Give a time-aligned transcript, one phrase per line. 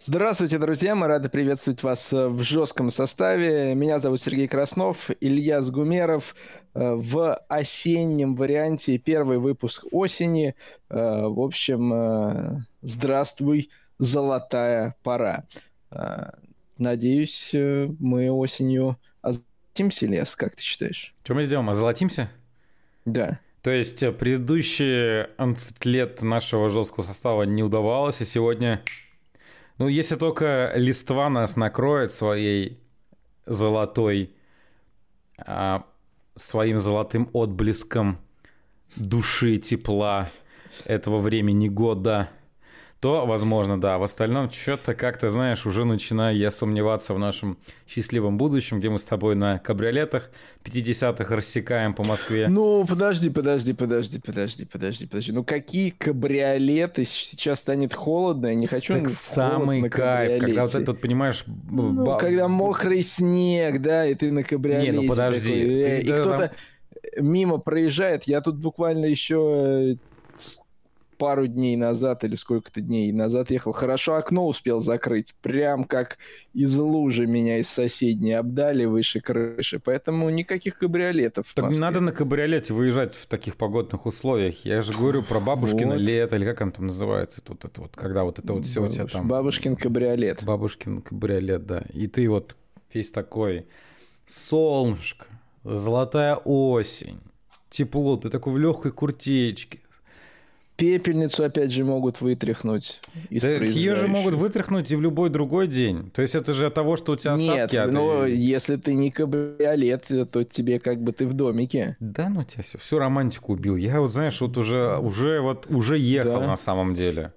[0.00, 0.94] Здравствуйте, друзья!
[0.94, 3.74] Мы рады приветствовать вас э, в жестком составе.
[3.74, 6.36] Меня зовут Сергей Краснов, Илья Сгумеров.
[6.72, 10.54] Э, в осеннем варианте первый выпуск осени.
[10.88, 15.46] Э, в общем, здравствуй, золотая пора.
[16.78, 21.12] Надеюсь, мы осенью озолотимся, Лес, как ты считаешь?
[21.24, 22.30] Что мы сделаем, озолотимся?
[23.04, 23.40] Да.
[23.62, 28.80] То есть предыдущие 11 лет нашего жесткого состава не удавалось, и сегодня
[29.78, 32.80] ну, если только листва нас накроет своей
[33.46, 34.34] золотой,
[35.38, 35.86] а,
[36.34, 38.18] своим золотым отблеском
[38.96, 40.30] души, тепла
[40.84, 42.30] этого времени года,
[43.00, 43.98] то, возможно, да.
[43.98, 48.98] В остальном, что-то как-то, знаешь, уже начинаю я сомневаться в нашем счастливом будущем, где мы
[48.98, 50.30] с тобой на кабриолетах
[50.64, 52.48] 50-х рассекаем по Москве.
[52.48, 55.32] Ну, подожди, подожди, подожди, подожди, подожди, подожди.
[55.32, 57.04] Ну, какие кабриолеты?
[57.04, 61.44] Сейчас станет холодно, я не хочу Так самый кайф, когда вот это, вот, понимаешь...
[61.46, 64.90] Ну, когда мокрый снег, да, и ты на кабриолете.
[64.90, 65.50] Не, ну подожди.
[65.50, 66.50] Ты, и кто-то
[67.20, 68.24] мимо проезжает.
[68.24, 69.98] Я тут буквально еще
[71.18, 73.72] пару дней назад или сколько-то дней назад ехал.
[73.72, 75.34] Хорошо окно успел закрыть.
[75.42, 76.18] Прям как
[76.54, 79.80] из лужи меня из соседней обдали выше крыши.
[79.80, 81.52] Поэтому никаких кабриолетов.
[81.54, 84.64] Так не надо на кабриолете выезжать в таких погодных условиях.
[84.64, 86.00] Я же говорю про бабушкино вот.
[86.00, 88.92] лето, или как он там называется тут это вот, когда вот это вот все Бабуш...
[88.92, 89.28] у тебя там...
[89.28, 90.44] Бабушкин кабриолет.
[90.44, 91.84] Бабушкин кабриолет, да.
[91.92, 92.56] И ты вот
[92.92, 93.66] весь такой
[94.24, 95.26] солнышко,
[95.64, 97.18] золотая осень,
[97.70, 99.80] тепло, ты такой в легкой куртечке,
[100.78, 103.00] пепельницу опять же могут вытряхнуть.
[103.30, 106.10] Из да ее же могут вытряхнуть и в любой другой день.
[106.14, 107.74] То есть это же от того, что у тебя осадки.
[107.74, 108.30] Нет, но ты...
[108.30, 111.96] если ты не кабриолет, то тебе как бы ты в домике.
[111.98, 113.74] Да, ну тебя все, всю романтику убил.
[113.74, 116.46] Я вот, знаешь, вот уже, уже, вот, уже ехал да.
[116.46, 117.32] на самом деле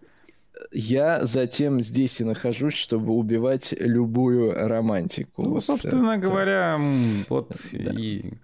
[0.72, 5.42] я затем здесь и нахожусь, чтобы убивать любую романтику.
[5.42, 6.22] Ну, вот собственно это.
[6.22, 6.80] говоря,
[7.30, 7.92] вот да.
[7.98, 8.36] и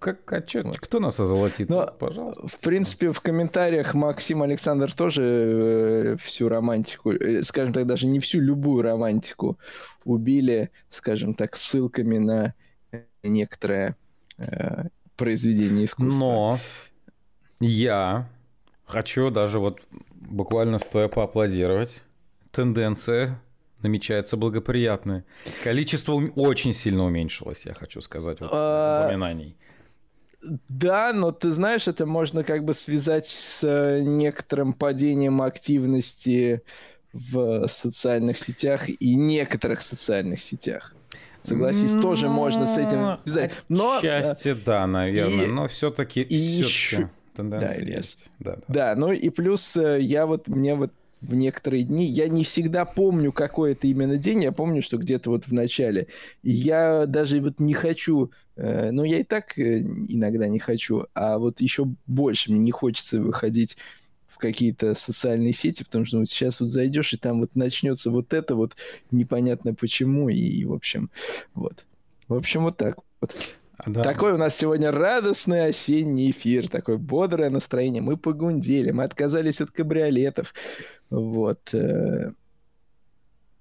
[0.00, 1.68] как, а чё, кто нас озолотит?
[1.68, 2.48] Но, Пожалуйста.
[2.48, 8.18] В принципе, в комментариях Максим Александр тоже э, всю романтику, э, скажем так, даже не
[8.18, 9.58] всю, любую романтику
[10.04, 12.54] убили, скажем так, ссылками на
[13.22, 13.94] некоторое
[14.38, 16.18] э, произведение искусства.
[16.18, 16.58] Но
[17.60, 18.26] я
[18.86, 22.02] хочу даже вот буквально стоя поаплодировать.
[22.52, 23.38] Тенденция
[23.82, 25.24] намечается благоприятная.
[25.62, 29.04] Количество очень сильно уменьшилось, я хочу сказать, вот, а...
[29.06, 29.56] упоминаний.
[30.42, 36.62] Да, но ты знаешь, это можно как бы связать с э, некоторым падением активности
[37.12, 40.94] в социальных сетях и некоторых социальных сетях.
[41.42, 42.02] Согласись, но...
[42.02, 43.52] тоже можно с этим связать.
[43.68, 44.00] Но...
[44.00, 45.50] Счастье, да, наверное, и...
[45.50, 48.30] но все-таки и все еще тенденция да, есть.
[48.38, 48.62] Да, да.
[48.68, 52.84] да, ну и плюс э, я вот, мне вот в некоторые дни, я не всегда
[52.84, 56.08] помню, какой это именно день, я помню, что где-то вот в начале.
[56.42, 61.06] И я даже вот не хочу, э, ну я и так э, иногда не хочу,
[61.14, 63.76] а вот еще больше мне не хочется выходить
[64.28, 68.32] в какие-то социальные сети, потому что вот сейчас вот зайдешь, и там вот начнется вот
[68.32, 68.76] это вот
[69.10, 71.10] непонятно почему, и, и в общем,
[71.54, 71.84] вот.
[72.28, 73.34] В общем, вот так вот.
[73.86, 74.02] Да.
[74.02, 78.02] Такой у нас сегодня радостный осенний эфир, такое бодрое настроение.
[78.02, 80.54] Мы погундели, мы отказались от кабриолетов.
[81.08, 81.74] Вот.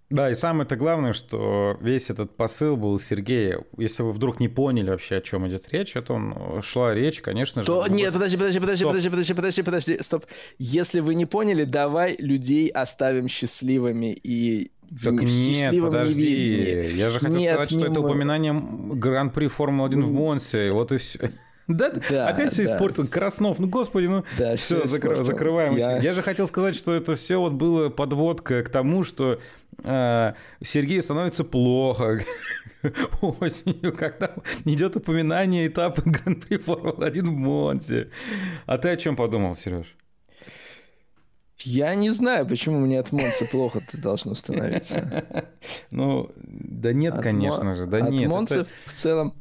[0.10, 0.16] Э.
[0.16, 3.64] Да, и самое-то главное, что весь этот посыл был Сергея.
[3.78, 7.62] Если вы вдруг не поняли вообще, о чем идет речь, это он шла речь, конечно
[7.62, 7.68] же.
[7.68, 7.86] То...
[7.88, 8.92] Нет, подожди, подожди, подожди, стоп.
[8.92, 10.26] подожди, подожди, подожди, подожди, стоп.
[10.58, 14.72] Если вы не поняли, давай людей оставим счастливыми и
[15.04, 16.94] так нет, подожди.
[16.96, 18.08] Я же хотел нет, сказать, что это мы...
[18.08, 20.72] упоминание Гран-при Формулы-1 в Монсе.
[20.72, 21.32] Вот и все.
[21.70, 23.08] Да, да, опять все испортил.
[23.08, 25.24] Краснов, ну господи, ну да, все, закр...
[25.24, 25.78] закрываем.
[25.78, 26.00] Я...
[26.00, 29.40] я же хотел сказать, что это все вот было подводка к тому, что
[29.84, 32.22] э, Сергею становится плохо
[33.22, 34.32] осенью, когда
[34.66, 38.10] идет упоминание этапа Гран-при Формулы-1 в Монте.
[38.66, 39.96] А ты о чем подумал, Сереж?
[41.60, 45.26] Я не знаю, почему мне от Монца плохо-то должно становиться.
[45.92, 48.24] Ну, да нет, конечно же, да нет.
[48.24, 49.34] От Монца в целом...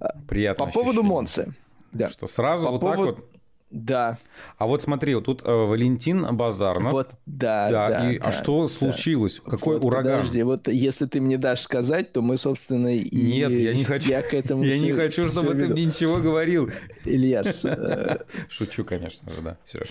[0.00, 1.54] А, Приятно По поводу Монцы.
[1.92, 2.08] Да.
[2.08, 3.28] Что сразу вот так вот...
[3.72, 4.18] Да.
[4.58, 6.92] А вот смотри, вот тут э, Валентин Базарнов.
[6.92, 7.88] Вот, да, да.
[7.88, 9.40] да, и, а да а что случилось?
[9.42, 9.50] Да.
[9.50, 10.18] Какой вот, ураган?
[10.18, 13.16] Подожди, вот если ты мне дашь сказать, то мы, собственно, и...
[13.16, 14.10] Нет, я не хочу.
[14.10, 16.70] Я к этому Я не хочу, чтобы ты мне ничего говорил.
[17.04, 17.64] Ильяс.
[17.72, 18.18] Э,
[18.50, 19.88] Шучу, конечно же, да, Сереж.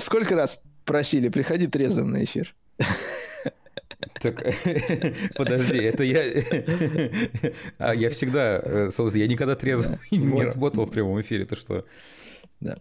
[0.00, 2.54] Сколько раз просили, приходи трезвым на эфир.
[4.20, 4.36] Так,
[5.36, 6.22] подожди, это я...
[7.78, 11.84] А я всегда, э, собственно, я никогда трезвым не работал в прямом эфире, то что...
[12.60, 12.76] Да.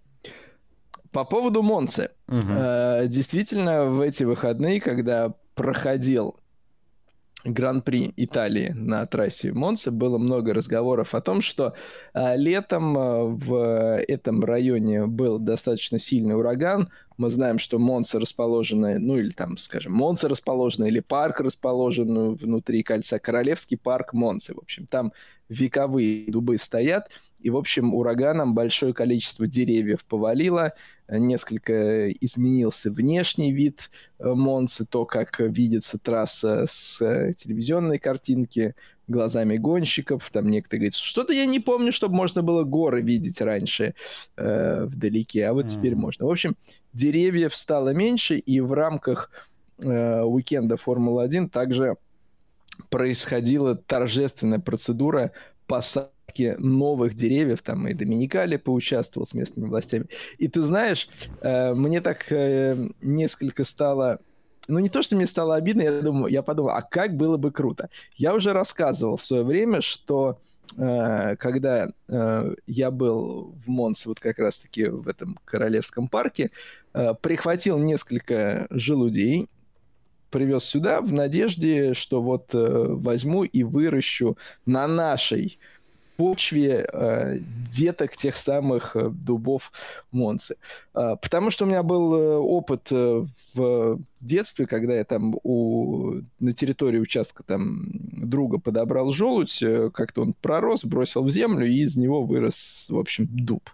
[1.12, 2.10] По поводу Монцы.
[2.27, 3.07] Угу.
[3.07, 6.39] Действительно, в эти выходные, когда проходил
[7.44, 11.74] Гран-при Италии на трассе Монце было много разговоров о том, что
[12.13, 16.90] э, летом э, в этом районе был достаточно сильный ураган.
[17.18, 22.81] Мы знаем, что Монца расположена, ну или там, скажем, Монца расположена, или парк расположен внутри
[22.81, 24.54] кольца, Королевский парк Монцы.
[24.54, 25.13] В общем, там
[25.50, 27.10] вековые дубы стоят,
[27.44, 30.74] и, в общем, ураганом большое количество деревьев повалило,
[31.10, 38.75] несколько изменился внешний вид э, Монцы, то, как видится трасса с э, телевизионной картинки,
[39.10, 40.30] глазами гонщиков.
[40.31, 43.94] Там некоторые говорят, что-то я не помню, чтобы можно было горы видеть раньше
[44.38, 45.69] э, вдалеке, а вот mm.
[45.69, 46.25] теперь можно.
[46.25, 46.56] В общем,
[46.94, 49.30] деревьев стало меньше, и в рамках
[49.80, 51.98] э, уикенда Формулы-1 также
[52.89, 55.34] происходила торжественная процедура
[55.68, 56.12] посадки
[56.58, 60.08] новых деревьев, там и Доминикали поучаствовал с местными властями.
[60.38, 61.10] И ты знаешь,
[61.42, 64.20] э, мне так э, несколько стало
[64.68, 67.52] ну не то, что мне стало обидно, я думаю, я подумал, а как было бы
[67.52, 67.90] круто.
[68.16, 70.40] Я уже рассказывал в свое время, что
[70.78, 76.52] э, когда э, я был в Монсе, вот как раз-таки в этом Королевском парке,
[76.94, 79.50] э, прихватил несколько желудей,
[80.30, 85.60] привез сюда в надежде, что вот э, возьму и выращу на нашей
[86.24, 87.40] почве э,
[87.70, 89.74] деток тех самых э, дубов
[90.14, 90.56] Монцы.
[90.96, 96.14] Э, потому что у меня был э, опыт э, в детстве, когда я там у,
[96.40, 101.81] на территории участка там друга подобрал желудь, э, как-то он пророс, бросил в землю, и
[101.81, 103.70] из него вырос, в общем, дуб.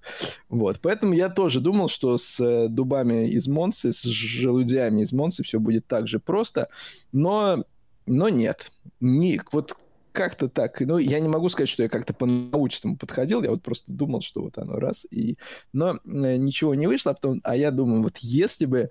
[0.49, 0.79] Вот.
[0.81, 5.59] Поэтому я тоже думал, что с э, дубами из Монцы, с желудями из Монцы все
[5.59, 6.67] будет так же просто,
[7.11, 7.63] но
[8.07, 8.71] но нет.
[8.99, 9.77] Не, вот
[10.11, 10.79] как-то так.
[10.81, 14.41] Ну, я не могу сказать, что я как-то по-научному подходил, я вот просто думал, что
[14.41, 15.37] вот оно раз, и...
[15.73, 17.41] Но э, ничего не вышло, а, потом...
[17.43, 18.89] а я думаю, вот если бы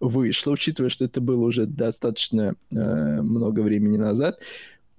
[0.00, 4.40] вышло, учитывая, что это было уже достаточно э, много времени назад,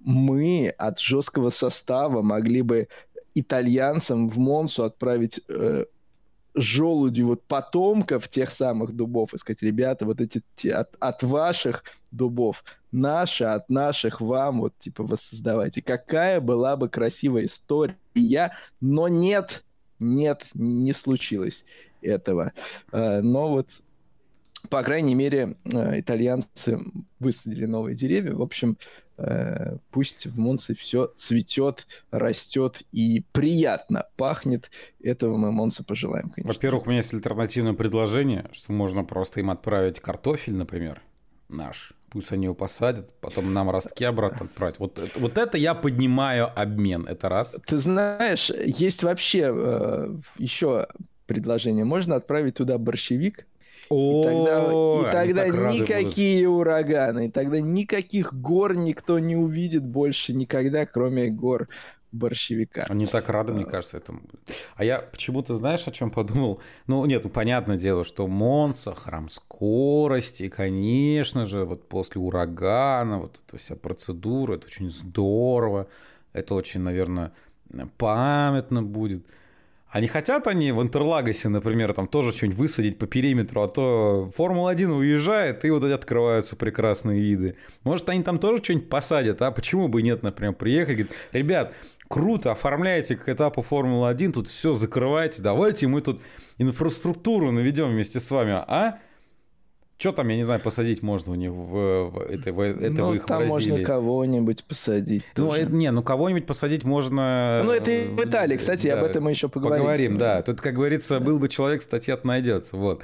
[0.00, 2.88] мы от жесткого состава могли бы
[3.34, 5.84] итальянцам в Монсу отправить э,
[6.54, 11.84] желудью вот потомков тех самых дубов и сказать, ребята, вот эти те, от, от ваших
[12.10, 15.82] дубов наши, от наших вам, вот типа воссоздавайте.
[15.82, 17.96] Какая была бы красивая история,
[18.80, 19.64] но нет,
[19.98, 21.64] нет, не случилось
[22.02, 22.52] этого.
[22.92, 23.82] Э, но вот
[24.68, 26.78] по крайней мере, э, итальянцы
[27.18, 28.34] высадили новые деревья.
[28.34, 28.76] В общем,
[29.18, 34.70] э, пусть в Монце все цветет, растет и приятно пахнет.
[35.02, 36.52] Этого мы Монце пожелаем, конечно.
[36.52, 41.02] Во-первых, у меня есть альтернативное предложение, что можно просто им отправить картофель, например,
[41.48, 41.92] наш.
[42.10, 44.80] Пусть они его посадят, потом нам ростки обратно отправить.
[44.80, 47.06] Вот, вот это я поднимаю обмен.
[47.06, 47.56] Это раз.
[47.66, 50.88] Ты знаешь, есть вообще э, еще
[51.26, 51.84] предложение.
[51.84, 53.46] Можно отправить туда борщевик,
[53.90, 60.86] и тогда, и тогда никакие ураганы, и тогда никаких гор никто не увидит больше никогда,
[60.86, 61.68] кроме гор
[62.12, 62.86] борщевика.
[62.88, 63.66] Они так рады, мне а.
[63.66, 64.20] кажется, этому.
[64.74, 66.60] А я почему-то, знаешь, о чем подумал?
[66.86, 73.40] Ну, нет, ну, понятное дело, что Монса, храм скорости, конечно же, вот после урагана, вот
[73.46, 75.86] эта вся процедура, это очень здорово,
[76.32, 77.32] это очень, наверное,
[77.96, 79.24] памятно будет.
[79.90, 84.30] А не хотят они в Интерлагосе, например, там тоже что-нибудь высадить по периметру, а то
[84.36, 87.56] Формула-1 уезжает, и вот эти открываются прекрасные виды.
[87.82, 91.74] Может, они там тоже что-нибудь посадят, а почему бы нет, например, приехать, говорит, ребят,
[92.06, 96.20] круто, оформляете к этапу Формулы-1, тут все закрывайте, давайте мы тут
[96.58, 99.00] инфраструктуру наведем вместе с вами, а?
[100.00, 103.10] Что там, я не знаю, посадить можно у них в, в, это, в, это ну,
[103.10, 103.70] в их там Бразилии?
[103.72, 105.24] можно кого-нибудь посадить.
[105.36, 107.60] Ну, это, не, ну кого-нибудь посадить можно...
[107.62, 109.84] Ну, это в Италии, кстати, да, об этом мы еще поговорим.
[109.84, 110.40] Поговорим, да.
[110.40, 113.02] Тут, как говорится, был бы человек, статья найдется, вот.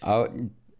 [0.00, 0.32] А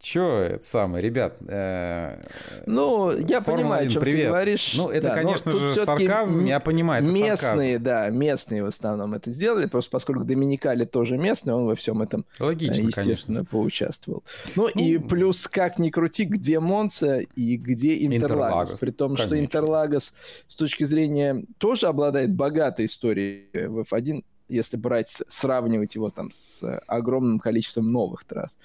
[0.07, 1.37] Че это самое, ребят?
[1.49, 2.21] Э,
[2.65, 4.21] ну, я понимаю, о чем привет.
[4.21, 4.75] ты говоришь.
[4.77, 7.83] Ну, это, да, конечно же, сарказм, я понимаю, это Местные, сарказм.
[7.83, 12.25] да, местные в основном это сделали, просто поскольку Доминикали тоже местный, он во всем этом,
[12.39, 13.45] Логично, естественно, конечно.
[13.47, 14.23] поучаствовал.
[14.55, 18.23] Ну, ну, и плюс, как ни крути, где Монца и где Интерлагос.
[18.23, 19.27] Интерлагос При том, конечно.
[19.27, 20.15] что Интерлагос
[20.47, 26.63] с точки зрения тоже обладает богатой историей в F1, если брать, сравнивать его там с
[26.87, 28.61] огромным количеством новых трасс.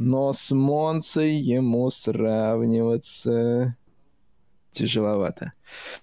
[0.00, 3.76] Но с Монцей ему сравниваться
[4.70, 5.52] тяжеловато.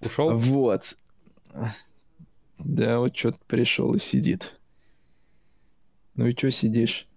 [0.01, 0.33] Ушел?
[0.33, 0.95] Вот.
[2.59, 4.53] Да, вот что-то пришел и сидит.
[6.13, 7.07] Ну и что сидишь?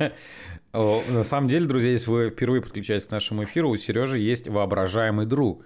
[0.72, 5.26] На самом деле, друзья, если вы впервые подключаетесь к нашему эфиру, у Сережи есть воображаемый
[5.26, 5.64] друг.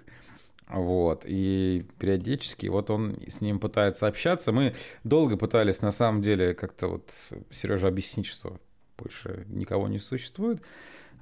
[0.67, 4.51] Вот, и периодически вот он с ним пытается общаться.
[4.51, 7.11] Мы долго пытались, на самом деле, как-то вот
[7.49, 8.59] Сережа объяснить, что
[9.01, 10.61] больше никого не существует.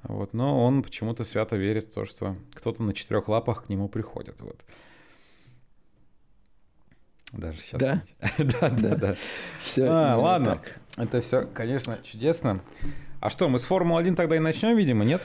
[0.02, 3.88] Вот, но он почему-то свято верит в то, что кто-то на четырех лапах к нему
[3.88, 4.40] приходит.
[4.40, 4.60] Вот.
[7.32, 7.80] Даже сейчас.
[7.80, 8.02] Да?
[8.38, 9.16] да, да, да.
[9.62, 10.56] Все а, ладно.
[10.56, 10.80] Так.
[10.96, 12.62] Это все, конечно, чудесно.
[13.20, 15.22] А что, мы с Формулы-1 тогда и начнем, видимо, нет?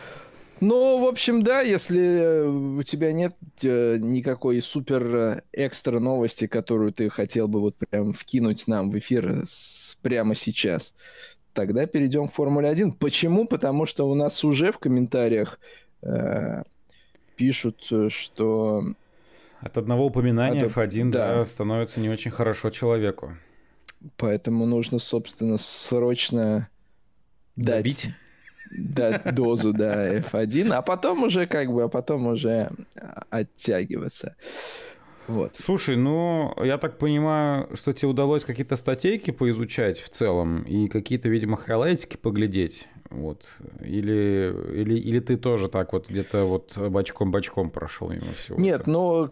[0.59, 6.93] Ну, в общем, да, если у тебя нет э, никакой супер э, экстра новости, которую
[6.93, 10.95] ты хотел бы вот прям вкинуть нам в эфир с, прямо сейчас,
[11.53, 12.93] тогда перейдем к Формуле 1.
[12.93, 13.45] Почему?
[13.45, 15.59] Потому что у нас уже в комментариях
[16.01, 16.63] э,
[17.35, 18.83] пишут, что...
[19.61, 20.71] От одного упоминания От...
[20.71, 21.35] F1 да.
[21.35, 23.37] Да, становится не очень хорошо человеку.
[24.17, 26.69] Поэтому нужно, собственно, срочно
[27.55, 27.77] дать...
[27.77, 28.09] Добить?
[28.75, 32.71] дать дозу, да, F1, а потом уже как бы, а потом уже
[33.29, 34.35] оттягиваться.
[35.27, 35.55] Вот.
[35.57, 41.29] Слушай, ну, я так понимаю, что тебе удалось какие-то статейки поизучать в целом и какие-то,
[41.29, 48.09] видимо, хайлайтики поглядеть, вот, или, или, или ты тоже так вот где-то вот бочком-бочком прошел
[48.09, 48.59] мимо всего?
[48.59, 49.31] Нет, но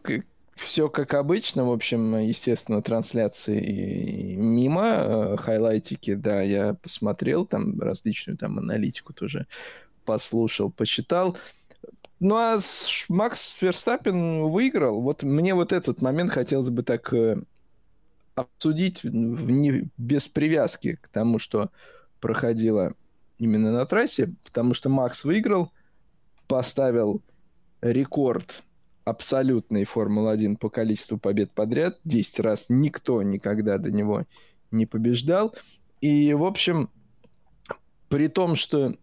[0.56, 8.38] все как обычно, в общем, естественно, трансляции мимо, э, хайлайтики, да, я посмотрел, там различную
[8.38, 9.48] там аналитику тоже
[10.06, 11.38] послушал, почитал.
[12.22, 12.60] Ну а
[13.10, 15.02] Макс Ферстаппен выиграл.
[15.02, 17.42] Вот мне вот этот момент хотелось бы так э,
[18.36, 21.72] обсудить не, без привязки к тому, что
[22.20, 22.94] проходило
[23.40, 25.72] именно на трассе, потому что Макс выиграл,
[26.48, 27.24] поставил
[27.82, 28.62] рекорд
[29.04, 31.98] абсолютной Формулы-1 по количеству побед подряд.
[32.04, 34.26] 10 раз никто никогда до него
[34.70, 35.56] не побеждал.
[36.02, 36.92] И, в общем,
[38.10, 38.94] при том, что,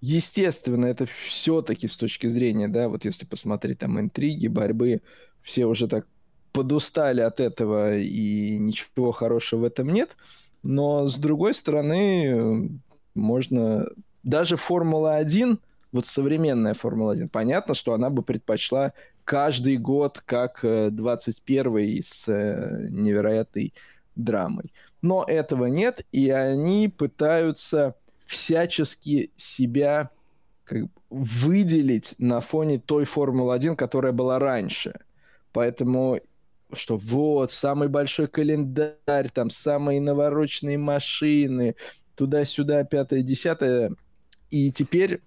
[0.00, 5.02] естественно, это все-таки с точки зрения, да, вот если посмотреть там интриги, борьбы,
[5.42, 6.06] все уже так
[6.52, 10.16] подустали от этого, и ничего хорошего в этом нет.
[10.62, 12.80] Но, с другой стороны,
[13.14, 13.88] можно...
[14.24, 15.58] Даже Формула-1,
[15.92, 18.92] вот современная Формула-1, понятно, что она бы предпочла
[19.24, 23.72] каждый год как 21 с э, невероятной
[24.16, 24.72] драмой.
[25.00, 27.94] Но этого нет, и они пытаются
[28.28, 30.10] всячески себя
[30.64, 35.00] как выделить на фоне той Формулы-1, которая была раньше.
[35.52, 36.20] Поэтому
[36.74, 41.74] что вот, самый большой календарь, там самые навороченные машины,
[42.14, 43.92] туда-сюда, пятое, десятое.
[44.50, 45.22] И теперь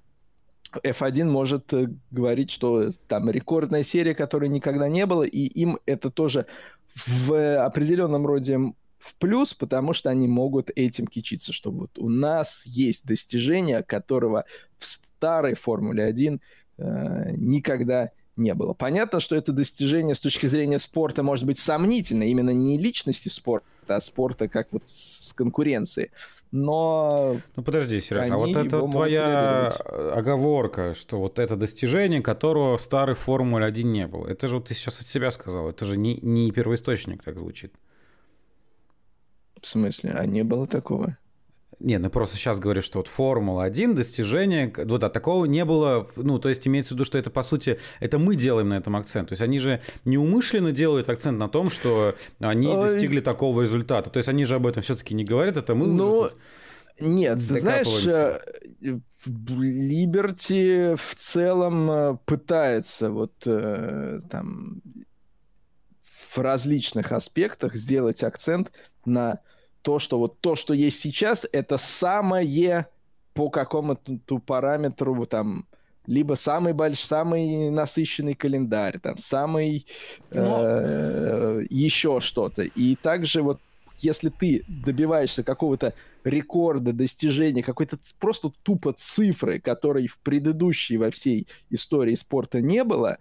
[0.84, 6.12] F1 может э, говорить, что там рекордная серия, которой никогда не было, и им это
[6.12, 6.46] тоже
[6.94, 8.60] в определенном роде
[9.02, 14.46] в плюс, потому что они могут этим кичиться, что вот у нас есть достижение, которого
[14.78, 16.40] в старой Формуле 1
[16.78, 18.74] э, никогда не было.
[18.74, 23.66] Понятно, что это достижение с точки зрения спорта может быть сомнительно, именно не личности спорта,
[23.88, 26.12] а спорта как вот с конкуренцией
[26.52, 27.38] но...
[27.56, 33.16] Ну подожди, Сереж, а вот это твоя оговорка, что вот это достижение, которого в старой
[33.16, 34.28] Формуле 1 не было.
[34.28, 37.74] Это же вот ты сейчас от себя сказал, это же не, не первоисточник так звучит.
[39.62, 40.14] В смысле?
[40.18, 41.18] А не было такого?
[41.84, 46.38] Не, ну просто сейчас говорю, что вот Формула-1, достижение, вот, да, такого не было, ну,
[46.38, 49.30] то есть имеется в виду, что это, по сути, это мы делаем на этом акцент.
[49.30, 52.88] То есть они же неумышленно делают акцент на том, что они Ой.
[52.88, 54.12] достигли такого результата.
[54.12, 56.30] То есть они же об этом все-таки не говорят, это мы ну,
[57.00, 57.88] Нет, ты знаешь,
[59.26, 64.82] Либерти в целом э, пытается вот э, там
[66.32, 68.72] в различных аспектах сделать акцент
[69.06, 69.40] на
[69.82, 72.88] то, что вот то, что есть сейчас, это самое
[73.34, 75.66] по какому-то параметру там
[76.08, 79.86] либо самый большой, самый насыщенный календарь, там самый
[80.32, 82.64] э, еще что-то.
[82.64, 83.60] И также вот
[83.98, 91.48] если ты добиваешься какого-то рекорда, достижения, какой-то просто тупо цифры, которой в предыдущей во всей
[91.70, 93.20] истории спорта не было,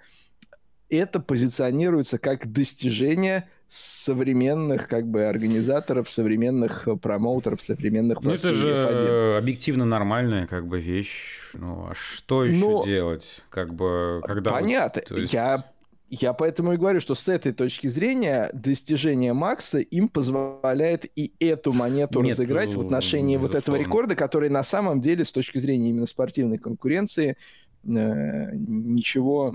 [0.96, 8.74] это позиционируется как достижение современных как бы организаторов, современных э, промоутеров, современных Ну это же
[8.74, 9.38] F1.
[9.38, 11.38] объективно нормальная как бы вещь.
[11.54, 12.84] Ну а что еще Но...
[12.84, 13.42] делать?
[13.48, 15.02] Как бы когда понятно.
[15.08, 15.32] Вот, есть...
[15.32, 15.64] Я
[16.10, 21.72] я поэтому и говорю, что с этой точки зрения достижение Макса им позволяет и эту
[21.72, 23.54] монету Нет, разыграть в отношении безусловно.
[23.54, 27.36] вот этого рекорда, который на самом деле с точки зрения именно спортивной конкуренции
[27.84, 29.54] э, ничего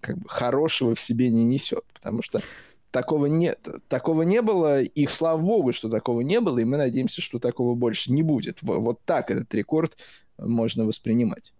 [0.00, 2.40] как бы хорошего в себе не несет, потому что
[2.90, 7.22] такого нет, такого не было, и слава богу, что такого не было, и мы надеемся,
[7.22, 8.58] что такого больше не будет.
[8.60, 9.96] Вот так этот рекорд
[10.38, 11.52] можно воспринимать.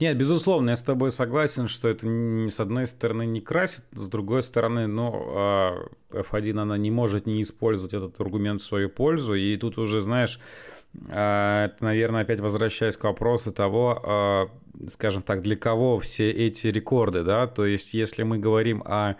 [0.00, 4.08] Нет, безусловно, я с тобой согласен, что это ни с одной стороны не красит, с
[4.08, 9.56] другой стороны, ну, F1 она не может не использовать этот аргумент в свою пользу, и
[9.58, 10.77] тут уже, знаешь, а,
[11.08, 14.48] это, наверное, опять возвращаясь к вопросу того, а,
[14.88, 19.16] скажем так, для кого все эти рекорды, да, то есть если мы говорим о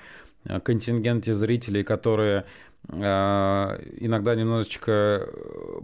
[0.65, 2.47] контингенте зрителей, которые
[2.89, 5.29] а, иногда немножечко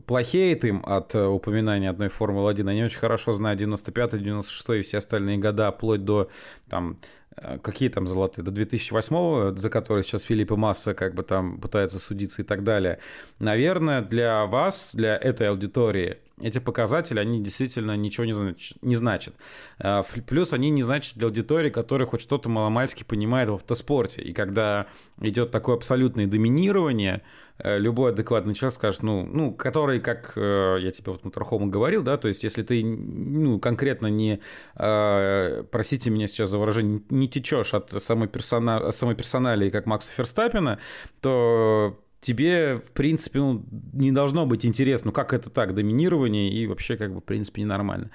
[0.07, 2.69] плохеет им от упоминания одной Формулы-1.
[2.69, 6.31] Они очень хорошо знают 95 96 и все остальные года, вплоть до
[6.69, 7.24] там, Э,
[7.63, 12.43] какие там золотые, до 2008 за который сейчас Филиппа Масса как бы там пытается судиться
[12.43, 12.99] и так далее.
[13.39, 19.35] Наверное, для вас, для этой аудитории, эти показатели, они действительно ничего не, знач, не значат.
[19.79, 24.23] Э, плюс они не значат для аудитории, которая хоть что-то маломальски понимает в автоспорте.
[24.23, 24.87] И когда
[25.21, 27.23] идет такое абсолютное доминирование,
[27.59, 32.03] Э, любой адекватный человек скажет, ну, ну который, как э, я тебе вот Моторхому говорил,
[32.03, 34.41] да, то есть если ты, ну, конкретно не,
[34.75, 39.87] э, простите меня сейчас за выражение, не течешь от самой, персона, от самой персоналии, как
[39.87, 40.81] Макса Ферстаппина,
[41.21, 46.97] то тебе, в принципе, ну, не должно быть интересно, как это так, доминирование, и вообще,
[46.97, 48.11] как бы, в принципе, ненормально.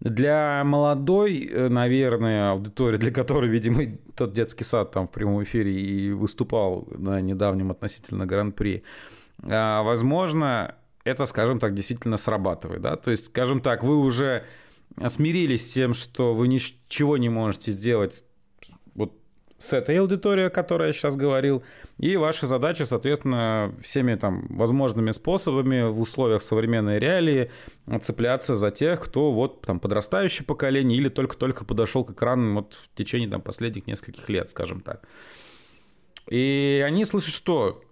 [0.00, 5.72] Для молодой, э, наверное, аудитории, для которой, видимо, тот детский сад там в прямом эфире
[5.72, 8.82] и выступал на недавнем относительно Гран-при,
[9.44, 12.82] а, возможно, это, скажем так, действительно срабатывает.
[12.82, 12.96] Да?
[12.96, 14.44] То есть, скажем так, вы уже
[15.06, 18.24] смирились с тем, что вы ничего не можете сделать
[19.58, 21.62] с этой аудиторией, о которой я сейчас говорил,
[21.98, 27.50] и ваша задача, соответственно, всеми там возможными способами в условиях современной реалии
[28.00, 32.96] цепляться за тех, кто вот там подрастающее поколение или только-только подошел к экранам вот в
[32.96, 35.06] течение там последних нескольких лет, скажем так.
[36.28, 37.82] И они слышат, что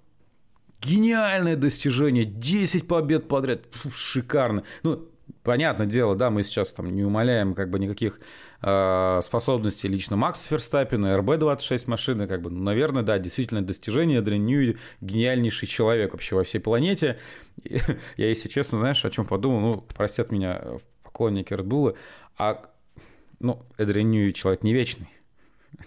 [0.81, 4.64] гениальное достижение, 10 побед подряд, Фу, шикарно.
[4.83, 5.09] Ну,
[5.42, 8.21] понятное дело, да, мы сейчас там не умоляем как бы никаких
[8.62, 14.38] э, способностей лично Макса Ферстаппина, РБ-26 машины, как бы, ну, наверное, да, действительно достижение для
[14.38, 17.19] Нью гениальнейший человек вообще во всей планете.
[17.64, 20.62] Я, если честно, знаешь, о чем подумал, ну, простят меня
[21.02, 21.95] поклонники Редбула,
[22.38, 22.62] а,
[23.40, 25.09] ну, Эдриан Ньюи человек не вечный.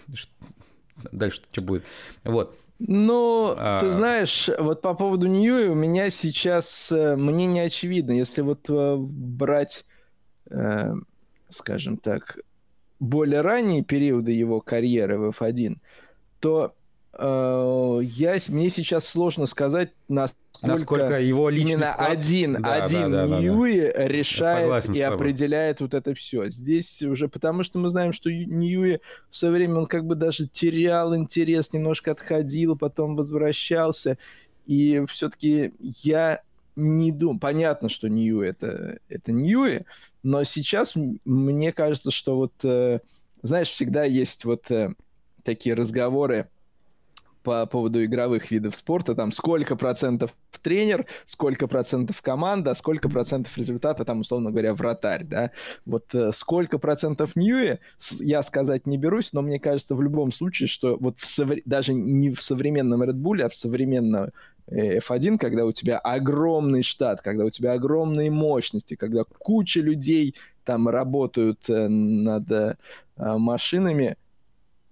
[1.12, 1.84] Дальше что будет?
[2.24, 2.58] Вот.
[2.80, 3.80] Ну, а...
[3.80, 8.70] ты знаешь, вот по поводу Ньюи у меня сейчас э, мне не очевидно, если вот
[8.70, 9.86] э, брать,
[10.50, 10.94] э,
[11.48, 12.38] скажем так,
[13.00, 15.78] более ранние периоды его карьеры в F1,
[16.40, 16.74] то
[17.14, 22.10] э, я, мне сейчас сложно сказать, насколько, насколько его именно вклад...
[22.10, 24.08] один, да, один да, да, Ньюи да, да.
[24.08, 26.50] решает и определяет вот это все.
[26.50, 30.48] Здесь уже потому, что мы знаем, что Ньюи в свое время он как бы даже
[30.48, 34.18] терял интерес, немножко отходил, потом возвращался.
[34.66, 36.42] И все-таки я
[36.76, 39.86] не думаю, понятно, что Ньюи это, это Ньюи,
[40.24, 40.94] но сейчас
[41.26, 43.00] мне кажется, что вот, э,
[43.42, 44.94] знаешь, всегда есть вот э,
[45.44, 46.50] такие разговоры,
[47.46, 50.34] по поводу игровых видов спорта, там сколько процентов
[50.64, 55.52] тренер, сколько процентов команда, сколько процентов результата, там, условно говоря, вратарь, да.
[55.86, 57.78] Вот э, сколько процентов Ньюи,
[58.20, 61.62] я сказать не берусь, но мне кажется в любом случае, что вот в совре...
[61.66, 64.32] даже не в современном Red Bull, а в современном
[64.72, 70.88] F1, когда у тебя огромный штат, когда у тебя огромные мощности, когда куча людей там
[70.88, 72.76] работают э, над э,
[73.18, 74.18] машинами,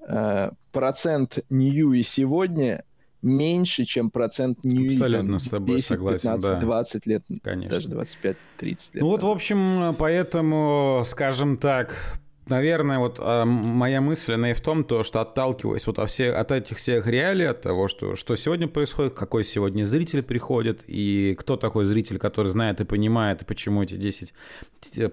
[0.07, 2.83] Э, процент Ньюи сегодня
[3.21, 6.59] меньше, чем процент Ньюи Абсолютно там, с тобой 10, согласен, 15, да.
[6.59, 7.69] 20 лет, Конечно.
[7.69, 8.79] даже 25-30 лет.
[8.95, 14.61] Ну вот, в общем, поэтому, скажем так, наверное, вот а, моя мысль, она и в
[14.61, 18.35] том, то, что отталкиваясь вот от, всех, от этих всех реалий, от того, что, что
[18.35, 23.45] сегодня происходит, какой сегодня зритель приходит, и кто такой зритель, который знает и понимает, и
[23.45, 24.33] почему эти 10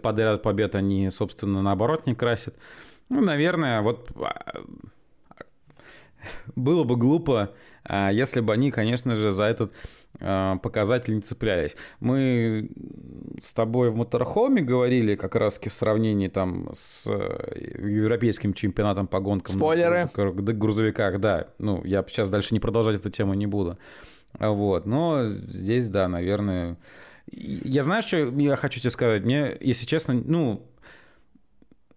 [0.02, 2.54] подряд побед они, собственно, наоборот не красят,
[3.08, 4.62] ну, наверное, вот а,
[6.54, 7.54] было бы глупо, а,
[8.12, 9.72] если бы они, конечно же, за этот
[10.20, 11.76] а, показатель не цеплялись.
[12.00, 12.70] Мы
[13.42, 19.20] с тобой в моторхоме говорили как раз в сравнении там с э, европейским чемпионатом по
[19.20, 19.56] гонкам.
[19.56, 20.10] Спойлеры.
[20.14, 21.48] На грузовиках, да.
[21.58, 23.78] Ну, я сейчас дальше не продолжать эту тему не буду.
[24.38, 24.86] Вот.
[24.86, 26.76] Но здесь, да, наверное...
[27.32, 29.24] Я знаю, что я хочу тебе сказать.
[29.24, 30.66] Мне, если честно, ну,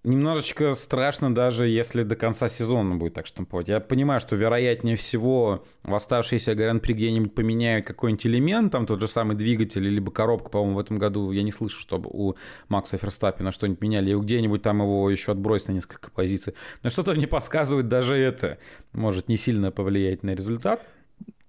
[0.03, 3.67] немножечко страшно даже, если до конца сезона будет так штамповать.
[3.67, 9.07] Я понимаю, что вероятнее всего в оставшиеся Гран-при где-нибудь поменяют какой-нибудь элемент, там тот же
[9.07, 12.35] самый двигатель, либо коробка, по-моему, в этом году я не слышу, чтобы у
[12.67, 16.53] Макса Ферстаппина что-нибудь меняли, и где-нибудь там его еще отбросить на несколько позиций.
[16.81, 18.57] Но что-то мне подсказывает, даже это
[18.91, 20.85] может не сильно повлиять на результат.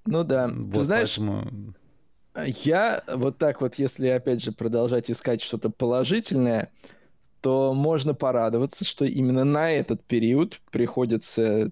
[0.06, 1.16] Ну да, вот ты знаешь...
[1.16, 1.74] Поэтому...
[2.36, 6.72] Я вот так вот, если опять же продолжать искать что-то положительное,
[7.44, 11.70] то можно порадоваться, что именно на этот период приходится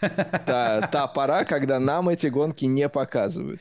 [0.00, 3.60] та, та пора, когда нам эти гонки не показывают.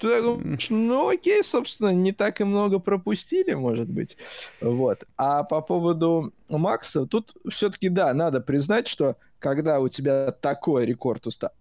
[0.00, 4.16] Ты думаешь, ну окей, собственно, не так и много пропустили, может быть.
[4.60, 5.04] Вот.
[5.16, 11.28] А по поводу Макса, тут все-таки, да, надо признать, что когда у тебя такой рекорд
[11.28, 11.52] уста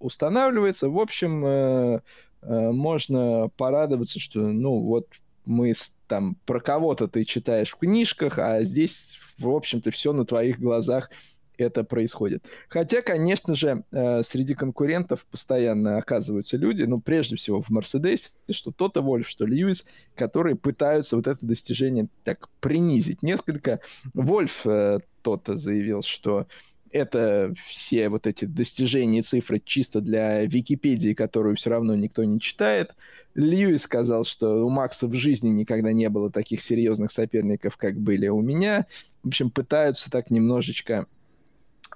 [0.00, 2.00] устанавливается, в общем, э,
[2.42, 5.06] э, можно порадоваться, что, ну, вот
[5.46, 5.72] мы
[6.12, 11.08] там про кого-то ты читаешь в книжках, а здесь, в общем-то, все на твоих глазах
[11.56, 12.44] это происходит.
[12.68, 18.72] Хотя, конечно же, э, среди конкурентов постоянно оказываются люди, ну, прежде всего в Мерседесе, что
[18.72, 23.22] то-то Вольф, что Льюис, которые пытаются вот это достижение так принизить.
[23.22, 23.80] Несколько
[24.12, 26.46] Вольф э, то-то заявил, что
[26.92, 32.40] это все вот эти достижения и цифры чисто для Википедии, которую все равно никто не
[32.40, 32.94] читает.
[33.34, 38.28] Льюис сказал, что у Макса в жизни никогда не было таких серьезных соперников, как были
[38.28, 38.86] у меня.
[39.22, 41.06] В общем, пытаются так немножечко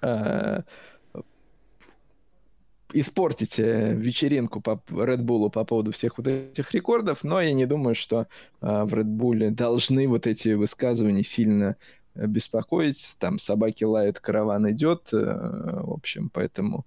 [0.03, 0.63] э,
[2.93, 7.67] испортить э, вечеринку по Red Bull по поводу всех вот этих рекордов, но я не
[7.67, 8.23] думаю, что
[8.61, 11.77] э, в Red Bull должны вот эти высказывания сильно
[12.17, 13.17] беспокоить.
[13.19, 15.09] Там собаки лают, караван идет.
[15.13, 16.87] Э, в общем, поэтому...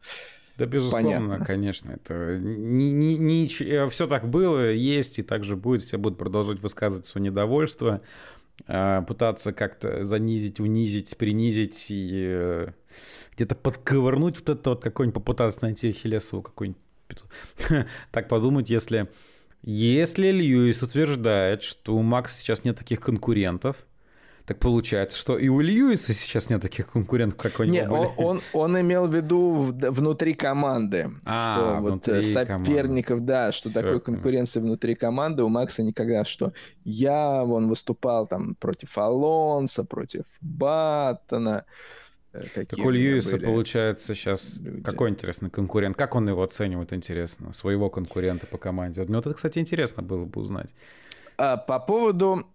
[0.57, 1.45] Да, безусловно, Понятно.
[1.45, 1.93] конечно.
[1.93, 5.83] Это не, не, не, все так было, есть и так же будет.
[5.83, 8.01] Все будут продолжать высказывать свое недовольство,
[8.67, 12.67] э, пытаться как-то занизить, унизить, принизить и э,
[13.35, 16.81] где-то подковырнуть вот это вот какой-нибудь, попытаться найти Хелесову какой-нибудь
[18.11, 19.09] так подумать, если,
[19.61, 23.77] если Льюис утверждает, что у Макса сейчас нет таких конкурентов,
[24.49, 28.09] так получается, что и у Льюиса сейчас нет таких конкурентов, как у него не, были.
[28.17, 31.11] Он, он, он имел в виду внутри команды.
[31.23, 33.27] А, что вот э, соперников, команды.
[33.27, 33.79] да, что Все.
[33.79, 36.51] такой конкуренции внутри команды у Макса никогда, что
[36.83, 41.65] я, он выступал там против Алонса, против Баттона.
[42.33, 44.81] Э, так у Льюиса получается сейчас люди.
[44.81, 45.95] какой интересный конкурент?
[45.95, 49.01] Как он его оценивает, интересно, своего конкурента по команде?
[49.01, 50.71] Вот мне вот это, кстати, интересно было бы узнать.
[51.37, 52.47] А, по поводу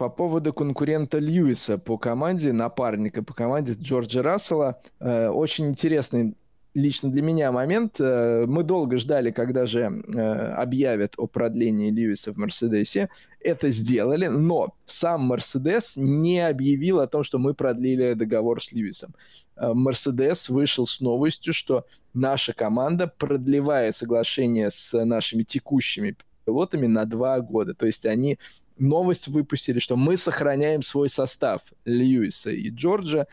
[0.00, 4.80] по поводу конкурента Льюиса по команде, напарника по команде Джорджа Рассела.
[4.98, 6.34] Э, очень интересный
[6.72, 7.96] лично для меня момент.
[8.00, 10.18] Э, мы долго ждали, когда же э,
[10.54, 13.10] объявят о продлении Льюиса в Мерседесе.
[13.40, 19.14] Это сделали, но сам Мерседес не объявил о том, что мы продлили договор с Льюисом.
[19.54, 21.84] Мерседес вышел с новостью, что
[22.14, 27.74] наша команда продлевает соглашение с нашими текущими пилотами на два года.
[27.74, 28.38] То есть они
[28.80, 33.26] новость выпустили, что мы сохраняем свой состав Льюиса и Джорджа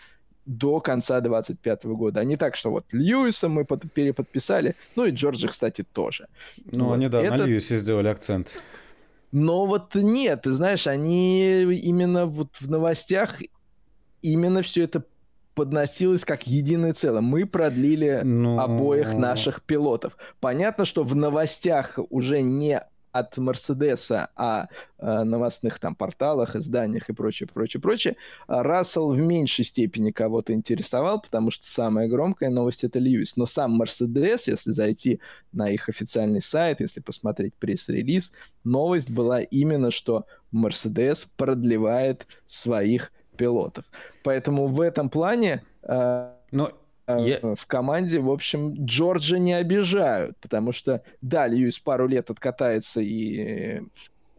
[0.46, 2.22] до конца 25 года.
[2.22, 6.28] А не так, что вот Льюиса мы под, переподписали, ну и Джорджа, кстати, тоже.
[6.72, 6.94] Ну, вот.
[6.94, 7.38] они, да, Это...
[7.38, 8.62] на Льюисе сделали акцент.
[9.32, 13.42] Но вот нет, ты знаешь, они именно вот в новостях
[14.22, 15.04] именно все это
[15.54, 17.22] подносилось как единое целое.
[17.22, 18.22] Мы продлили.
[18.24, 20.16] Ну, обоих наших пилотов.
[20.40, 22.82] Понятно, что в новостях уже не
[23.20, 28.16] от Мерседеса о, о новостных там порталах, изданиях и прочее, прочее, прочее,
[28.48, 33.38] Рассел в меньшей степени кого-то интересовал, потому что самая громкая новость это Льюис.
[33.38, 35.20] Но сам Мерседес, если зайти
[35.52, 43.86] на их официальный сайт, если посмотреть пресс-релиз, новость была именно, что Мерседес продлевает своих пилотов.
[44.24, 45.64] Поэтому в этом плане...
[45.84, 46.72] Э, Но
[47.08, 47.40] я...
[47.42, 53.02] Э, в команде, в общем, Джорджа не обижают, потому что, да, Льюис пару лет откатается
[53.02, 53.82] и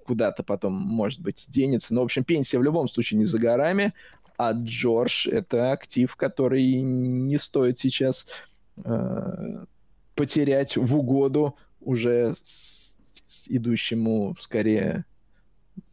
[0.07, 1.95] куда-то потом, может быть, денется.
[1.95, 3.93] Но, в общем, пенсия в любом случае не за горами,
[4.37, 8.29] а Джордж— это актив, который не стоит сейчас
[8.85, 9.65] э,
[10.15, 12.95] потерять в угоду уже с,
[13.27, 15.05] с идущему скорее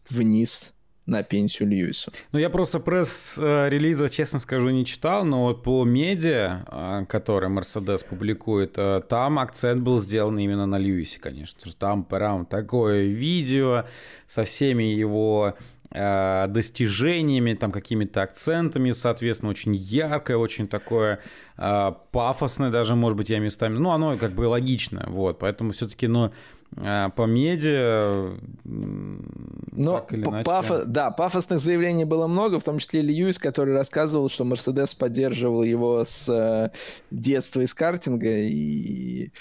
[0.09, 0.74] вниз
[1.05, 2.11] на пенсию Льюису.
[2.31, 8.03] Ну, я просто пресс-релиза, честно скажу, не читал, но вот по медиа, а, который Мерседес
[8.03, 11.71] публикует, а, там акцент был сделан именно на Льюисе, конечно.
[11.77, 13.85] Там прям такое видео
[14.27, 15.55] со всеми его
[15.91, 21.21] достижениями, там какими-то акцентами, соответственно, очень яркое, очень такое
[21.55, 26.33] пафосное даже, может быть, я местами, ну, оно как бы логично, вот, поэтому все-таки, ну,
[26.77, 30.43] а, по медиа, Но так или иначе.
[30.43, 30.85] Пафо...
[30.85, 36.03] Да, пафосных заявлений было много, в том числе Льюис, который рассказывал, что Мерседес поддерживал его
[36.03, 36.71] с э,
[37.11, 39.31] детства из картинга, и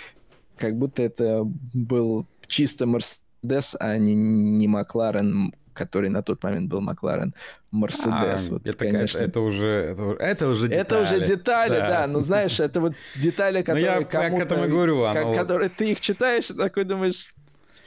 [0.56, 6.80] как будто это был чисто Мерседес, а не, не Макларен, который на тот момент был
[6.80, 7.34] Макларен,
[7.70, 8.48] Мерседес.
[8.48, 9.18] А, вот, это, конечно.
[9.18, 10.80] Это, это уже это, это уже детали.
[10.80, 11.88] Это уже детали, да.
[11.88, 12.06] да.
[12.06, 15.68] Ну знаешь, это вот детали, ну, которые я, кому-то, я к этому говорю, как, которые
[15.68, 15.76] вот...
[15.76, 17.34] ты их читаешь, и такой думаешь,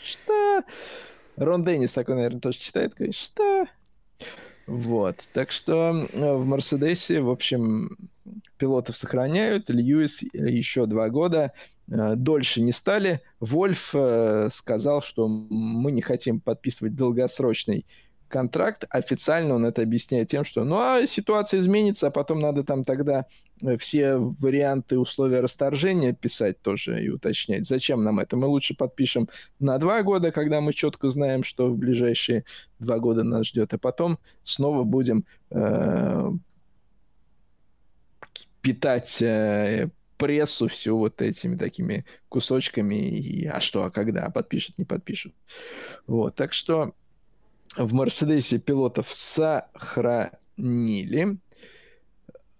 [0.03, 0.63] что?
[1.37, 3.67] Рон Деннис такой, наверное, тоже читает, говорит, что?
[4.67, 5.15] Вот.
[5.33, 7.97] Так что в Мерседесе, в общем,
[8.57, 9.69] пилотов сохраняют.
[9.69, 11.53] Льюис еще два года
[11.87, 13.21] дольше не стали.
[13.39, 13.95] Вольф
[14.49, 17.85] сказал, что мы не хотим подписывать долгосрочный
[18.27, 18.85] контракт.
[18.89, 23.25] Официально он это объясняет тем, что ну а ситуация изменится, а потом надо там тогда
[23.61, 27.67] э, все варианты условия расторжения писать тоже и уточнять.
[27.67, 28.37] Зачем нам это?
[28.37, 32.43] Мы лучше подпишем на два года, когда мы четко знаем, что в ближайшие
[32.79, 36.31] два года нас ждет, а потом снова будем э,
[38.61, 42.95] питать э, прессу всю вот этими такими кусочками.
[42.95, 44.29] И, а что, а когда?
[44.29, 45.33] Подпишут, не подпишут.
[46.05, 46.93] Вот, так что
[47.77, 50.57] в Мерседесе пилотов сохранили.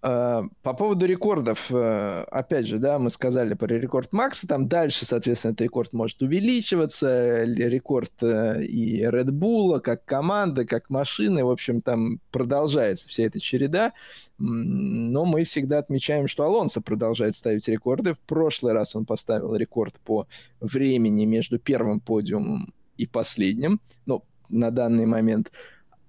[0.00, 5.04] А, по поводу рекордов, э, опять же, да, мы сказали про рекорд Макса, там дальше,
[5.04, 11.50] соответственно, этот рекорд может увеличиваться, рекорд э, и Red Bull, как команда, как машины, в
[11.50, 13.92] общем, там продолжается вся эта череда,
[14.38, 18.14] но мы всегда отмечаем, что Алонсо продолжает ставить рекорды.
[18.14, 20.28] В прошлый раз он поставил рекорд по
[20.60, 25.50] времени между первым подиумом и последним, ну, на данный момент.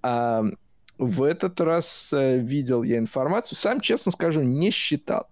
[0.01, 0.43] А
[0.97, 5.27] в этот раз э, видел я информацию, сам, честно скажу, не считал.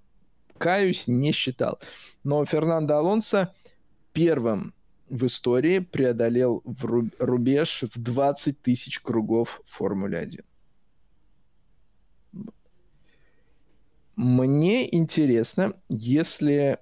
[0.58, 1.80] Каюсь, не считал.
[2.24, 3.54] Но Фернандо Алонсо
[4.14, 4.74] первым
[5.10, 10.42] в истории преодолел в рубеж в 20 тысяч кругов Формулы 1.
[14.16, 16.80] Мне интересно, если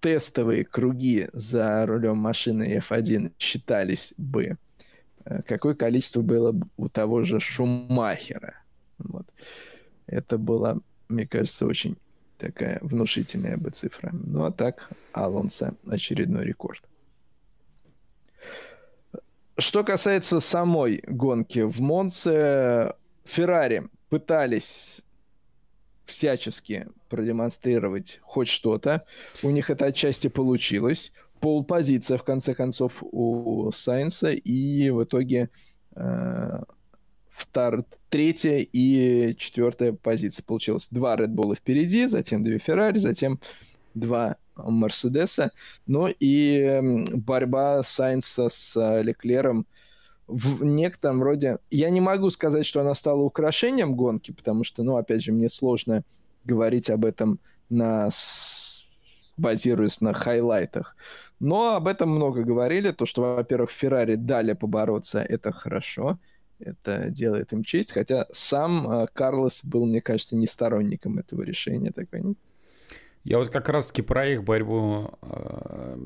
[0.00, 4.56] тестовые круги за рулем машины F1 считались бы
[5.46, 8.54] какое количество было у того же Шумахера.
[8.98, 9.26] Вот.
[10.06, 10.78] Это была,
[11.08, 11.96] мне кажется, очень
[12.38, 14.10] такая внушительная бы цифра.
[14.12, 16.82] Ну а так, Алонсо очередной рекорд.
[19.58, 25.02] Что касается самой гонки в Монце, Феррари пытались
[26.04, 29.04] всячески продемонстрировать хоть что-то.
[29.42, 35.50] У них это отчасти получилось полпозиция, в конце концов, у Сайнса, и в итоге
[35.96, 36.62] э,
[37.30, 37.84] втор...
[38.08, 40.88] третья и четвертая позиция получилась.
[40.90, 43.40] Два Bull впереди, затем две Феррари, затем
[43.94, 45.52] два Мерседеса.
[45.86, 49.66] Ну и борьба Сайнса с Леклером
[50.26, 51.58] в некотором роде...
[51.70, 55.48] Я не могу сказать, что она стала украшением гонки, потому что, ну, опять же, мне
[55.48, 56.04] сложно
[56.44, 58.10] говорить об этом на
[59.40, 60.96] базируясь на хайлайтах.
[61.40, 66.18] Но об этом много говорили, то, что, во-первых, Феррари дали побороться, это хорошо,
[66.58, 71.90] это делает им честь, хотя сам э, Карлос был, мне кажется, не сторонником этого решения.
[71.90, 72.36] Такой.
[73.24, 75.96] Я вот как раз-таки про их борьбу э,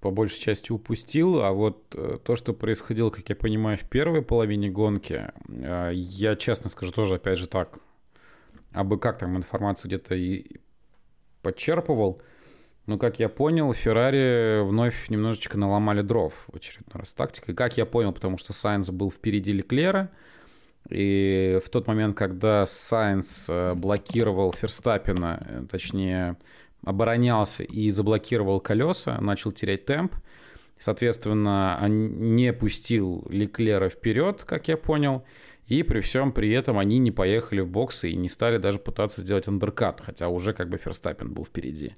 [0.00, 4.22] по большей части упустил, а вот э, то, что происходило, как я понимаю, в первой
[4.22, 7.78] половине гонки, э, я честно скажу тоже, опять же, так,
[8.72, 10.58] абы как там информацию где-то и
[11.42, 12.22] подчерпывал,
[12.90, 17.54] ну, как я понял, Феррари вновь немножечко наломали дров в очередной раз тактикой.
[17.54, 20.10] Как я понял, потому что Сайнс был впереди Леклера,
[20.88, 26.36] и в тот момент, когда Сайнс э, блокировал Ферстаппена, э, точнее,
[26.84, 30.16] оборонялся и заблокировал колеса, начал терять темп,
[30.76, 35.22] соответственно, не пустил Леклера вперед, как я понял,
[35.68, 39.20] и при всем при этом они не поехали в боксы и не стали даже пытаться
[39.20, 41.94] сделать андеркат, хотя уже как бы Ферстаппин был впереди.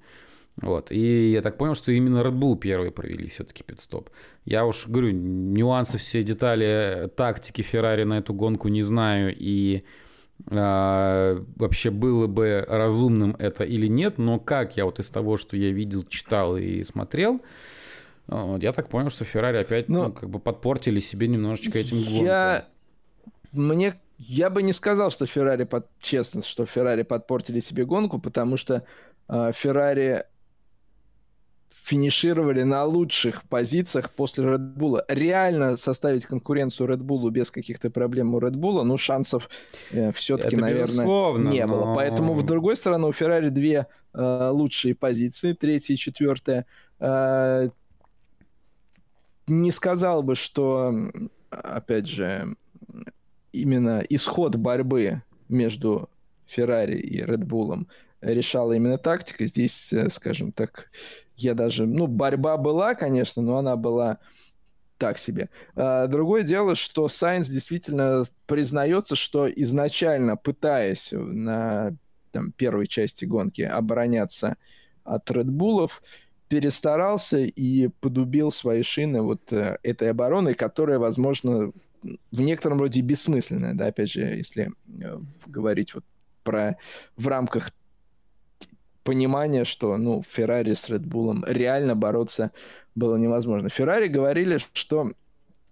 [0.61, 0.93] Вот.
[0.93, 4.11] И я так понял, что именно Red Bull первые провели все-таки пидстоп.
[4.45, 9.35] Я уж говорю, нюансы, все детали тактики Феррари на эту гонку не знаю.
[9.37, 9.85] И
[10.51, 14.19] а, вообще было бы разумным это или нет.
[14.19, 17.41] Но как я вот из того, что я видел, читал и смотрел,
[18.27, 21.99] вот, я так понял, что Феррари опять но ну, как бы подпортили себе немножечко этим
[21.99, 22.25] гонкам.
[22.25, 22.65] Я...
[23.53, 25.89] Мне я бы не сказал, что Феррари, под...
[26.01, 28.85] честно, что Феррари подпортили себе гонку, потому что
[29.29, 30.25] э, Феррари
[31.83, 35.03] финишировали на лучших позициях после Red Bull.
[35.09, 39.49] Реально составить конкуренцию Red Bull без каких-то проблем у Red Bull, ну, шансов
[39.91, 41.05] э, все-таки, наверное,
[41.39, 41.75] не но...
[41.75, 41.95] было.
[41.95, 46.67] Поэтому, в другой стороне, у Феррари две э, лучшие позиции, третья и четвертая.
[47.01, 47.69] Э,
[49.47, 50.95] не сказал бы, что,
[51.51, 52.57] опять же,
[53.53, 56.09] именно исход борьбы между
[56.47, 57.87] Феррари и Red Bull
[58.23, 59.47] решала именно тактика.
[59.47, 60.91] Здесь, э, скажем так,
[61.37, 61.87] я даже...
[61.87, 64.19] Ну, борьба была, конечно, но она была
[64.99, 65.51] так себе.
[65.75, 71.97] А, другое дело, что Сайнс действительно признается, что изначально, пытаясь на
[72.31, 74.57] там, первой части гонки обороняться
[75.05, 76.03] от Редбулов,
[76.49, 81.73] перестарался и подубил свои шины вот э, этой обороной, которая, возможно,
[82.31, 86.05] в некотором роде бессмысленная, да, опять же, если э, говорить вот
[86.45, 86.77] про
[87.17, 87.71] в рамках
[89.05, 92.53] понимания, что, ну, Феррари с Red реально бороться
[92.95, 93.69] было невозможно.
[93.69, 95.13] Феррари говорили, что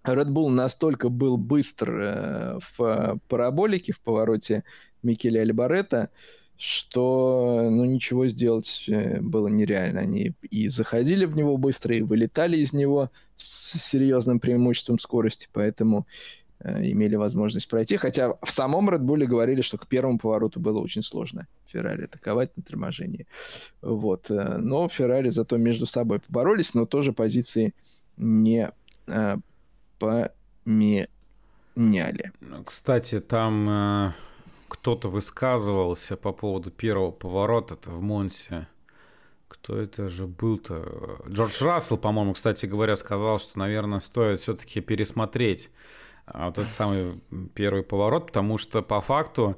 [0.03, 4.63] Red Bull настолько был быстр э, в параболике, в повороте
[5.03, 6.09] Микеля Альбаретта,
[6.57, 10.01] что ну, ничего сделать э, было нереально.
[10.01, 16.07] Они и заходили в него быстро, и вылетали из него с серьезным преимуществом скорости, поэтому
[16.07, 17.97] э, имели возможность пройти.
[17.97, 22.55] Хотя в самом Red Bull говорили, что к первому повороту было очень сложно Феррари атаковать
[22.57, 23.27] на торможении.
[23.81, 24.31] Вот.
[24.31, 27.73] Э, но Феррари зато между собой поборолись, но тоже позиции
[28.17, 28.71] не
[29.07, 29.37] э,
[29.99, 31.07] поменяли.
[32.65, 33.69] Кстати, там...
[33.69, 34.11] Э
[34.71, 38.67] кто-то высказывался по поводу первого поворота в Монсе.
[39.49, 41.19] Кто это же был-то?
[41.27, 45.71] Джордж Рассел, по-моему, кстати говоря, сказал, что, наверное, стоит все-таки пересмотреть
[46.33, 47.21] вот этот самый
[47.53, 49.57] первый поворот, потому что по факту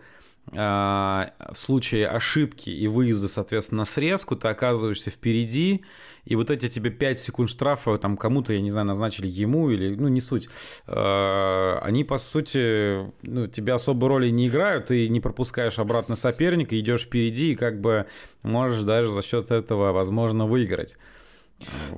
[0.52, 5.86] а, в случае ошибки и выезда, соответственно, на срезку, ты оказываешься впереди,
[6.26, 9.96] и вот эти тебе 5 секунд штрафа, там кому-то, я не знаю, назначили ему или,
[9.96, 10.50] ну, не суть,
[10.86, 16.78] а, они, по сути, ну, тебя особо роли не играют, ты не пропускаешь обратно соперника,
[16.78, 18.06] идешь впереди и как бы
[18.42, 20.98] можешь даже за счет этого, возможно, выиграть.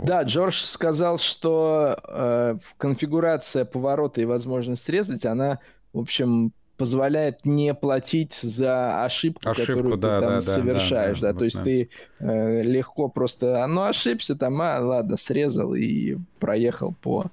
[0.03, 5.59] Да, Джордж сказал, что э, конфигурация поворота и возможность срезать, она,
[5.93, 11.27] в общем, позволяет не платить за ошибку, ошибку которую да, ты там да, совершаешь, да,
[11.27, 11.39] да, да.
[11.39, 11.63] то есть да.
[11.63, 17.31] ты э, легко просто, а, ну ошибся там, а ладно, срезал и проехал по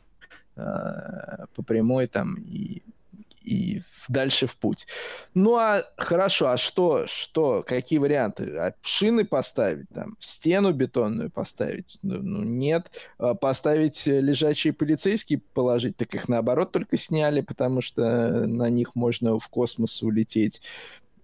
[0.56, 2.82] э, по прямой там и
[3.44, 4.86] и дальше в путь.
[5.34, 8.56] Ну а хорошо, а что, что, какие варианты?
[8.56, 11.98] А шины поставить, там, стену бетонную поставить?
[12.02, 12.90] Ну, ну нет.
[13.18, 19.38] А поставить лежачие полицейские положить, так их наоборот только сняли, потому что на них можно
[19.38, 20.62] в космос улететь.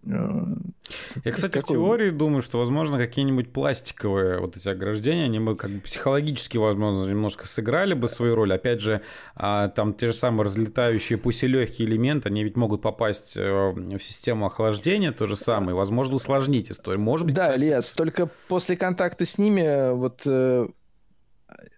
[0.04, 1.76] Я, кстати, Какой...
[1.76, 6.56] в теории думаю, что, возможно, какие-нибудь пластиковые вот эти ограждения, они бы как бы психологически,
[6.56, 8.54] возможно, немножко сыграли бы свою роль.
[8.54, 9.02] Опять же,
[9.34, 13.42] а, там те же самые разлетающие, пусть и легкие элементы, они ведь могут попасть э,
[13.42, 15.74] в систему охлаждения, то же самое.
[15.74, 17.00] Возможно, усложнить историю.
[17.00, 17.60] Может быть, Да, кстати...
[17.60, 20.68] Ильяс, только после контакта с ними, вот э,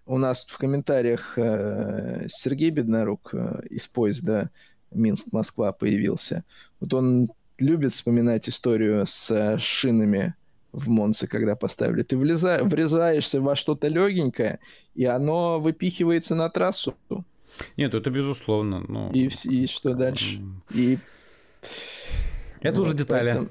[0.05, 3.33] у нас в комментариях э, Сергей Беднорук
[3.69, 4.51] из поезда
[4.91, 6.43] Минск-Москва появился.
[6.79, 7.31] Вот он
[7.61, 10.35] любит вспоминать историю с э, шинами
[10.71, 12.03] в Монце, когда поставили.
[12.03, 12.59] Ты влеза...
[12.63, 14.59] врезаешься во что-то легенькое,
[14.95, 16.95] и оно выпихивается на трассу.
[17.77, 18.83] Нет, это безусловно.
[18.87, 19.11] Но...
[19.13, 20.41] И, и что дальше?
[20.73, 20.97] И...
[22.61, 23.29] Это вот, уже детали.
[23.29, 23.49] Поэтому...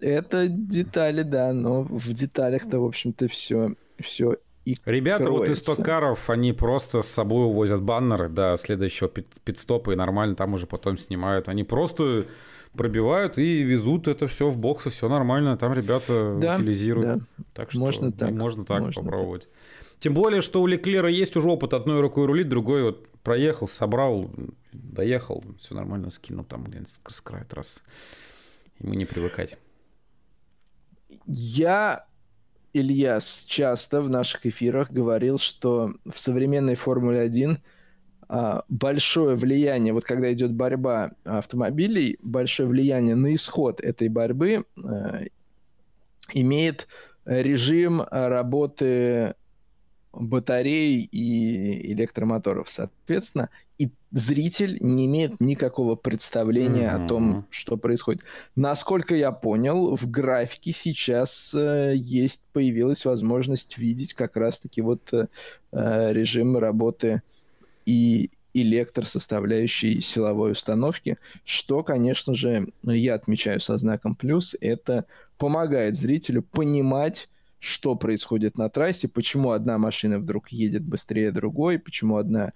[0.00, 5.38] Это детали, да, но в деталях-то, в общем-то, все, все и Ребята кроется.
[5.38, 10.34] вот из стокаров, они просто с собой увозят баннеры до следующего пит пидстопа и нормально
[10.34, 11.48] там уже потом снимают.
[11.48, 12.26] Они просто
[12.76, 17.18] пробивают и везут это все в боксы, все нормально, там ребята да, утилизируют.
[17.18, 17.44] Да.
[17.54, 19.42] Так что можно так, можно так можно попробовать.
[19.42, 19.50] Так.
[20.00, 24.30] Тем более, что у Леклера есть уже опыт одной рукой рулить, другой вот проехал, собрал,
[24.72, 27.80] доехал, все нормально, скинул там где-нибудь с края трассы.
[28.78, 29.58] Ему не привыкать.
[31.26, 32.06] Я,
[32.72, 37.58] Ильяс, часто в наших эфирах говорил, что в современной Формуле 1 а,
[38.68, 45.26] большое влияние, вот когда идет борьба автомобилей, большое влияние на исход этой борьбы э,
[46.32, 46.88] имеет
[47.24, 49.34] режим работы
[50.12, 57.04] батарей и электромоторов, соответственно, и зритель не имеет никакого представления mm-hmm.
[57.04, 58.22] о том, что происходит.
[58.54, 65.26] Насколько я понял, в графике сейчас э, есть появилась возможность видеть как раз-таки вот э,
[65.72, 67.22] режим работы
[67.86, 75.04] и электросоставляющей силовой установки, что, конечно же, я отмечаю со знаком плюс, это
[75.38, 82.16] помогает зрителю понимать, что происходит на трассе, почему одна машина вдруг едет быстрее другой, почему
[82.16, 82.52] одна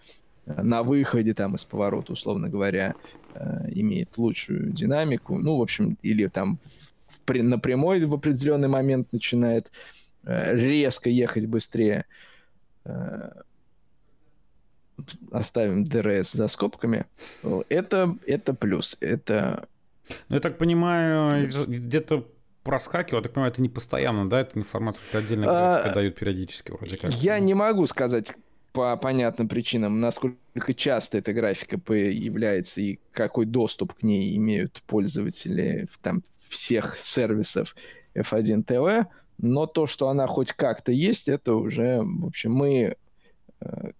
[0.47, 2.95] э, на выходе там из поворота, условно говоря,
[3.35, 6.59] э, имеет лучшую динамику, ну, в общем, или там
[7.27, 9.71] на прямой в определенный момент начинает
[10.25, 12.07] э, резко ехать быстрее
[15.31, 17.07] оставим ДРС за скобками,
[17.69, 18.97] это, это плюс.
[19.01, 19.69] Это...
[20.29, 22.27] Ну, я так понимаю, где-то
[22.63, 26.73] проскакивал, я так понимаю, это не постоянно, да, это информация как отдельно а, дают периодически
[26.73, 27.13] вроде как.
[27.15, 28.33] Я не могу сказать
[28.73, 35.89] по понятным причинам, насколько часто эта графика появляется и какой доступ к ней имеют пользователи
[36.03, 37.75] там, всех сервисов
[38.15, 39.07] F1 TV,
[39.39, 42.97] но то, что она хоть как-то есть, это уже, в общем, мы
[43.61, 43.91] э,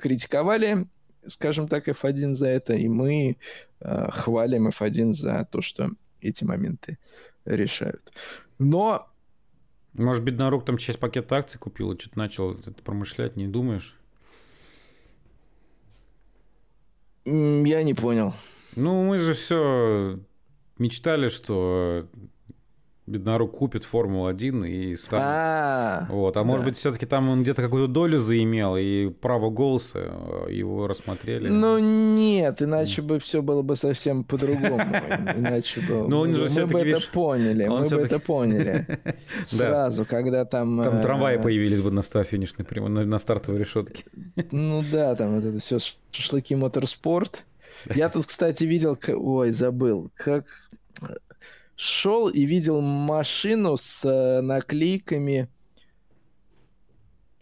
[0.00, 0.86] критиковали
[1.26, 3.36] скажем так, F1 за это, и мы
[3.80, 5.90] э, хвалим F1 за то, что
[6.20, 6.98] эти моменты
[7.44, 8.12] решают.
[8.58, 9.06] Но...
[9.92, 13.98] Может, Беднорук там часть пакета акций купил и что-то начал это промышлять, не думаешь?
[17.24, 18.34] Я не понял.
[18.76, 20.20] Ну, мы же все
[20.78, 22.08] мечтали, что
[23.10, 25.24] Беднорук купит Формулу-1 и станет.
[25.26, 26.36] А, вот.
[26.36, 30.86] а может быть, все-таки там он где-то какую-то долю заимел, и право голоса э, его
[30.86, 31.48] рассмотрели.
[31.48, 34.80] Ну нет, иначе бы все было бы совсем по-другому.
[35.36, 36.08] Иначе бы...
[36.08, 38.86] Но он же мы бы это поняли, мы бы это поняли.
[39.44, 40.82] Сразу, когда там...
[40.82, 42.66] Там трамваи э, появились бы на финишной
[43.04, 44.04] на стартовой решетке.
[44.52, 45.78] Ну да, там вот это все
[46.12, 47.44] шашлыки motorsport.
[47.92, 48.98] Я тут, кстати, видел...
[49.08, 50.10] Ой, забыл.
[50.14, 50.44] Как
[51.80, 55.48] шел и видел машину с э, наклейками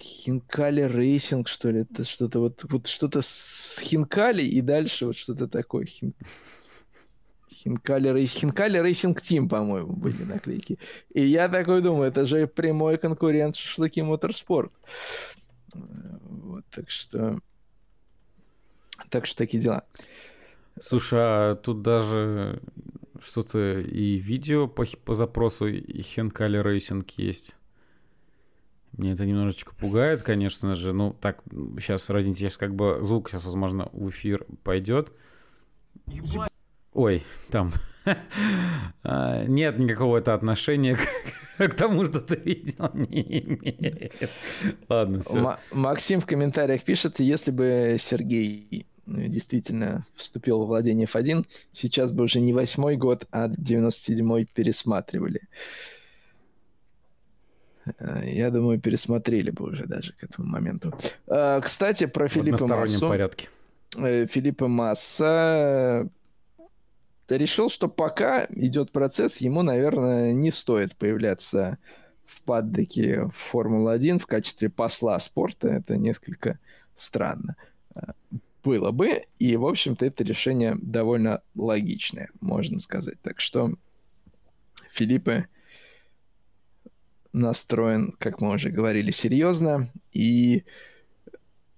[0.00, 5.48] Хинкали Racing, что ли, это что-то вот, вот что-то с Хинкали и дальше вот что-то
[5.48, 5.86] такое.
[5.86, 6.14] Хин...
[7.52, 8.30] Хинкали, Рейс...
[8.30, 10.78] Хинкали Racing Team, по-моему, были наклейки.
[11.12, 14.72] И я такой думаю, это же прямой конкурент Шашлыки Motorsport.
[15.74, 17.40] Вот, так что...
[19.10, 19.82] Так что такие дела.
[20.80, 22.62] Слушай, а тут даже
[23.20, 27.56] что-то и видео по, по запросу и Хинкали Racing есть.
[28.92, 30.92] Мне это немножечко пугает, конечно же.
[30.92, 31.42] Ну, так,
[31.78, 35.12] сейчас, ради сейчас как бы звук сейчас, возможно, в эфир пойдет.
[36.92, 37.70] Ой, там.
[39.02, 40.96] А, нет никакого это отношения
[41.58, 44.30] к, тому, что ты видел, не имеет.
[44.88, 45.58] Ладно, все.
[45.72, 52.40] Максим в комментариях пишет, если бы Сергей действительно вступил во владение F1, сейчас бы уже
[52.40, 55.42] не восьмой год, а 97-й пересматривали.
[57.98, 60.94] Э, я думаю, пересмотрели бы уже даже к этому моменту.
[61.26, 63.08] Э, кстати, про Филиппа Массу.
[63.08, 63.48] порядке.
[63.96, 66.08] Э, Филиппа Масса
[67.28, 71.78] решил, что пока идет процесс, ему, наверное, не стоит появляться
[72.24, 75.68] в паддеке Формулы-1 в качестве посла спорта.
[75.68, 76.58] Это несколько
[76.94, 77.56] странно
[78.62, 79.24] было бы.
[79.38, 83.20] И, в общем-то, это решение довольно логичное, можно сказать.
[83.22, 83.74] Так что
[84.92, 85.48] Филиппе
[87.32, 89.90] настроен, как мы уже говорили, серьезно.
[90.12, 90.64] И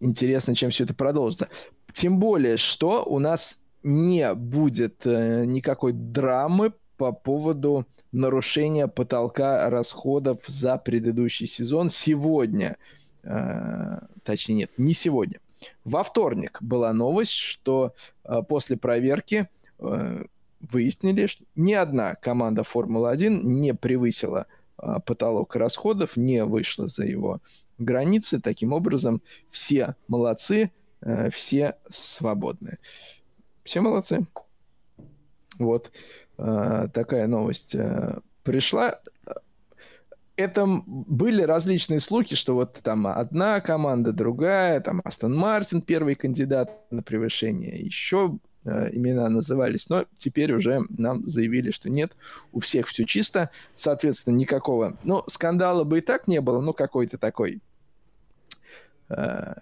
[0.00, 1.48] интересно, чем все это продолжится.
[1.92, 10.40] Тем более, что у нас не будет э, никакой драмы по поводу нарушения потолка расходов
[10.46, 12.76] за предыдущий сезон сегодня.
[13.22, 15.40] Э, точнее, нет, не сегодня.
[15.84, 17.94] Во вторник была новость, что
[18.24, 19.48] э, после проверки
[19.78, 20.24] э,
[20.60, 24.46] выяснили, что ни одна команда Формулы-1 не превысила
[24.78, 27.40] э, потолок расходов, не вышла за его
[27.78, 28.40] границы.
[28.40, 30.70] Таким образом, все молодцы,
[31.32, 32.76] все свободны.
[33.64, 34.26] Все молодцы.
[35.58, 35.90] Вот
[36.36, 37.74] такая новость
[38.42, 39.00] пришла
[40.40, 46.90] это были различные слухи, что вот там одна команда, другая, там Астон Мартин первый кандидат
[46.90, 52.12] на превышение, еще э, имена назывались, но теперь уже нам заявили, что нет,
[52.52, 57.18] у всех все чисто, соответственно, никакого, ну, скандала бы и так не было, но какой-то
[57.18, 57.60] такой
[59.08, 59.54] э,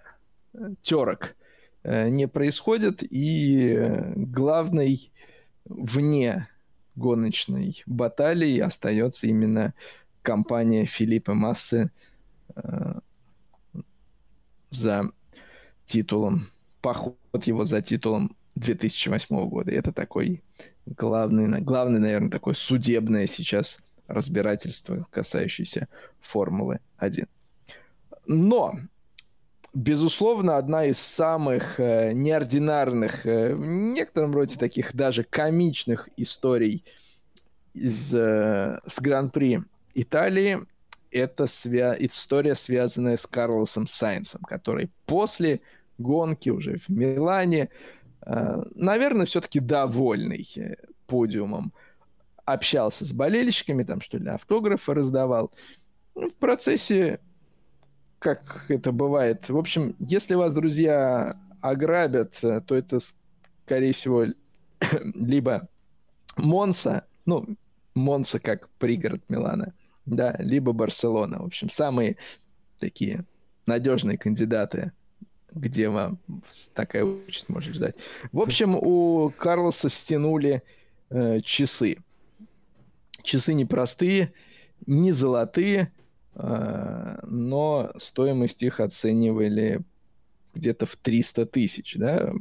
[0.81, 1.35] терок
[1.83, 5.11] э, не происходит, и э, главной
[5.65, 6.47] вне
[6.95, 9.73] гоночной баталии остается именно
[10.21, 11.91] компания Филиппа Массы
[12.55, 12.99] э,
[14.69, 15.11] за
[15.85, 16.47] титулом,
[16.81, 19.71] поход его за титулом 2008 года.
[19.71, 20.41] это такой
[20.85, 25.87] главный, главный, наверное, такое судебное сейчас разбирательство, касающееся
[26.19, 27.27] Формулы 1.
[28.25, 28.79] Но,
[29.73, 36.83] безусловно, одна из самых э, неординарных, э, в некотором роде таких даже комичных историй
[37.73, 39.63] из, э, с Гран-при
[39.93, 40.65] Италии
[41.11, 41.95] это свя...
[41.99, 45.61] история, связанная с Карлосом Сайнсом, который после
[45.97, 47.69] гонки уже в Милане,
[48.21, 50.47] э, наверное, все-таки довольный
[51.07, 51.73] подиумом,
[52.45, 55.51] общался с болельщиками, там что ли автографы раздавал.
[56.15, 57.19] Ну, в процессе,
[58.19, 62.99] как это бывает, в общем, если вас друзья ограбят, э, то это,
[63.65, 64.25] скорее всего,
[65.15, 65.67] либо
[66.37, 67.45] Монса, ну,
[67.95, 69.73] Монса как пригород Милана,
[70.09, 71.39] да, либо Барселона.
[71.39, 72.17] В общем, самые
[72.79, 73.25] такие
[73.65, 74.91] надежные кандидаты,
[75.51, 76.19] где вам
[76.73, 77.95] такая участь может ждать.
[78.31, 80.63] В общем, у Карлоса стянули
[81.09, 81.97] э, часы.
[83.23, 84.33] Часы непростые,
[84.85, 85.91] не золотые,
[86.35, 89.81] э, но стоимость их оценивали
[90.53, 92.33] где-то в 300 тысяч, да.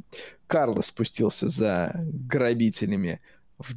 [0.47, 3.21] Карлос спустился за грабителями
[3.59, 3.75] в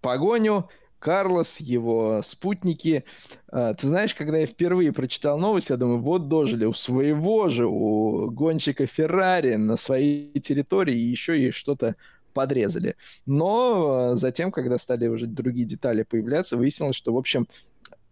[0.00, 3.04] погоню, Карлос, его спутники.
[3.50, 7.66] А, ты знаешь, когда я впервые прочитал новость, я думаю, вот дожили у своего же,
[7.66, 11.96] у гонщика Феррари на своей территории еще и что-то
[12.34, 12.96] подрезали.
[13.26, 17.48] Но затем, когда стали уже другие детали появляться, выяснилось, что, в общем,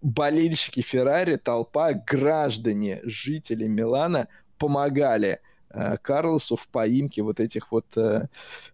[0.02, 4.28] болельщики Феррари, толпа, граждане, жители Милана
[4.58, 8.26] помогали э, Карлосу в поимке вот этих вот э,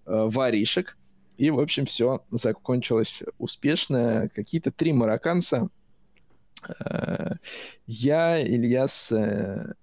[0.06, 0.96] э, воришек.
[1.42, 4.30] И, в общем, все закончилось успешно.
[4.32, 5.70] Какие-то три марокканца.
[6.78, 7.32] Э,
[7.84, 9.74] я, Ильяс, э,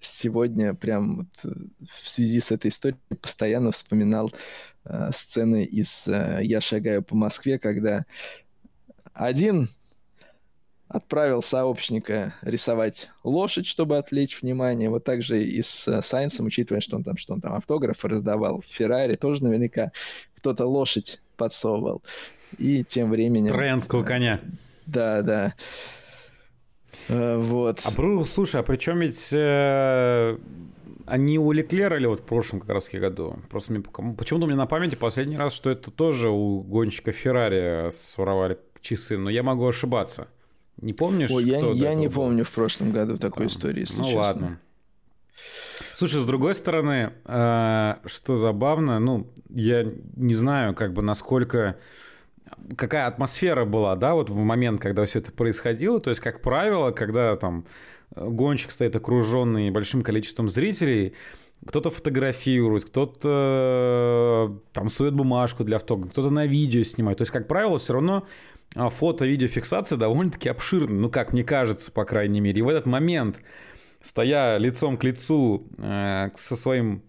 [0.00, 1.54] сегодня прям вот
[1.90, 4.32] в связи с этой историей постоянно вспоминал
[4.86, 8.06] э, сцены из «Я шагаю по Москве», когда
[9.12, 9.68] один
[10.88, 14.88] отправил сообщника рисовать лошадь, чтобы отвлечь внимание.
[14.88, 18.62] Вот также и с Сайнсом, учитывая, что он там, что он там автографы раздавал.
[18.66, 19.92] Феррари тоже наверняка
[20.42, 22.02] кто-то лошадь подсовывал.
[22.58, 23.52] И тем временем...
[23.52, 24.40] Троянского коня.
[24.86, 25.54] Да, да.
[27.08, 27.80] Э, вот.
[27.84, 30.36] А, слушай, а причем ведь э,
[31.06, 33.36] они у Леклера или вот в прошлом как раз году?
[33.50, 37.90] Просто мне, почему-то у меня на памяти последний раз, что это тоже у гонщика Феррари
[37.90, 40.26] своровали часы, но я могу ошибаться.
[40.80, 41.30] Не помнишь?
[41.30, 42.14] Ой, я, я не был?
[42.14, 43.56] помню в прошлом году такой Там.
[43.56, 44.20] истории, если Ну честно.
[44.20, 44.60] ладно.
[45.94, 51.78] Слушай, с другой стороны, э, что забавно, ну, я не знаю, как бы, насколько
[52.76, 56.00] какая атмосфера была, да, вот в момент, когда все это происходило.
[56.00, 57.64] То есть, как правило, когда там
[58.14, 61.14] гонщик стоит окруженный большим количеством зрителей,
[61.66, 67.18] кто-то фотографирует, кто-то там сует бумажку для автографа, кто-то на видео снимает.
[67.18, 68.26] То есть, как правило, все равно
[68.74, 72.58] фото-видеофиксация довольно-таки обширна, ну, как мне кажется, по крайней мере.
[72.58, 73.40] И в этот момент
[74.02, 77.02] стоя лицом к лицу э, со своим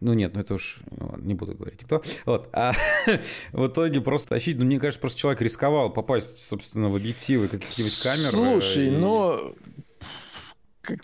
[0.00, 2.02] ну нет, ну это уж ну, не буду говорить кто.
[2.26, 2.50] Вот.
[2.52, 2.74] А
[3.52, 8.02] в итоге просто тащить, ну мне кажется, просто человек рисковал попасть, собственно, в объективы каких-нибудь
[8.02, 8.30] камер.
[8.30, 8.90] Слушай, и...
[8.90, 9.54] но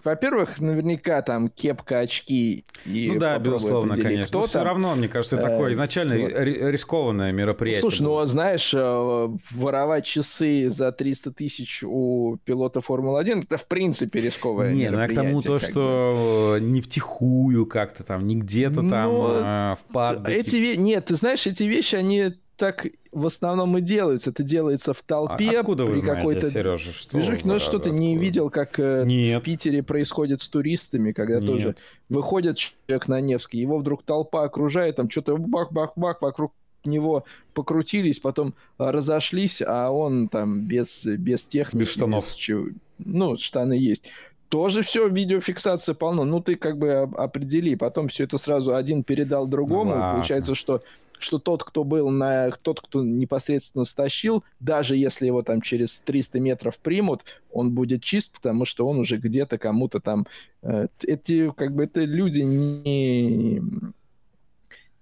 [0.05, 4.27] во-первых, наверняка там кепка, очки и Ну да, безусловно, конечно.
[4.27, 7.81] Кто Но все равно, мне кажется, это такое э, изначально рискованное мероприятие.
[7.83, 14.21] Слушай, ну знаешь, э, воровать часы за 300 тысяч у пилота Формулы-1, это в принципе
[14.21, 16.67] рисковое Не, ну я к тому то, что бы.
[16.67, 20.35] не втихую как-то там, не где-то ну, там э, в падоке.
[20.35, 24.31] Эти, нет, ты знаешь, эти вещи, они так в основном и делается.
[24.31, 25.51] Это делается в толпе.
[25.51, 26.93] А откуда при какой-то Сережа?
[26.93, 27.43] Что движухе.
[27.45, 29.41] Ну, что ты не видел, как э, Нет.
[29.41, 31.47] в Питере происходит с туристами, когда Нет.
[31.47, 31.77] тоже
[32.09, 36.53] выходит человек на Невский, его вдруг толпа окружает, там что-то бах-бах-бах вокруг
[36.85, 41.83] него покрутились, потом разошлись, а он там без, без техники.
[41.83, 42.25] Без штанов.
[42.25, 42.67] Без чего,
[42.99, 44.11] ну, штаны есть
[44.51, 46.25] тоже все, видеофиксация полно.
[46.25, 47.77] Ну, ты как бы определи.
[47.77, 49.95] Потом все это сразу один передал другому.
[49.95, 50.83] Ну, Получается, что
[51.23, 52.51] что тот, кто был на...
[52.51, 58.35] Тот, кто непосредственно стащил, даже если его там через 300 метров примут, он будет чист,
[58.35, 60.27] потому что он уже где-то кому-то там...
[60.63, 63.63] Э, эти, как бы, это люди не...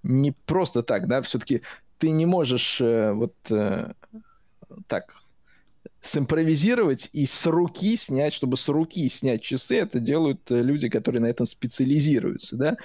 [0.05, 1.63] Не просто так, да, все-таки
[1.99, 3.93] ты не можешь э, вот э,
[4.87, 5.13] так
[6.01, 11.27] симпровизировать и с руки снять, чтобы с руки снять часы, это делают люди, которые на
[11.27, 12.77] этом специализируются, да.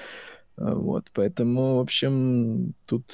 [0.57, 3.05] Вот, поэтому, в общем, тут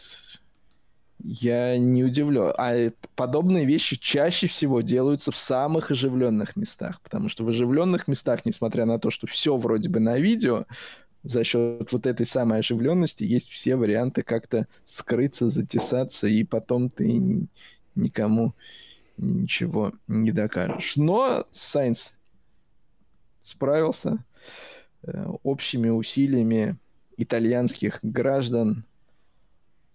[1.23, 2.53] я не удивлен.
[2.57, 8.45] А подобные вещи чаще всего делаются в самых оживленных местах, потому что в оживленных местах,
[8.45, 10.65] несмотря на то, что все вроде бы на видео,
[11.23, 17.47] за счет вот этой самой оживленности есть все варианты как-то скрыться, затесаться, и потом ты
[17.95, 18.53] никому
[19.17, 20.95] ничего не докажешь.
[20.95, 22.15] Но Сайнс
[23.41, 24.23] справился
[25.03, 26.77] э, общими усилиями
[27.19, 28.85] итальянских граждан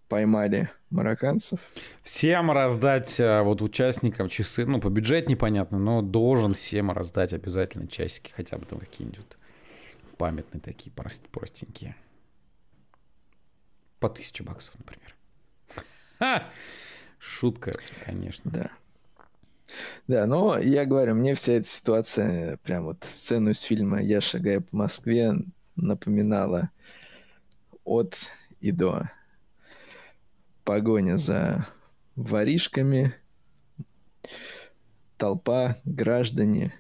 [0.08, 1.58] поймали марокканцев.
[2.02, 7.88] Всем раздать а, вот участникам часы, ну, по бюджет непонятно, но должен всем раздать обязательно
[7.88, 9.24] часики, хотя бы там какие-нибудь
[10.18, 11.96] памятные такие простенькие.
[13.98, 15.14] По тысяче баксов, например.
[16.18, 16.44] Ха!
[17.18, 17.72] Шутка,
[18.04, 18.50] конечно.
[18.50, 18.70] Да.
[20.06, 24.62] Да, но я говорю, мне вся эта ситуация, прям вот сцену из фильма «Я шагаю
[24.62, 25.34] по Москве»
[25.74, 26.70] напоминала
[27.84, 28.16] от
[28.60, 29.10] и до.
[30.64, 31.66] Погоня за
[32.16, 33.14] воришками,
[35.16, 36.74] толпа, граждане,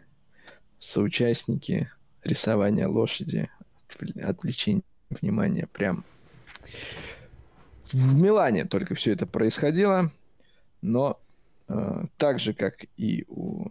[0.78, 1.90] соучастники,
[2.22, 3.50] рисование лошади,
[4.22, 5.66] отвлечение внимания.
[5.66, 6.04] Прям
[7.92, 10.10] в Милане только все это происходило,
[10.82, 11.20] но
[11.68, 13.68] э, так же, как и у...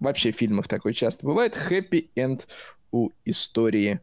[0.00, 2.46] Вообще в фильмах такое часто бывает, happy end
[2.90, 4.00] у истории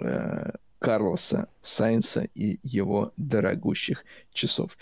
[0.00, 0.50] э,
[0.80, 4.76] Карлоса Сайнса и его дорогущих часов.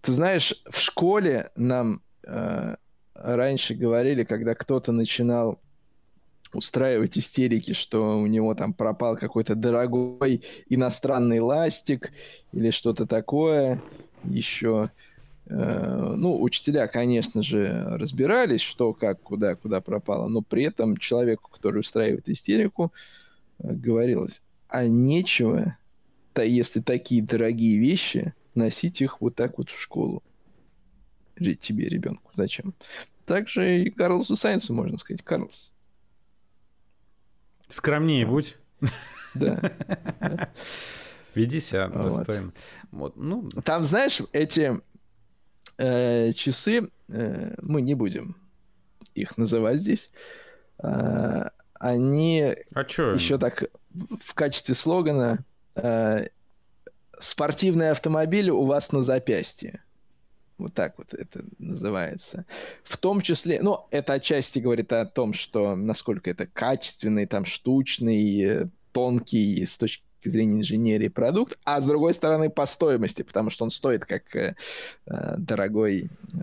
[0.00, 2.76] Ты знаешь, в школе нам э,
[3.14, 5.58] раньше говорили, когда кто-то начинал
[6.54, 12.12] устраивать истерики, что у него там пропал какой-то дорогой иностранный ластик
[12.52, 13.82] или что-то такое
[14.24, 14.90] еще.
[15.46, 21.50] Э, ну, учителя, конечно же, разбирались, что, как, куда, куда пропало, но при этом человеку,
[21.50, 22.92] который устраивает истерику,
[23.58, 25.76] э, говорилось, а нечего,
[26.32, 30.22] то если такие дорогие вещи, носить их вот так вот в школу.
[31.36, 32.74] Тебе, ребенку, зачем?
[33.24, 35.72] Также и Карлосу Сайнсу можно сказать, Карлос.
[37.68, 38.56] Скромнее будь.
[39.34, 39.60] Да.
[41.34, 42.52] Веди себя достойно.
[42.90, 43.16] Вот.
[43.16, 43.48] Ну...
[43.64, 44.80] Там, знаешь, эти
[45.76, 48.36] э, часы, э, мы не будем
[49.14, 50.10] их называть здесь,
[50.82, 53.64] э, они а еще так
[53.94, 56.28] в качестве слогана э,
[57.18, 59.82] «Спортивный автомобиль у вас на запястье».
[60.58, 62.44] Вот так вот это называется.
[62.82, 68.68] В том числе, ну, это отчасти говорит о том, что насколько это качественный, там, штучный,
[68.92, 73.70] тонкий с точки зрения инженерии продукт, а с другой стороны по стоимости, потому что он
[73.70, 74.56] стоит как э,
[75.06, 76.36] э дорогой, э,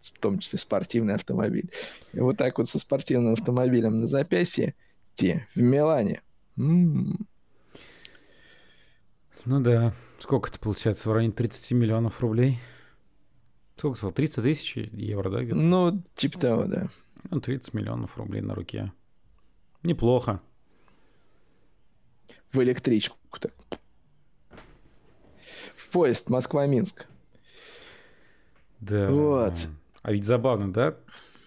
[0.00, 1.70] в том числе спортивный автомобиль.
[2.12, 4.74] И вот так вот со спортивным автомобилем на запястье
[5.16, 6.20] в Милане.
[6.56, 7.16] Ну
[9.44, 11.08] да, сколько это получается?
[11.08, 12.58] В районе 30 миллионов рублей?
[13.76, 14.12] Сколько сказал?
[14.12, 15.42] 30 тысяч евро, да?
[15.42, 15.58] Где-то?
[15.58, 16.88] Ну, типа того, да.
[17.30, 18.92] Ну, 30 миллионов рублей на руке.
[19.82, 20.40] Неплохо.
[22.52, 23.54] В электричку так.
[25.74, 27.06] В поезд Москва-Минск.
[28.80, 29.10] Да.
[29.10, 29.54] Вот.
[30.02, 30.96] А ведь забавно, да?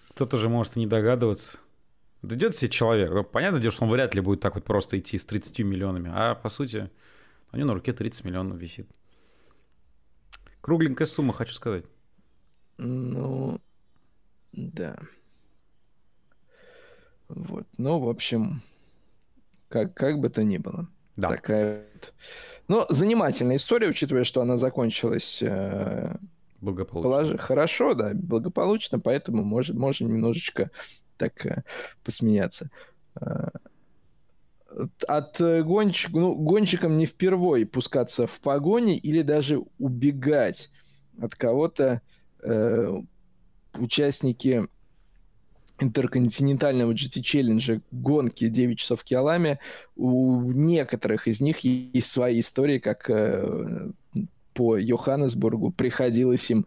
[0.09, 1.57] Кто-то же может и не догадываться.
[2.33, 5.25] Идет себе человек, ну, понятно что он вряд ли будет так вот просто идти с
[5.25, 6.89] 30 миллионами, а по сути
[7.51, 8.87] у него на руке 30 миллионов висит.
[10.61, 11.85] Кругленькая сумма, хочу сказать.
[12.77, 13.59] Ну,
[14.51, 14.97] да.
[17.27, 17.65] Вот.
[17.77, 18.61] Ну, в общем,
[19.69, 20.87] как, как бы то ни было.
[21.15, 21.29] Да.
[21.29, 22.13] Такая вот.
[22.67, 26.15] Ну, занимательная история, учитывая, что она закончилась э,
[26.61, 27.09] благополучно.
[27.09, 27.39] Полож...
[27.39, 30.71] Хорошо, да, благополучно, поэтому можем, можем немножечко
[31.17, 31.63] так э,
[32.03, 32.69] посмеяться.
[33.19, 33.49] Э,
[35.07, 40.69] от гонщик, ну, гонщикам не впервой пускаться в погони или даже убегать
[41.21, 42.01] от кого-то
[42.43, 43.01] э,
[43.77, 44.67] участники
[45.79, 49.59] интерконтинентального GT Challenge гонки 9 часов в Киоламе,
[49.95, 53.89] у некоторых из них есть свои истории, как э,
[54.53, 56.65] по Йоханнесбургу приходилось им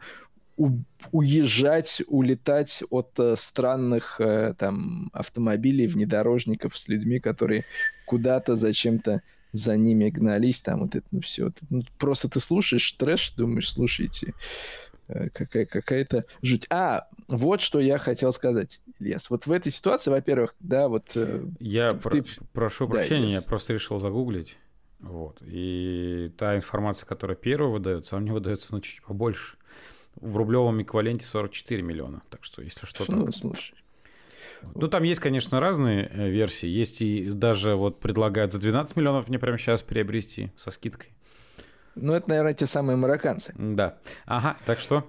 [1.13, 7.65] уезжать, улетать от э, странных э, там автомобилей, внедорожников с людьми, которые
[8.07, 11.53] куда-то зачем-то за ними гнались, там вот это ну, все.
[11.71, 14.35] Ну, просто ты слушаешь трэш, думаешь, слушайте,
[15.07, 16.67] э, какая, какая-то жуть.
[16.71, 19.31] А, вот что я хотел сказать, Ильяс.
[19.31, 21.05] Вот в этой ситуации, во-первых, да, вот...
[21.15, 24.57] Э, я ты, про- прошу прощения, да, я просто решил загуглить.
[24.99, 25.39] Вот.
[25.43, 29.58] И та информация, которая первая выдается, а мне выдается ну, чуть побольше
[30.21, 32.23] в рублевом эквиваленте 44 миллиона.
[32.31, 33.35] Так что, если что, ну, так...
[33.35, 33.75] слушай.
[34.75, 36.69] Ну, там есть, конечно, разные э, версии.
[36.69, 41.11] Есть и даже вот предлагают за 12 миллионов мне прямо сейчас приобрести со скидкой.
[41.95, 43.55] Ну, это, наверное, те самые марокканцы.
[43.57, 43.99] Да.
[44.27, 45.05] Ага, так что?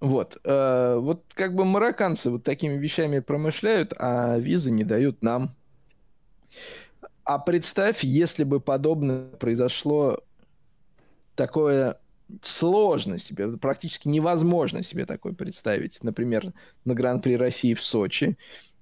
[0.00, 0.38] Вот.
[0.44, 5.54] Э, вот как бы марокканцы вот такими вещами промышляют, а визы не дают нам.
[7.24, 10.20] А представь, если бы подобное произошло
[11.36, 11.98] такое
[12.42, 16.02] сложно себе, практически невозможно себе такое представить.
[16.02, 16.52] Например,
[16.84, 18.36] на Гран-при России в Сочи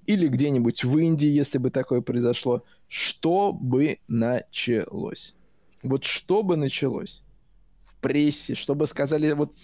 [0.07, 5.35] или где-нибудь в Индии, если бы такое произошло, что бы началось?
[5.83, 7.23] Вот что бы началось
[7.85, 9.55] в прессе, что бы сказали вот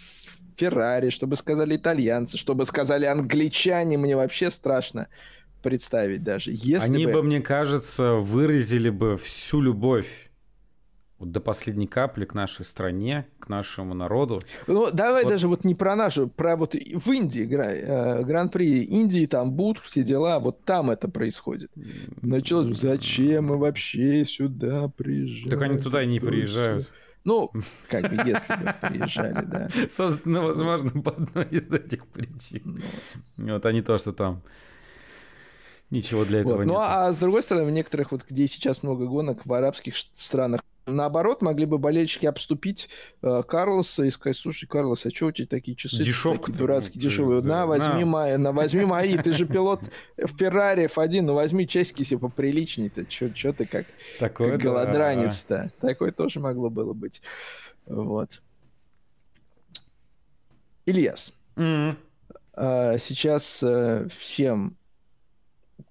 [0.56, 5.08] Феррари, что бы сказали итальянцы, что бы сказали англичане, мне вообще страшно
[5.62, 6.52] представить даже.
[6.52, 7.12] Если Они бы...
[7.12, 10.27] бы, мне кажется, выразили бы всю любовь
[11.18, 14.40] вот до последней капли к нашей стране, к нашему народу.
[14.66, 15.30] Ну, давай вот.
[15.30, 20.02] даже вот не про нашу, про вот в Индии э, Гран-при Индии, там будут все
[20.02, 21.70] дела, вот там это происходит.
[22.22, 25.50] Началось, зачем мы вообще сюда приезжаем?
[25.50, 26.88] Так они туда и не приезжают.
[27.24, 27.50] Ну,
[27.88, 29.68] как бы, если бы приезжали, да.
[29.90, 32.80] Собственно, возможно, по одной из этих причин.
[33.36, 33.54] Ну.
[33.54, 34.42] Вот они то, что там
[35.90, 36.64] Ничего для этого вот.
[36.64, 36.68] нет.
[36.68, 40.60] Ну, а с другой стороны, в некоторых, вот где сейчас много гонок, в арабских странах
[40.88, 42.88] наоборот, могли бы болельщики обступить
[43.22, 46.04] э, Карлоса и сказать, слушай, Карлос, а что у тебя такие часы?
[46.04, 46.46] Дешевка.
[46.46, 47.42] Такие дурацкие, дешевые.
[47.42, 48.06] Да, на, возьми, на.
[48.06, 49.80] Мои, на, возьми мои, ты же пилот
[50.16, 53.86] в Феррари F1, ну возьми часики себе поприличней-то, что ты как,
[54.18, 55.70] Такое как голодранец-то.
[55.80, 57.22] Такое тоже могло было быть.
[57.86, 58.40] Вот.
[60.86, 61.96] Ильяс, mm-hmm.
[62.98, 64.76] сейчас э, всем,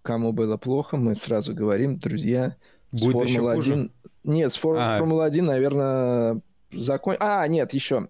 [0.01, 2.55] кому было плохо, мы сразу говорим, друзья,
[2.91, 3.91] Будет с Формулы-1
[4.27, 5.43] нет, с Формулы-1, а.
[5.43, 7.15] наверное, закон...
[7.19, 8.09] А, нет, еще.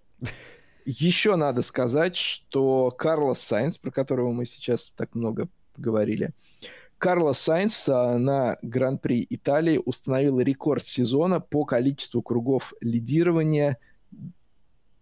[0.86, 6.32] Еще надо сказать, что Карлос Сайнс, про которого мы сейчас так много говорили,
[6.98, 13.78] Карлос Сайнс на Гран-при Италии установил рекорд сезона по количеству кругов лидирования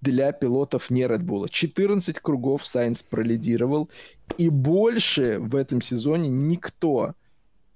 [0.02, 1.48] для пилотов не Red Bull.
[1.50, 3.90] 14 кругов Сайнс пролидировал,
[4.38, 7.14] и больше в этом сезоне никто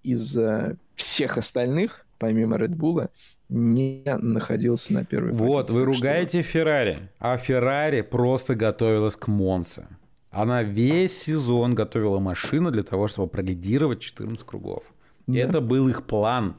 [0.04, 3.10] из uh, всех остальных помимо Red Bull,
[3.50, 5.48] не находился на первой позиции.
[5.48, 6.52] Вот, вы ругаете что...
[6.52, 9.88] Феррари, а Феррари просто готовилась к Монце.
[10.30, 14.84] Она весь сезон готовила машину для того, чтобы пролидировать 14 кругов.
[15.26, 15.40] Да.
[15.40, 16.56] Это был их план.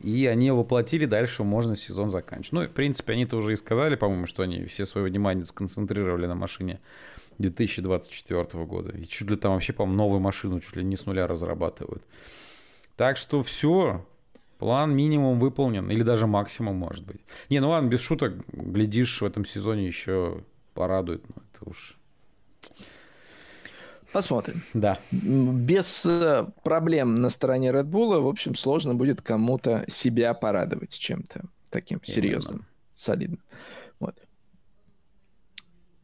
[0.00, 2.52] И они воплотили, дальше можно сезон заканчивать.
[2.52, 6.26] Ну, и, в принципе, они-то уже и сказали, по-моему, что они все свое внимание сконцентрировали
[6.26, 6.80] на машине
[7.38, 8.96] 2024 года.
[8.96, 12.04] И чуть ли там вообще, по-моему, новую машину чуть ли не с нуля разрабатывают.
[12.96, 14.06] Так что все,
[14.58, 17.20] План минимум выполнен, или даже максимум, может быть.
[17.50, 20.42] Не, ну ладно, без шуток, глядишь, в этом сезоне еще
[20.72, 21.24] порадует.
[21.28, 21.98] Ну, это уж...
[24.12, 24.62] Посмотрим.
[24.72, 24.98] Да.
[25.10, 31.42] Без э, проблем на стороне Red Bull, в общем, сложно будет кому-то себя порадовать чем-то
[31.68, 32.14] таким Именно.
[32.14, 33.42] серьезным, солидным.
[34.00, 34.18] Вот.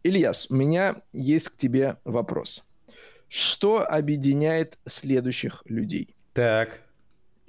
[0.03, 2.69] Ильяс, у меня есть к тебе вопрос.
[3.29, 6.15] Что объединяет следующих людей?
[6.35, 6.83] Так.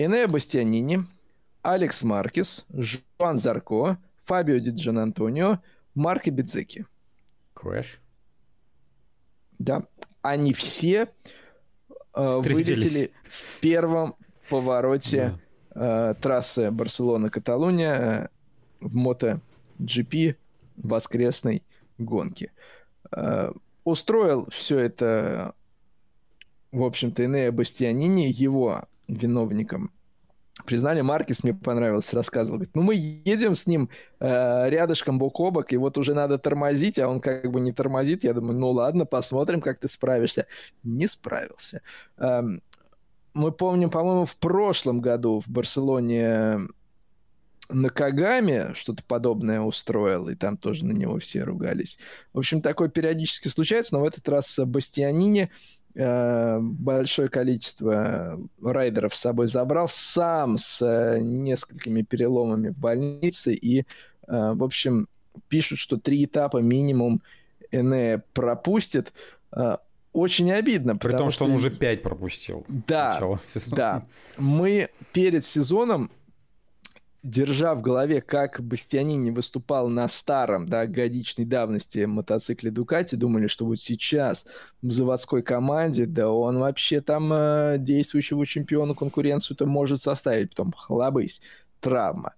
[0.05, 1.05] Энея Бастианини,
[1.61, 5.59] Алекс Маркес, Жуан Зарко, Фабио Ди Джан Антонио,
[5.95, 6.85] Марко Беццекки.
[7.53, 7.99] Crash.
[9.59, 9.83] Да.
[10.21, 11.09] Они все
[12.13, 14.15] э, вылетели в первом
[14.49, 15.37] повороте
[15.73, 16.11] да.
[16.11, 18.27] э, трассы Барселона-Каталуния э,
[18.79, 19.39] в мото
[19.79, 20.35] GP
[20.77, 21.63] воскресной
[21.97, 22.51] гонки.
[23.11, 23.51] Э,
[23.83, 25.55] устроил все это,
[26.71, 29.91] в общем-то, Энея Бастианини, его виновником.
[30.65, 32.57] Признали Маркис, мне понравилось, рассказывал.
[32.57, 33.89] Говорит, ну мы едем с ним
[34.19, 37.71] э, рядышком бок о бок, и вот уже надо тормозить, а он как бы не
[37.71, 38.23] тормозит.
[38.23, 40.45] Я думаю, ну ладно, посмотрим, как ты справишься.
[40.83, 41.81] Не справился.
[42.17, 42.61] Эм,
[43.33, 46.59] мы помним, по-моему, в прошлом году в Барселоне
[47.69, 51.97] на Кагаме что-то подобное устроил, и там тоже на него все ругались.
[52.31, 55.49] В общем, такое периодически случается, но в этот раз Бастианини Э,
[55.95, 63.83] большое количество райдеров с собой забрал, сам с э, несколькими переломами в больнице, и, э,
[64.27, 65.07] в общем,
[65.49, 67.21] пишут, что три этапа минимум
[67.71, 69.13] Эне пропустит.
[70.13, 70.95] Очень обидно.
[70.95, 72.65] При том, что, что он уже пять пропустил.
[72.67, 73.19] Да,
[73.67, 74.05] да.
[74.37, 76.11] Мы перед сезоном
[77.23, 83.65] держа в голове, как Бастианини выступал на старом, да, годичной давности мотоцикле Дукати, думали, что
[83.65, 84.45] вот сейчас
[84.81, 90.49] в заводской команде, да он вообще там э, действующего чемпиона конкуренцию-то может составить.
[90.49, 91.41] Потом хлобысь,
[91.79, 92.33] травма,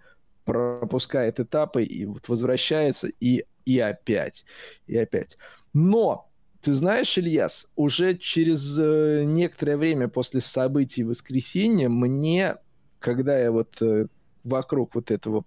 [0.45, 4.45] пропускает этапы и вот возвращается и, и опять,
[4.85, 5.37] и опять.
[5.73, 6.29] Но
[6.61, 12.57] ты знаешь, Ильяс, уже через э, некоторое время после событий воскресенья мне,
[12.99, 14.07] когда я вот э,
[14.45, 15.43] вокруг вот этого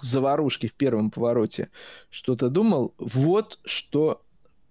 [0.00, 1.70] заварушки в первом повороте
[2.10, 4.22] что-то думал, вот что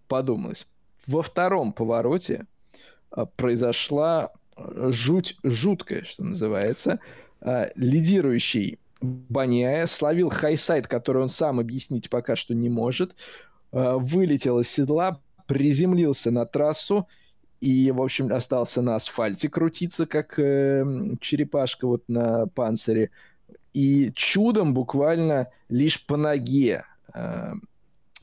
[0.07, 0.67] подумалось.
[1.07, 2.45] Во втором повороте
[3.09, 6.99] а, произошла а, жуть жуткая, что называется.
[7.39, 13.15] А, лидирующий Баняя словил highside, который он сам объяснить пока что не может,
[13.71, 17.07] вылетел из седла, приземлился на трассу
[17.61, 20.83] и, в общем, остался на асфальте крутиться, как э,
[21.21, 23.11] черепашка вот на панцире.
[23.71, 26.83] И чудом буквально лишь по ноге
[27.13, 27.53] э,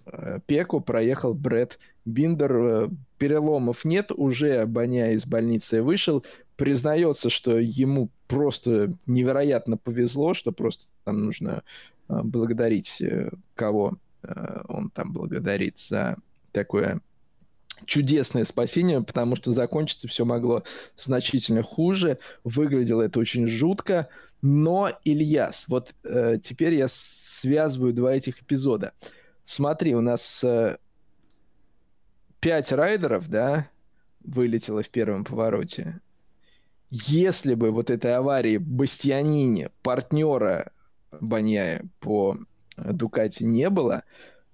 [0.06, 2.56] э Пеку проехал Брэд Биндер.
[2.56, 6.24] Э, переломов нет, уже Баня из больницы вышел.
[6.56, 11.62] Признается, что ему просто невероятно повезло, что просто там нужно
[12.08, 13.02] э, благодарить
[13.54, 13.98] кого
[14.68, 16.16] он там благодарит за
[16.50, 17.00] такое
[17.86, 20.62] чудесное спасение, потому что закончиться все могло
[20.96, 22.18] значительно хуже.
[22.44, 24.08] Выглядело это очень жутко.
[24.40, 28.92] Но, Ильяс, вот э, теперь я связываю два этих эпизода.
[29.44, 30.76] Смотри, у нас э,
[32.40, 33.68] пять райдеров, да,
[34.20, 36.00] вылетело в первом повороте.
[36.90, 40.72] Если бы вот этой аварии Бастианини, партнера
[41.20, 42.38] Баньяя по
[42.76, 44.04] Дукати не было,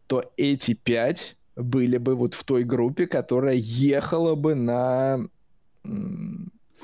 [0.06, 5.20] то эти пять были бы вот в той группе, которая ехала бы на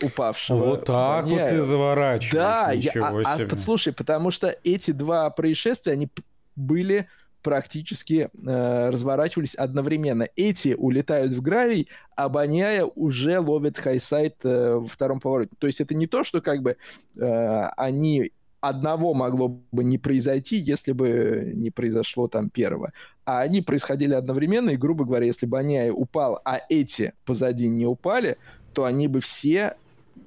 [0.03, 0.59] упавшего.
[0.59, 1.43] Вот так Баньяева.
[1.43, 2.33] вот ты заворачиваешь.
[2.33, 6.09] Да, я, а, а, послушай, потому что эти два происшествия, они
[6.57, 7.09] были
[7.43, 10.29] практически э, разворачивались одновременно.
[10.37, 15.53] Эти улетают в гравий, а Баньяя уже ловит хайсайт э, во втором повороте.
[15.59, 16.77] То есть это не то, что как бы
[17.17, 22.93] э, они одного могло бы не произойти, если бы не произошло там первого.
[23.25, 27.87] А они происходили одновременно, и, грубо говоря, если бы Баньяя упал, а эти позади не
[27.87, 28.37] упали,
[28.73, 29.77] то они бы все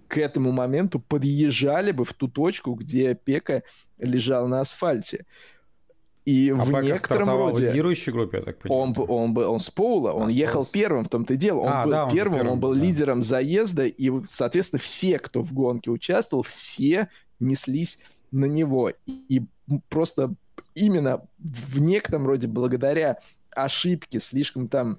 [0.08, 3.64] к этому моменту подъезжали бы в ту точку, где Пека
[3.98, 5.26] лежал на асфальте.
[6.26, 7.66] И а в Бека некотором роде...
[7.66, 8.82] в лидирующей группе, я так понимаю?
[8.82, 10.38] Он, он, он, он с Поула, он Остался.
[10.38, 11.60] ехал первым, в том-то и дело.
[11.60, 12.80] Он а, был да, он первым, первым, он был да.
[12.80, 17.10] лидером заезда, и, соответственно, все, кто в гонке участвовал, все
[17.40, 18.00] неслись
[18.34, 18.92] на него.
[19.08, 19.42] И,
[19.90, 20.34] просто
[20.76, 23.20] именно в некотором роде благодаря
[23.52, 24.98] ошибке, слишком там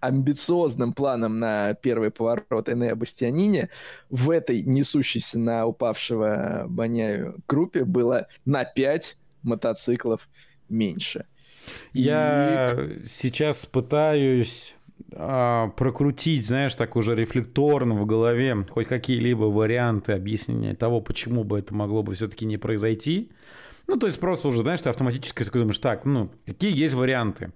[0.00, 3.68] амбициозным планом на первый поворот Энея Бастианини
[4.10, 10.28] в этой несущейся на упавшего Баняю группе было на 5 мотоциклов
[10.68, 11.26] меньше.
[11.92, 13.06] Я И...
[13.06, 14.74] сейчас пытаюсь
[15.12, 21.58] а, прокрутить, знаешь, так уже рефлекторно в голове хоть какие-либо варианты объяснения того, почему бы
[21.58, 23.30] это могло бы все-таки не произойти.
[23.86, 27.52] Ну, то есть просто уже, знаешь, ты автоматически такой думаешь, так, ну, какие есть варианты?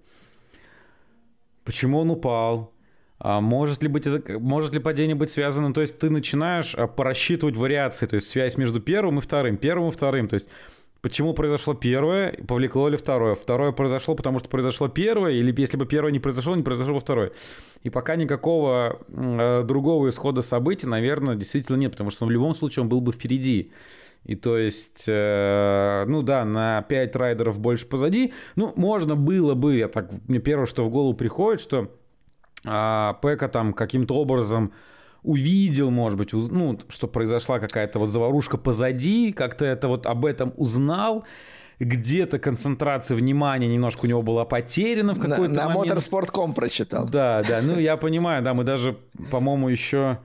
[1.65, 2.73] Почему он упал?
[3.19, 5.73] А может ли, быть это, может ли падение быть связано?
[5.75, 9.91] То есть ты начинаешь а, просчитывать вариации, то есть связь между первым и вторым, первым
[9.91, 10.27] и вторым.
[10.27, 10.49] То есть
[11.03, 13.35] почему произошло первое, повлекло ли второе.
[13.35, 17.01] Второе произошло, потому что произошло первое, или если бы первое не произошло, не произошло бы
[17.01, 17.33] второе.
[17.83, 22.85] И пока никакого э, другого исхода событий, наверное, действительно нет, потому что в любом случае
[22.85, 23.73] он был бы впереди.
[24.25, 28.33] И то есть, э, ну да, на 5 райдеров больше позади.
[28.55, 31.91] Ну, можно было бы, я так, мне первое, что в голову приходит, что
[32.65, 34.73] э, Пека там каким-то образом
[35.23, 36.51] увидел, может быть, уз...
[36.51, 41.25] ну, что произошла какая-то вот заварушка позади, как-то это вот об этом узнал,
[41.79, 45.89] где-то концентрация внимания немножко у него была потеряна в какой-то на, момент.
[45.89, 47.07] На Motorsport.com прочитал.
[47.07, 48.97] Да, да, ну я понимаю, да, мы даже,
[49.31, 50.19] по-моему, еще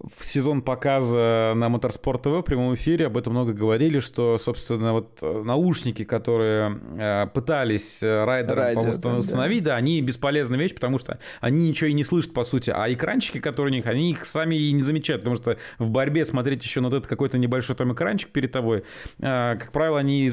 [0.00, 4.92] в сезон показа на Моторспорт ТВ в прямом эфире об этом много говорили, что, собственно,
[4.92, 9.70] вот э, наушники, которые э, пытались э, райдерам установить, да.
[9.70, 12.70] да, они бесполезная вещь, потому что они ничего и не слышат, по сути.
[12.74, 16.24] А экранчики, которые у них, они их сами и не замечают, потому что в борьбе
[16.24, 18.84] смотреть еще на вот этот какой-то небольшой там экранчик перед тобой,
[19.18, 20.30] как правило, они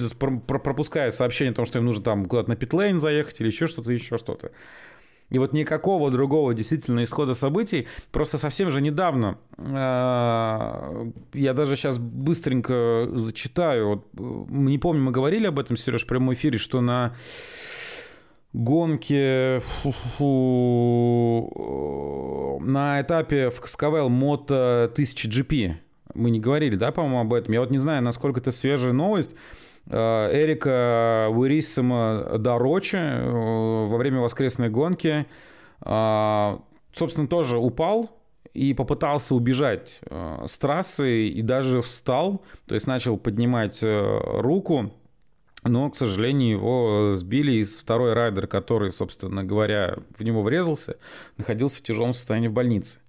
[0.47, 3.91] пропускают сообщение о том, что им нужно там куда-то на питлейн заехать или еще что-то,
[3.91, 4.51] еще что-то.
[5.29, 7.87] И вот никакого другого действительно исхода событий.
[8.11, 14.07] Просто совсем же недавно, а, я даже сейчас быстренько зачитаю, вот,
[14.49, 17.15] не помню, мы говорили об этом, Сереж, в прямом эфире, что на
[18.53, 19.61] гонке
[22.61, 25.73] на этапе в Каскавел Мото 1000 GP.
[26.13, 27.53] Мы не говорили, да, по-моему, об этом.
[27.53, 29.35] Я вот не знаю, насколько это свежая новость.
[29.87, 35.25] Э, Эрика Уириссима Дорочи э, во время воскресной гонки,
[35.85, 36.57] э,
[36.93, 38.09] собственно, тоже упал
[38.53, 39.99] и попытался убежать
[40.45, 44.93] с трассы и даже встал, то есть начал поднимать руку,
[45.63, 50.95] но, к сожалению, его сбили, и второй райдер, который, собственно говоря, в него врезался,
[51.35, 52.99] находился в тяжелом состоянии в больнице.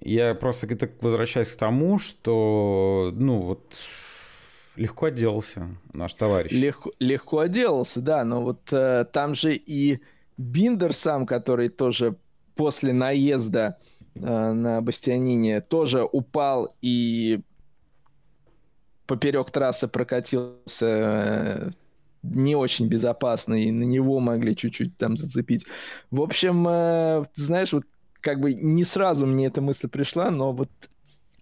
[0.00, 0.68] Я просто
[1.00, 3.74] возвращаюсь к тому, что, ну, вот
[4.76, 6.52] Легко отделался наш товарищ.
[6.52, 10.00] Легко, легко отделался, да, но вот э, там же и
[10.36, 12.16] Биндер сам, который тоже
[12.54, 13.78] после наезда
[14.14, 17.40] э, на Бастианине тоже упал и
[19.06, 21.70] поперек трассы прокатился э,
[22.22, 25.64] не очень безопасно, и на него могли чуть-чуть там зацепить.
[26.10, 27.84] В общем, э, знаешь, вот
[28.20, 30.70] как бы не сразу мне эта мысль пришла, но вот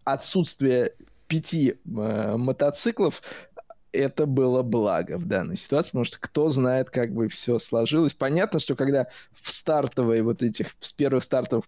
[0.04, 0.92] отсутствие
[1.34, 3.20] пяти э, мотоциклов,
[3.90, 8.12] это было благо в данной ситуации, потому что кто знает, как бы все сложилось.
[8.12, 11.64] Понятно, что когда в стартовые вот этих, с первых стартовых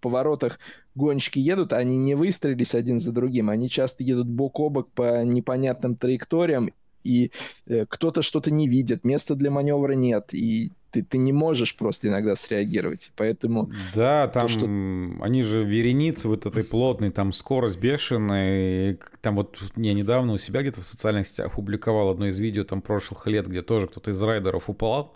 [0.00, 0.58] поворотах
[0.96, 5.22] гонщики едут, они не выстроились один за другим, они часто едут бок о бок по
[5.22, 6.72] непонятным траекториям,
[7.06, 7.30] и
[7.66, 12.08] э, кто-то что-то не видит, места для маневра нет, и ты, ты не можешь просто
[12.08, 13.12] иногда среагировать.
[13.16, 13.70] Поэтому...
[13.94, 14.64] Да, там то, что...
[14.64, 18.98] они же вереницы вот этой плотной, там скорость бешеная.
[19.20, 22.80] Там вот я недавно у себя где-то в социальных сетях публиковал одно из видео там
[22.80, 25.14] прошлых лет, где тоже кто-то из райдеров упал.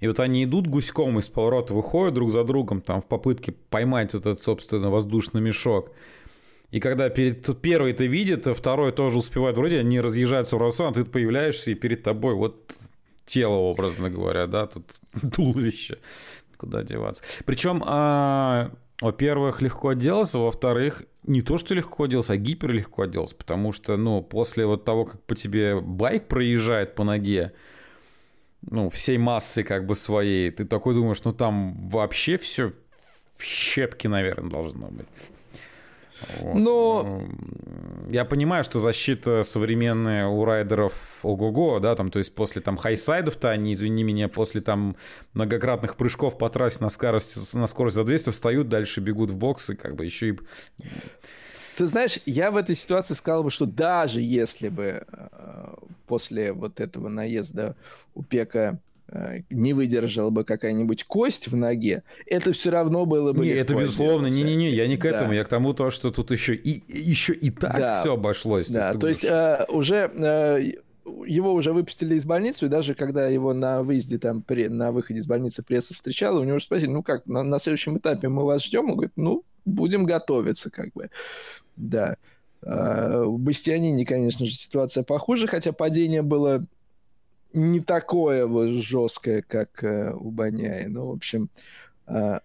[0.00, 4.14] И вот они идут гуськом из поворота, выходят друг за другом там в попытке поймать
[4.14, 5.92] вот этот, собственно, воздушный мешок.
[6.70, 10.92] И когда перед первый это видит, а второй тоже успевает, вроде они разъезжаются в рассон,
[10.92, 12.72] а ты появляешься, и перед тобой вот
[13.26, 14.94] тело, образно говоря, да, тут
[15.34, 15.98] туловище.
[16.56, 17.22] Куда деваться.
[17.46, 23.34] Причем, а, во-первых, легко отделался, во-вторых, не то, что легко отделался, а гипер легко отделался,
[23.34, 27.52] потому что, ну, после вот того, как по тебе байк проезжает по ноге,
[28.62, 32.74] ну, всей массы как бы своей, ты такой думаешь, ну, там вообще все
[33.36, 35.06] в щепки, наверное, должно быть.
[36.40, 36.54] Вот.
[36.54, 37.02] Но...
[37.02, 37.28] Ну,
[38.10, 40.92] я понимаю, что защита современная у райдеров
[41.22, 44.96] ого-го, да, там, то есть после там хайсайдов-то они, извини меня, после там
[45.32, 49.70] многократных прыжков по трассе на скорости, на скорость за 200 встают, дальше бегут в бокс
[49.70, 50.38] и как бы еще и...
[51.76, 55.74] Ты знаешь, я в этой ситуации сказал бы, что даже если бы э,
[56.06, 57.76] после вот этого наезда
[58.14, 58.80] у Пека
[59.50, 63.44] не выдержала бы какая-нибудь кость в ноге, это все равно было бы.
[63.44, 65.36] Не, это безусловно, не-не-не, я не к этому, да.
[65.36, 68.00] я к тому то, что тут еще и еще и так да.
[68.00, 68.68] все обошлось.
[68.68, 70.72] Да, то есть э, уже э,
[71.26, 75.18] его уже выпустили из больницы, и даже когда его на выезде там при, на выходе
[75.18, 78.64] из больницы пресса встречала, у него спросили, ну как, на, на следующем этапе мы вас
[78.64, 78.90] ждем?
[78.90, 81.10] Он говорит, ну будем готовиться, как бы,
[81.76, 82.16] да.
[82.62, 86.66] Uh, в Бастианине, конечно же, ситуация похуже, хотя падение было
[87.52, 90.84] не такое вот жесткое, как э, у Баняи.
[90.86, 91.50] Ну, в общем,
[92.06, 92.40] э,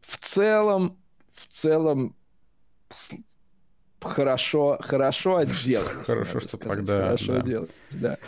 [0.00, 0.96] в целом,
[1.30, 2.16] в целом
[4.00, 6.06] хорошо, хорошо отделались.
[6.06, 6.78] Хорошо, что сказать.
[6.78, 7.38] тогда, Хорошо да.
[7.40, 8.18] отделались, да.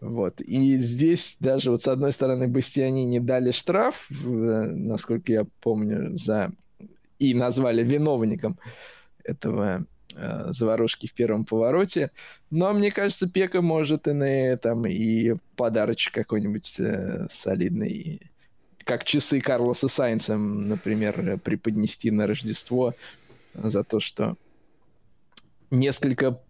[0.00, 0.40] Вот.
[0.40, 6.50] И здесь даже вот с одной стороны Бастиани не дали штраф, насколько я помню, за
[7.20, 8.58] и назвали виновником
[9.22, 12.10] этого э, заварушки в первом повороте.
[12.50, 18.30] Но мне кажется, Пека может и на там и подарочек какой-нибудь э, солидный,
[18.84, 22.94] как часы Карлоса Сайнца, например, преподнести на Рождество
[23.54, 24.36] за то, что
[25.70, 26.40] несколько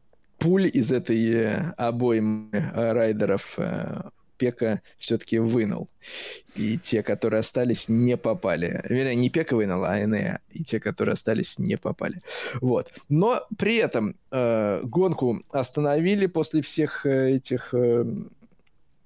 [0.42, 4.02] пуль из этой э, обоймы э, райдеров э,
[4.42, 5.88] Пека все-таки вынул.
[6.56, 8.84] И те, которые остались, не попали.
[8.88, 10.40] Вернее, не Пека вынул, а Энея.
[10.50, 12.22] И те, которые остались, не попали.
[12.60, 12.92] Вот.
[13.08, 18.04] Но при этом э, гонку остановили после всех э, этих э,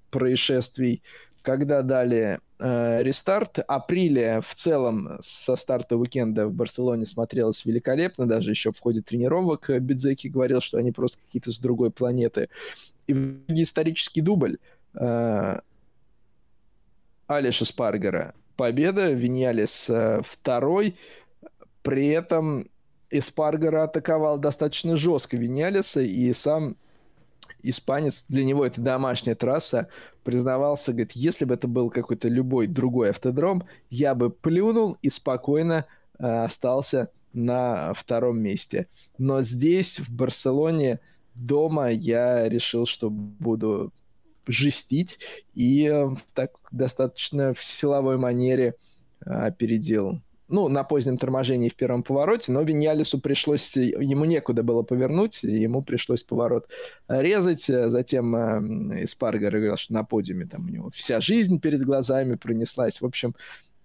[0.09, 1.03] происшествий.
[1.43, 8.25] Когда дали э, рестарт, апреле в целом со старта уикенда в Барселоне смотрелось великолепно.
[8.25, 12.49] Даже еще в ходе тренировок Бидзеки говорил, что они просто какие-то с другой планеты.
[13.05, 13.13] И
[13.49, 14.57] исторический дубль–
[14.95, 15.59] э,
[17.27, 20.95] Алиша Спаргера победа, Виньялис э, второй,
[21.83, 22.69] при этом
[23.09, 26.75] Эспаргера атаковал достаточно жестко Виньялиса, и сам
[27.63, 29.87] испанец, для него это домашняя трасса,
[30.23, 35.85] признавался, говорит, если бы это был какой-то любой другой автодром, я бы плюнул и спокойно
[36.19, 38.87] э, остался на втором месте.
[39.17, 40.99] Но здесь, в Барселоне,
[41.35, 43.93] дома, я решил, что буду
[44.51, 45.19] жестить,
[45.53, 48.75] и э, так достаточно в силовой манере
[49.25, 54.81] э, опередил ну, на позднем торможении в первом повороте, но Виньялису пришлось, ему некуда было
[54.81, 56.69] повернуть, ему пришлось поворот
[57.07, 62.35] резать, затем э, Испаргер говорил, что на подиуме там у него вся жизнь перед глазами
[62.35, 63.35] пронеслась, в общем,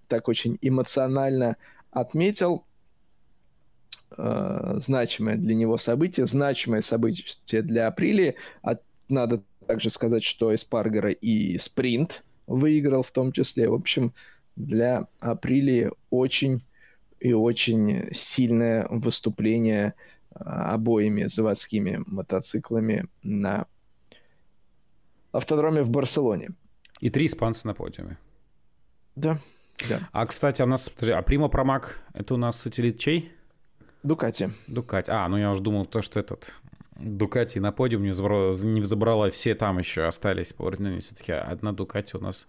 [0.06, 1.56] так очень эмоционально
[1.90, 2.64] отметил
[4.16, 11.10] э, значимое для него событие, значимое событие для Априлии, от, надо также сказать, что Эспаргера
[11.10, 13.68] и спринт выиграл в том числе.
[13.68, 14.12] В общем,
[14.56, 16.62] для Априлии очень
[17.20, 19.94] и очень сильное выступление
[20.30, 23.66] а, обоими заводскими мотоциклами на
[25.30, 26.50] автодроме в Барселоне.
[27.00, 28.18] И три испанца на подиуме.
[29.14, 29.38] Да,
[29.88, 30.08] да.
[30.12, 30.90] А, кстати, у нас...
[31.00, 33.32] А Прима Промак, это у нас сателлит чей?
[34.02, 34.50] Дукати.
[34.66, 35.10] Дукати.
[35.10, 36.52] А, ну я уже думал, то, что этот
[37.02, 41.72] Дукати на подиум не забрала, не взобрала, все там еще остались по ну, все-таки одна
[41.72, 42.48] Дукати у нас.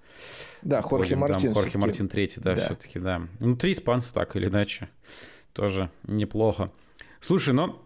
[0.61, 1.53] Да, Хорхе Мартин.
[1.53, 2.65] Хорхе Мартин третий, да, да.
[2.65, 3.21] все-таки, да.
[3.39, 4.89] Внутри испанцы так или иначе
[5.53, 6.71] тоже неплохо.
[7.19, 7.81] Слушай, но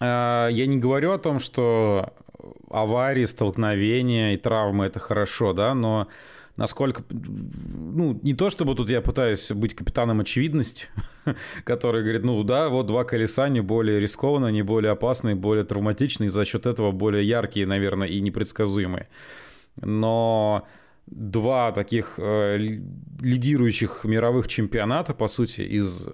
[0.00, 2.12] э, я не говорю о том, что
[2.70, 6.08] аварии, столкновения и травмы это хорошо, да, но
[6.56, 7.04] насколько...
[7.10, 10.86] Ну, не то чтобы тут я пытаюсь быть капитаном очевидности,
[11.64, 16.30] который говорит, ну да, вот два колеса не более рискованные, не более опасные, более травматичные,
[16.30, 19.08] за счет этого более яркие, наверное, и непредсказуемые.
[19.80, 20.66] Но
[21.06, 26.08] два таких э, лидирующих мировых чемпионата, по сути, из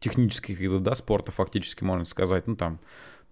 [0.00, 2.80] технических видов да, спорта, фактически можно сказать, ну там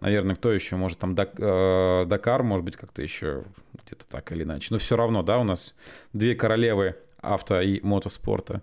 [0.01, 3.45] наверное, кто еще может там э, Дакар, может быть, как-то еще
[3.85, 4.69] где-то так или иначе.
[4.71, 5.75] Но все равно, да, у нас
[6.13, 8.63] две королевы авто и мотоспорта,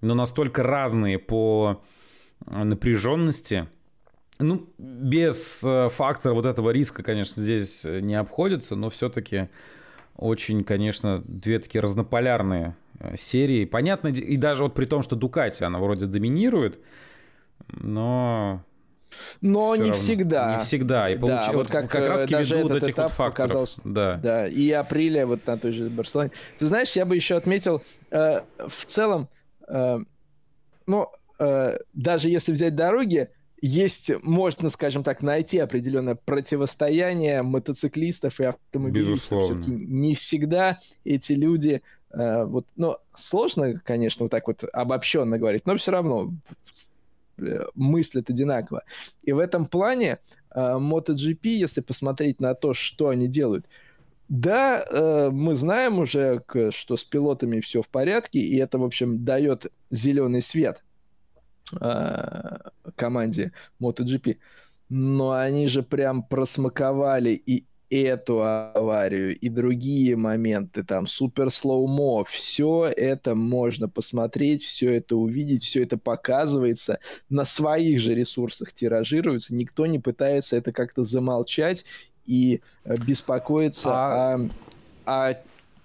[0.00, 1.82] но настолько разные по
[2.46, 3.66] напряженности,
[4.40, 9.48] Ну, без э, фактора вот этого риска, конечно, здесь не обходится, но все-таки
[10.16, 13.64] очень, конечно, две такие разнополярные э, серии.
[13.64, 16.78] Понятно, и даже вот при том, что Дукати, она вроде доминирует,
[17.68, 18.62] но
[19.40, 19.94] но не равно.
[19.94, 20.56] всегда.
[20.56, 21.10] Не всегда.
[21.10, 21.46] И получ...
[21.46, 23.50] да, вот как, как раз таки ввиду вот этих вот факторов.
[23.50, 24.20] Показался, да.
[24.22, 24.48] да.
[24.48, 26.30] И апреля вот на той же Барселоне.
[26.58, 29.28] Ты знаешь, я бы еще отметил, э, в целом,
[29.68, 29.98] э,
[30.86, 31.08] ну,
[31.38, 33.28] э, даже если взять дороги,
[33.60, 39.44] есть, можно, скажем так, найти определенное противостояние мотоциклистов и автомобилистов.
[39.44, 45.66] Все-таки не всегда эти люди э, вот, ну, сложно, конечно, вот так вот обобщенно говорить,
[45.66, 46.30] но все равно
[46.74, 46.93] Э,
[47.74, 48.82] мыслят одинаково.
[49.22, 50.18] И в этом плане
[50.50, 53.66] э, MotoGP, если посмотреть на то, что они делают,
[54.28, 59.24] да, э, мы знаем уже, что с пилотами все в порядке, и это, в общем,
[59.24, 60.82] дает зеленый свет
[62.94, 64.36] команде MotoGP.
[64.90, 67.64] Но они же прям просмаковали и
[68.02, 75.64] эту аварию и другие моменты, там, супер слоумо, все это можно посмотреть, все это увидеть,
[75.64, 81.84] все это показывается, на своих же ресурсах тиражируется, никто не пытается это как-то замолчать
[82.26, 84.48] и э, беспокоиться а...
[85.04, 85.34] о, о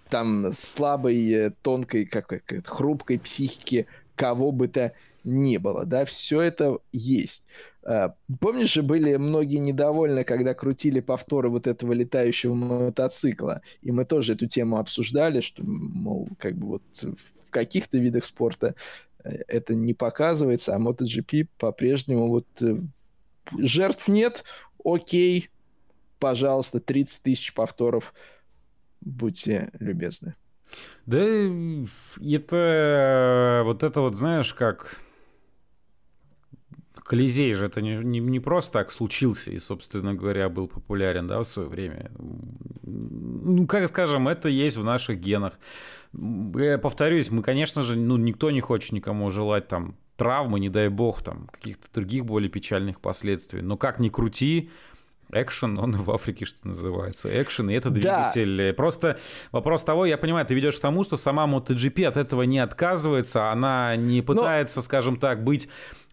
[0.10, 3.86] там слабой, э, тонкой, как, как хрупкой психике
[4.16, 4.92] кого бы то
[5.24, 7.46] ни было, да, все это есть.
[7.84, 14.06] А, помнишь же, были многие недовольны, когда крутили повторы вот этого летающего мотоцикла, и мы
[14.06, 18.76] тоже эту тему обсуждали, что, мол, как бы вот в каких-то видах спорта
[19.24, 22.78] э, это не показывается, а MotoGP по-прежнему вот э,
[23.58, 24.44] жертв нет,
[24.84, 25.50] окей,
[26.20, 28.14] пожалуйста, 30 тысяч повторов,
[29.00, 30.36] будьте любезны.
[31.06, 31.24] Да,
[32.22, 35.00] это вот это вот, знаешь, как
[37.10, 41.40] Колизей же это не, не, не просто так случился и, собственно говоря, был популярен да,
[41.40, 42.12] в свое время.
[42.84, 45.54] Ну, как скажем, это есть в наших генах.
[46.14, 50.90] Я повторюсь, мы, конечно же, ну, никто не хочет никому желать там травмы, не дай
[50.90, 53.64] бог, там, каких-то других более печальных последствий.
[53.64, 54.70] Но как ни крути,
[55.32, 57.30] Экшен, он в Африке, что называется.
[57.42, 58.70] Экшен, и это двигатель.
[58.70, 58.74] Да.
[58.74, 59.18] Просто
[59.52, 63.52] вопрос того, я понимаю, ты ведешь к тому, что сама MotoGP от этого не отказывается,
[63.52, 64.84] она не пытается, Но...
[64.84, 65.70] скажем так, быть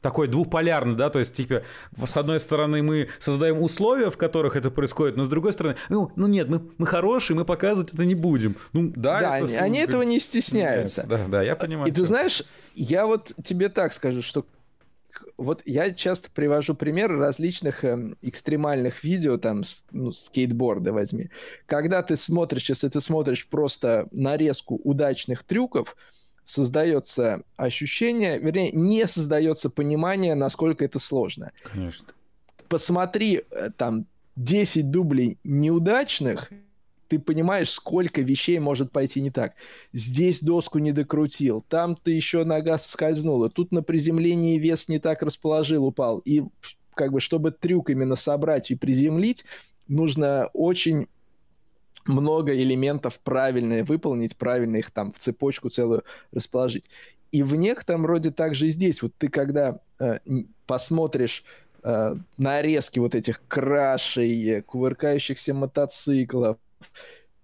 [0.07, 1.63] такой двухполярный, да, то есть, типа,
[2.01, 6.13] с одной стороны мы создаем условия, в которых это происходит, но с другой стороны, ну,
[6.15, 8.55] ну нет, мы, мы хорошие, мы показывать это не будем.
[8.73, 11.01] Ну, да, да это, они, они этого не стесняются.
[11.01, 11.91] Нет, да, да, я понимаю.
[11.91, 12.45] И ты знаешь,
[12.77, 14.47] я вот тебе так скажу, что
[15.37, 21.31] вот я часто привожу примеры различных э, экстремальных видео, там, с, ну, скейтборда возьми.
[21.67, 25.97] Когда ты смотришь, если ты смотришь просто нарезку удачных трюков,
[26.47, 31.53] создается ощущение, вернее, не создается понимание, насколько это сложно.
[31.63, 32.07] Конечно.
[32.69, 36.51] Посмотри, э, там, 10 дублей неудачных,
[37.09, 39.55] ты понимаешь, сколько вещей может пойти не так.
[39.93, 45.23] Здесь доску не докрутил, там ты еще нога скользнула, тут на приземлении вес не так
[45.23, 46.19] расположил, упал.
[46.19, 46.45] И
[46.95, 49.45] как бы, чтобы трюк именно собрать и приземлить,
[49.89, 51.09] нужно очень
[52.07, 56.85] много элементов правильно выполнить, правильно их там в цепочку целую расположить.
[57.33, 59.03] И в некотором роде также и здесь.
[59.03, 60.19] Вот ты когда э,
[60.67, 61.45] посмотришь
[61.83, 66.59] э, нарезки вот этих крашей, кувыркающихся мотоциклов,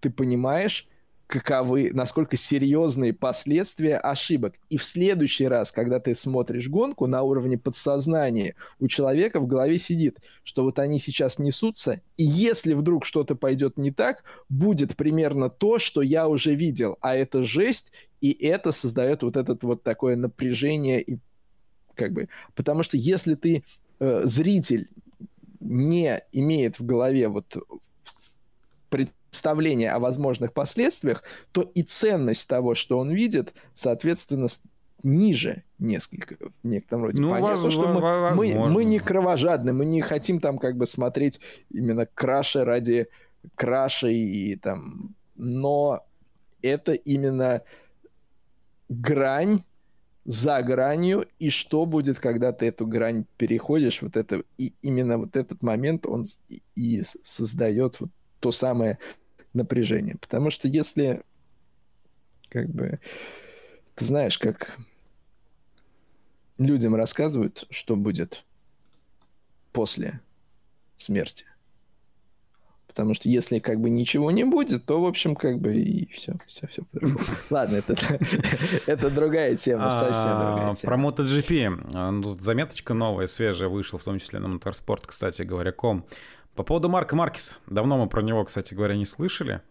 [0.01, 0.89] ты понимаешь,
[1.33, 4.55] каковы, насколько серьезные последствия ошибок.
[4.69, 9.79] И в следующий раз, когда ты смотришь гонку на уровне подсознания, у человека в голове
[9.79, 15.49] сидит, что вот они сейчас несутся, и если вдруг что-то пойдет не так, будет примерно
[15.49, 20.17] то, что я уже видел, а это жесть, и это создает вот это вот такое
[20.17, 21.19] напряжение и
[21.95, 23.65] как бы, потому что если ты
[24.01, 24.91] э, зритель
[25.61, 27.57] не имеет в голове вот
[29.33, 34.49] представление о возможных последствиях, то и ценность того, что он видит, соответственно,
[35.03, 37.23] ниже несколько в некотором роде.
[37.23, 40.87] Ну, Понятно, воз, что мы, мы, мы не кровожадны, мы не хотим там как бы
[40.87, 41.41] смотреть
[41.71, 43.09] именно краши ради
[43.55, 46.05] краши и там, но
[46.61, 47.63] это именно
[48.91, 49.65] грань
[50.27, 55.37] за гранью, и что будет, когда ты эту грань переходишь, вот это, и именно вот
[55.37, 56.27] этот момент, он
[56.77, 58.99] и создает вот то самое
[59.55, 60.17] напряжение.
[60.17, 61.23] Потому что если,
[62.49, 63.01] как бы,
[63.95, 64.79] ты знаешь, как
[66.59, 68.45] людям рассказывают, что будет
[69.73, 70.21] после
[70.97, 71.47] смерти.
[72.87, 76.37] потому что если как бы ничего не будет, то, в общем, как бы и все,
[76.47, 76.83] все, все.
[77.51, 77.97] Ладно, это,
[78.87, 80.93] это другая тема, совсем другая а, тема.
[80.93, 81.91] Про MotoGP.
[81.95, 86.05] А, ну, заметочка новая, свежая вышла, в том числе на Motorsport, кстати говоря, ком.
[86.55, 87.57] По поводу Марка Маркеса.
[87.67, 89.63] Давно мы про него, кстати говоря, не слышали.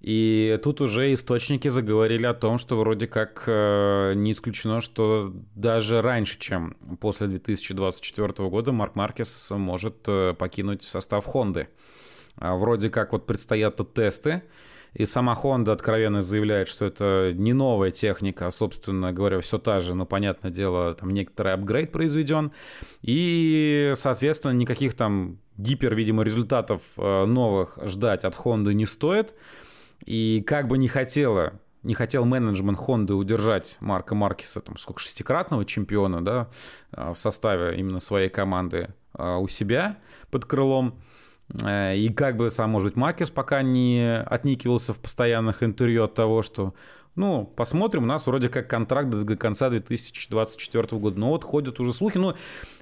[0.00, 6.02] И тут уже источники заговорили о том, что вроде как э, не исключено, что даже
[6.02, 11.68] раньше, чем после 2024 года, Марк Маркес может э, покинуть состав Хонды.
[12.36, 14.42] А вроде как вот предстоят тесты,
[14.94, 19.80] и сама Honda откровенно заявляет, что это не новая техника, а, собственно говоря, все та
[19.80, 22.52] же, но, понятное дело, там некоторый апгрейд произведен.
[23.00, 29.34] И, соответственно, никаких там гипер, видимо, результатов э, новых ждать от Honda не стоит.
[30.04, 35.64] И как бы не хотела не хотел менеджмент Honda удержать Марка Маркеса, там, сколько, шестикратного
[35.64, 36.48] чемпиона, да,
[36.92, 39.98] а, в составе именно своей команды а, у себя
[40.30, 41.00] под крылом.
[41.62, 46.14] Э, и как бы сам, может быть, Маркес пока не отникивался в постоянных интервью от
[46.14, 46.74] того, что
[47.14, 51.18] ну, посмотрим, у нас вроде как контракт до конца 2024 года.
[51.20, 52.16] Но вот ходят уже слухи.
[52.16, 52.34] Ну,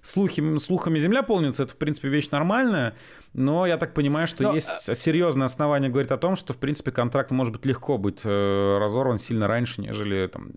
[0.03, 2.95] слухи, слухами земля полнится, это, в принципе, вещь нормальная.
[3.33, 4.55] Но я так понимаю, что но...
[4.55, 8.21] есть э, серьезное основание говорить о том, что, в принципе, контракт может быть легко быть
[8.25, 10.53] э, разорван сильно раньше, нежели там,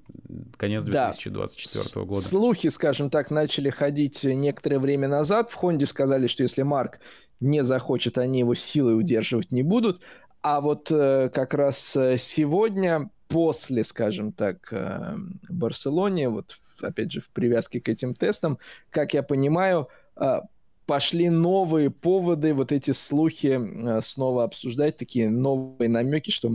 [0.57, 2.01] конец 2024 да.
[2.01, 2.21] года.
[2.21, 5.49] Слухи, скажем так, начали ходить некоторое время назад.
[5.49, 6.99] В Хонде сказали, что если Марк
[7.39, 10.01] не захочет, они его силой удерживать не будут.
[10.43, 15.15] А вот э, как раз э, сегодня после, скажем так, э,
[15.49, 18.59] Барселоне, вот опять же в привязке к этим тестам,
[18.91, 20.41] как я понимаю, э,
[20.85, 26.51] пошли новые поводы, вот эти слухи э, снова обсуждать, такие новые намеки, что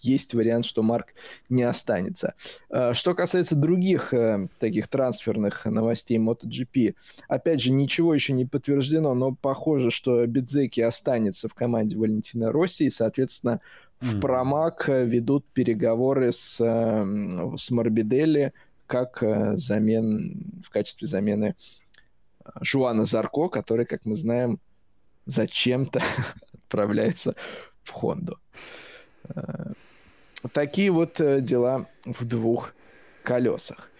[0.00, 1.08] есть вариант, что Марк
[1.48, 2.34] не останется.
[2.92, 4.14] Что касается других
[4.60, 6.94] таких трансферных новостей MotoGP,
[7.26, 12.86] опять же, ничего еще не подтверждено, но похоже, что Бидзеки останется в команде Валентина Росси,
[12.86, 13.60] и, соответственно,
[14.00, 18.52] в Промак э, ведут переговоры с, эм, с Морбидели
[18.86, 21.56] как э, замен, в качестве замены
[22.44, 24.60] э, Жуана Зарко, который, как мы знаем,
[25.26, 26.00] зачем-то
[26.54, 27.34] отправляется
[27.82, 28.38] в Хонду.
[30.52, 32.72] Такие вот дела в двух
[33.24, 33.90] колесах.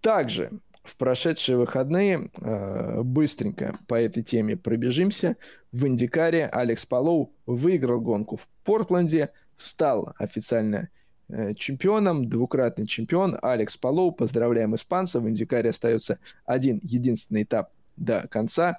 [0.00, 0.50] Также
[0.84, 5.36] в прошедшие выходные э, быстренько по этой теме пробежимся.
[5.72, 10.90] В Индикаре Алекс Палоу выиграл гонку в Портленде, стал официально
[11.28, 14.12] э, чемпионом, двукратный чемпион Алекс Палоу.
[14.12, 15.22] Поздравляем испанцев.
[15.22, 18.78] В Индикаре остается один единственный этап до конца.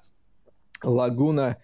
[0.83, 1.57] Лагуна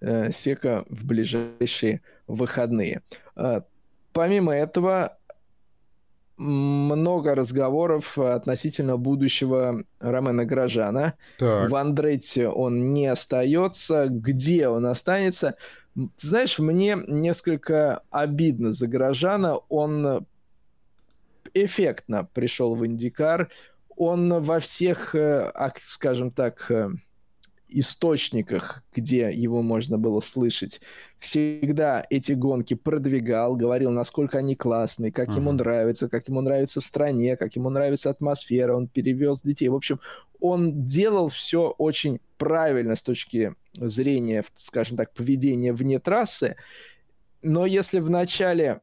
[0.00, 3.00] э, Сека в ближайшие выходные.
[3.34, 3.62] Э,
[4.12, 5.15] помимо этого,
[6.36, 11.14] много разговоров относительно будущего Ромена Грожана.
[11.38, 11.70] Так.
[11.70, 14.06] В Андрете он не остается.
[14.08, 15.56] Где он останется?
[15.94, 19.56] Ты знаешь, мне несколько обидно за Грожана.
[19.68, 20.26] Он
[21.54, 23.48] эффектно пришел в Индикар.
[23.96, 25.50] Он во всех, э,
[25.80, 26.90] скажем так, э,
[27.68, 30.80] источниках, где его можно было слышать,
[31.18, 35.36] всегда эти гонки продвигал, говорил, насколько они классные, как uh-huh.
[35.36, 39.68] ему нравится, как ему нравится в стране, как ему нравится атмосфера, он перевез детей.
[39.68, 40.00] В общем,
[40.40, 46.56] он делал все очень правильно с точки зрения, скажем так, поведения вне трассы.
[47.42, 48.80] Но если в начале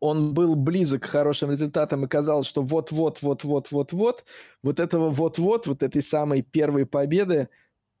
[0.00, 4.24] он был близок к хорошим результатам и казалось, что вот-вот-вот-вот-вот-вот,
[4.62, 7.48] вот этого вот-вот, вот этой самой первой победы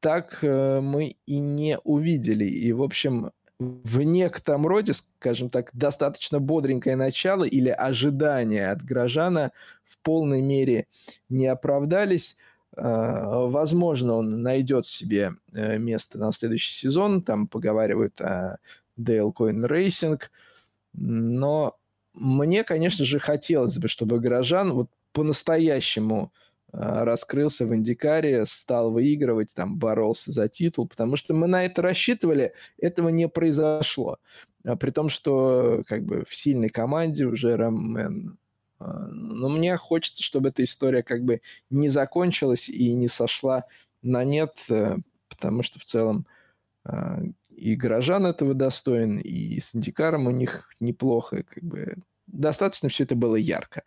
[0.00, 2.44] так э, мы и не увидели.
[2.44, 9.52] И, в общем, в некотором роде, скажем так, достаточно бодренькое начало или ожидания от горожана
[9.84, 10.86] в полной мере
[11.28, 12.38] не оправдались.
[12.76, 17.22] Э, возможно, он найдет себе э, место на следующий сезон.
[17.22, 18.58] Там поговаривают о
[18.98, 20.20] Dale Coin Racing.
[20.94, 21.76] Но
[22.14, 29.52] мне, конечно же, хотелось бы, чтобы горожан вот по-настоящему а, раскрылся в Индикаре, стал выигрывать,
[29.54, 34.18] там, боролся за титул, потому что мы на это рассчитывали, этого не произошло.
[34.64, 38.38] А при том, что как бы в сильной команде уже Ромен...
[38.78, 41.40] А, но мне хочется, чтобы эта история как бы
[41.70, 43.64] не закончилась и не сошла
[44.02, 44.96] на нет, э,
[45.28, 46.26] потому что в целом
[46.84, 53.04] а, и горожан этого достоин, и с Индикаром у них неплохо, как бы достаточно все
[53.04, 53.82] это было ярко.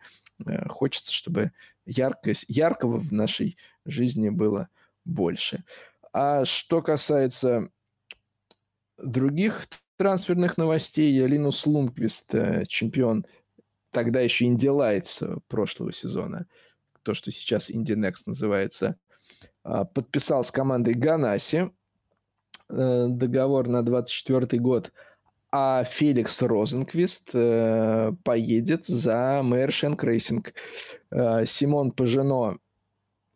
[0.46, 1.52] Э, хочется, чтобы
[1.86, 4.70] яркость, яркого в нашей жизни было
[5.06, 5.64] больше.
[6.12, 7.70] А что касается
[8.98, 13.26] других трансферных новостей, Линус Лунгвист, э, чемпион
[13.92, 16.48] тогда еще Инди Лайтс прошлого сезона,
[17.04, 18.98] то, что сейчас Indy NXT называется,
[19.64, 21.72] а, подписал с командой Ganassi.
[22.70, 24.92] э, договор на 24 год,
[25.56, 30.56] а Феликс Розенквист э, поедет за Meyer Shank Racing.
[31.12, 32.58] Э, Симон Пажено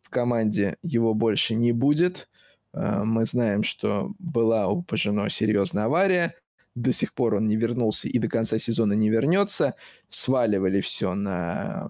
[0.02, 2.28] в команде его больше не будет.
[2.74, 6.34] Э, мы знаем, что была у Пажено серьезная авария.
[6.74, 9.76] До сих пор он не вернулся и до конца сезона не вернется.
[10.08, 11.88] Сваливали все на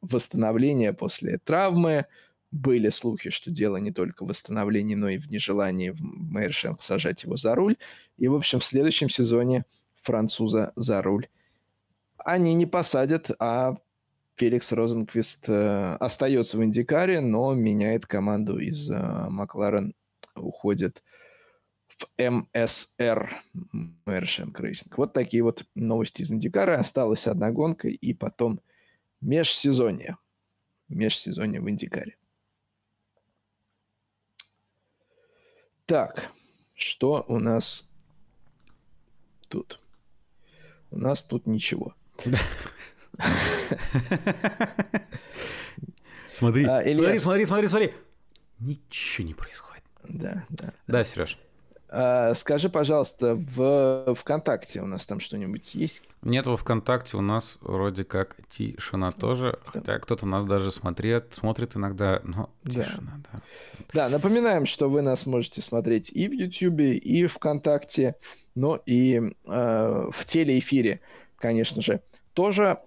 [0.00, 2.06] восстановление после травмы.
[2.50, 7.36] Были слухи, что дело не только в восстановлении, но и в нежелании Мейершенк сажать его
[7.36, 7.76] за руль.
[8.18, 9.64] И, в общем, в следующем сезоне
[9.96, 11.28] француза за руль
[12.26, 13.76] они не посадят, а
[14.34, 19.94] Феликс Розенквист э, остается в Индикаре, но меняет команду из э, Макларен,
[20.34, 21.02] уходит
[21.86, 23.34] в МСР
[24.04, 24.98] Meyer Shank Racing.
[24.98, 26.78] Вот такие вот новости из Индикара.
[26.78, 28.60] Осталась одна гонка и потом
[29.20, 30.18] межсезонье.
[30.88, 32.16] Межсезонье в Индикаре.
[35.86, 36.32] Так,
[36.74, 37.88] что у нас
[39.48, 39.78] тут?
[40.90, 41.94] У нас тут ничего.
[46.32, 47.94] Смотри, а, смотри, смотри, смотри, смотри.
[48.58, 49.84] Ничего не происходит.
[50.02, 50.72] Да, да.
[50.88, 51.38] Да, Сереж.
[51.88, 56.02] А, скажи, пожалуйста, в ВКонтакте у нас там что-нибудь есть?
[56.22, 61.76] Нет, во ВКонтакте у нас вроде как тишина тоже, хотя кто-то нас даже смотрит, смотрит
[61.76, 63.40] иногда, но тишина, да.
[63.78, 68.16] Да, да напоминаем, что вы нас можете смотреть и в Ютьюбе, и ВКонтакте,
[68.56, 71.00] но и э, в телеэфире,
[71.36, 72.00] конечно же.
[72.32, 72.78] Тоже,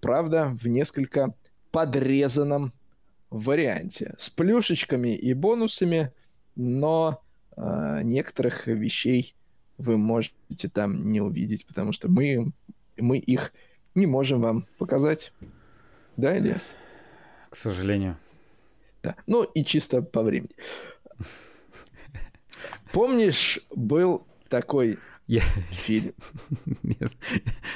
[0.00, 1.32] правда, в несколько
[1.70, 2.72] подрезанном
[3.30, 4.14] варианте.
[4.18, 6.12] С плюшечками и бонусами,
[6.56, 7.22] но
[7.56, 9.34] некоторых вещей
[9.78, 12.52] вы можете там не увидеть, потому что мы,
[12.96, 13.52] мы их
[13.94, 15.32] не можем вам показать.
[16.16, 16.76] Да, Ильяс?
[17.50, 18.16] К сожалению.
[19.02, 19.16] Да.
[19.26, 20.50] Ну и чисто по времени.
[22.92, 25.40] Помнишь, был такой я...
[25.70, 26.14] фильм?
[26.82, 27.12] Нет,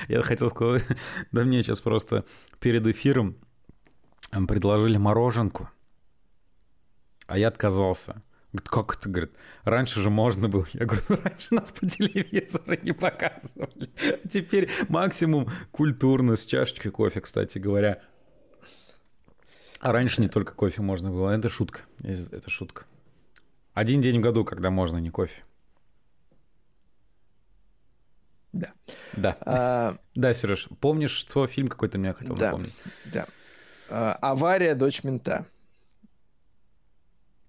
[0.08, 0.84] я хотел сказать,
[1.32, 2.24] да мне сейчас просто
[2.58, 3.36] перед эфиром
[4.48, 5.68] предложили мороженку,
[7.26, 8.22] а я отказался.
[8.52, 9.08] Говорит, как это?
[9.08, 9.32] Говорит,
[9.64, 10.66] раньше же можно было.
[10.72, 13.90] Я говорю, ну раньше нас по телевизору не показывали.
[14.24, 18.02] А теперь максимум культурно, с чашечкой кофе, кстати говоря.
[19.78, 21.30] А раньше не только кофе можно было.
[21.30, 21.82] Это шутка.
[22.02, 22.86] Это шутка.
[23.72, 25.42] Один день в году, когда можно не кофе.
[28.52, 28.72] Да.
[29.16, 29.36] Да.
[29.42, 29.96] А...
[30.16, 32.46] Да, Сереж, помнишь, что фильм какой-то меня хотел да.
[32.46, 32.74] напомнить?
[33.12, 33.26] Да.
[33.88, 35.46] А, авария дочь мента.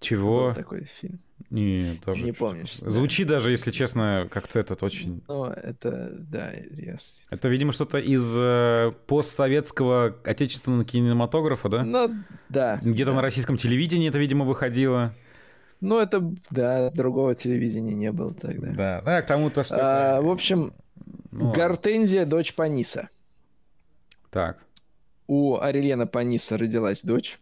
[0.02, 0.48] Чего?
[0.48, 1.18] Был такой фильм.
[1.50, 2.24] Не, тоже.
[2.24, 2.78] Не помнишь.
[2.80, 2.90] Да.
[2.90, 5.22] Звучит даже, если честно, как-то этот очень...
[5.28, 7.00] Ну, это, да, yes.
[7.30, 11.84] Это, видимо, что-то из э, постсоветского отечественного кинематографа, да?
[11.84, 12.10] Ну,
[12.48, 12.80] да.
[12.82, 13.16] Где-то да.
[13.16, 15.14] на российском телевидении это, видимо, выходило.
[15.80, 18.68] Ну, это, да, другого телевидения не было тогда.
[18.68, 19.76] Да, да, к тому то, что...
[19.78, 20.22] А, это...
[20.22, 20.72] В общем,
[21.32, 23.08] ну, Гортензия, дочь Паниса.
[24.30, 24.64] Так.
[25.26, 27.38] У Арелена Паниса родилась дочь.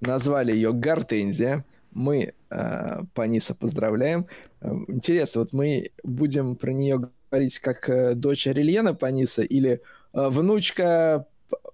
[0.00, 4.26] Назвали ее Гортензия мы э, Паниса поздравляем.
[4.60, 9.80] Э, интересно, вот мы будем про нее говорить как э, дочь Арельена Паниса или
[10.12, 11.26] э, внучка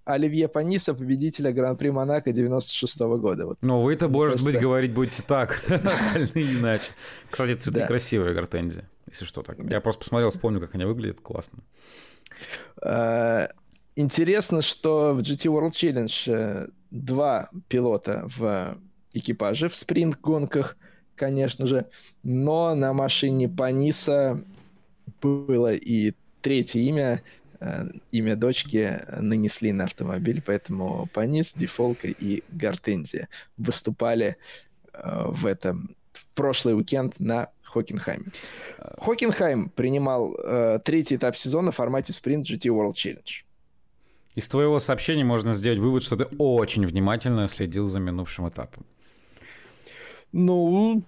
[0.05, 3.47] Оливье Паниса, победителя Гран-при Монако 96 -го года.
[3.47, 3.59] Вот.
[3.61, 4.53] Ну, вы-то, может просто...
[4.53, 6.93] быть, говорить будете так, остальные иначе.
[7.31, 7.87] Кстати, цветы да.
[7.87, 9.59] красивые, гортензии, если что так.
[9.59, 11.59] Я просто посмотрел, вспомнил, как они выглядят, классно.
[12.83, 13.49] Э,
[13.97, 18.79] интересно, что в GT World Challenge э, два пилота в
[19.17, 20.77] экипаже в спринт-гонках,
[21.15, 21.87] конечно же.
[22.23, 24.43] Но на машине Паниса
[25.21, 26.13] было и
[26.43, 27.23] третье имя,
[27.61, 34.37] э, имя дочки нанесли на автомобиль, поэтому Панис, Дефолка и Гортензия выступали
[34.93, 38.27] э, в этом в прошлый уикенд на Хокенхайме.
[38.99, 43.45] Хокенхайм принимал э, третий этап сезона в формате спринт GT World Challenge.
[44.35, 48.85] Из твоего сообщения можно сделать вывод, что ты очень внимательно следил за минувшим этапом.
[50.39, 51.03] Ну,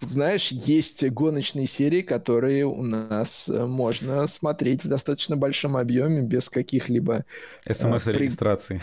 [0.00, 6.48] знаешь, есть гоночные серии, которые у нас э, можно смотреть в достаточно большом объеме, без
[6.48, 7.24] каких-либо...
[7.64, 8.80] Э, СМС-регистрации.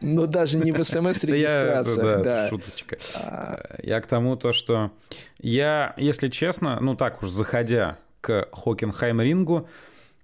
[0.00, 2.48] Ну, даже не в СМС-регистрациях, да.
[2.48, 2.98] шуточка.
[3.14, 3.76] А.
[3.84, 4.90] Я к тому то, что
[5.38, 9.68] я, если честно, ну так уж заходя к Хокенхайм-рингу,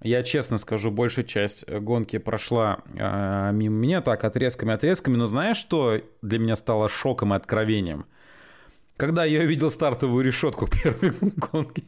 [0.01, 6.01] я честно скажу, большая часть гонки прошла э, мимо меня так отрезками-отрезками, но знаешь, что
[6.23, 8.07] для меня стало шоком и откровением?
[9.03, 11.83] Когда я увидел стартовую решетку первой гонки,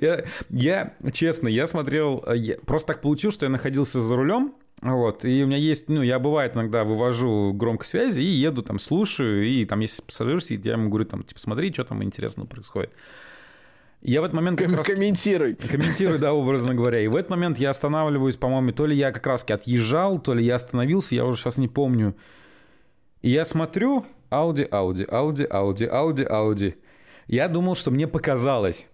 [0.00, 5.24] я, я, честно, я смотрел, я, просто так получилось, что я находился за рулем, Вот,
[5.24, 9.46] и у меня есть, ну, я бывает иногда вывожу громкость связи и еду там, слушаю,
[9.46, 12.90] и там есть пассажир сидит, я ему говорю, там, типа, смотри, что там интересного происходит.
[14.02, 14.58] Я в этот момент...
[14.58, 14.86] Как раз...
[14.86, 15.54] Комментируй.
[15.54, 17.00] Комментируй, да, образно говоря.
[17.00, 20.44] И в этот момент я останавливаюсь, по-моему, то ли я как раз отъезжал, то ли
[20.44, 22.16] я остановился, я уже сейчас не помню.
[23.22, 26.74] И я смотрю, Audi, Audi, Audi, Audi, Audi, Audi.
[27.26, 28.88] Я думал, что мне показалось.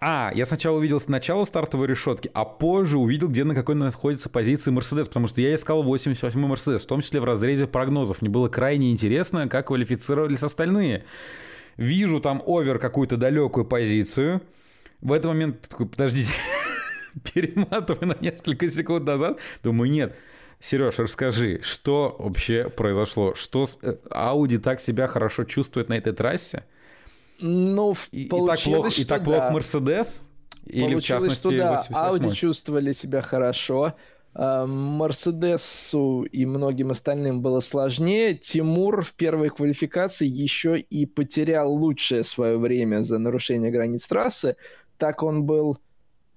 [0.00, 4.70] А, я сначала увидел сначала стартовой решетки, а позже увидел, где на какой находится позиции
[4.70, 8.22] Мерседес, потому что я искал 88-й Мерседес, в том числе в разрезе прогнозов.
[8.22, 11.04] Мне было крайне интересно, как квалифицировались остальные.
[11.76, 14.40] Вижу там овер какую-то далекую позицию.
[15.00, 16.32] В этот момент такой, подождите,
[17.34, 19.38] перематываю на несколько секунд назад.
[19.64, 20.14] Думаю, нет,
[20.60, 23.34] Сереж, расскажи, что вообще произошло?
[23.34, 26.64] Что э, Audi так себя хорошо чувствует на этой трассе?
[27.40, 30.24] Ну, и, и так плохо, и так плохо Мерседес?
[30.66, 33.94] Или в частности что да, Audi чувствовали себя хорошо.
[34.34, 38.34] А, Мерседесу и многим остальным было сложнее.
[38.34, 44.56] Тимур в первой квалификации еще и потерял лучшее свое время за нарушение границ трассы.
[44.96, 45.78] Так он был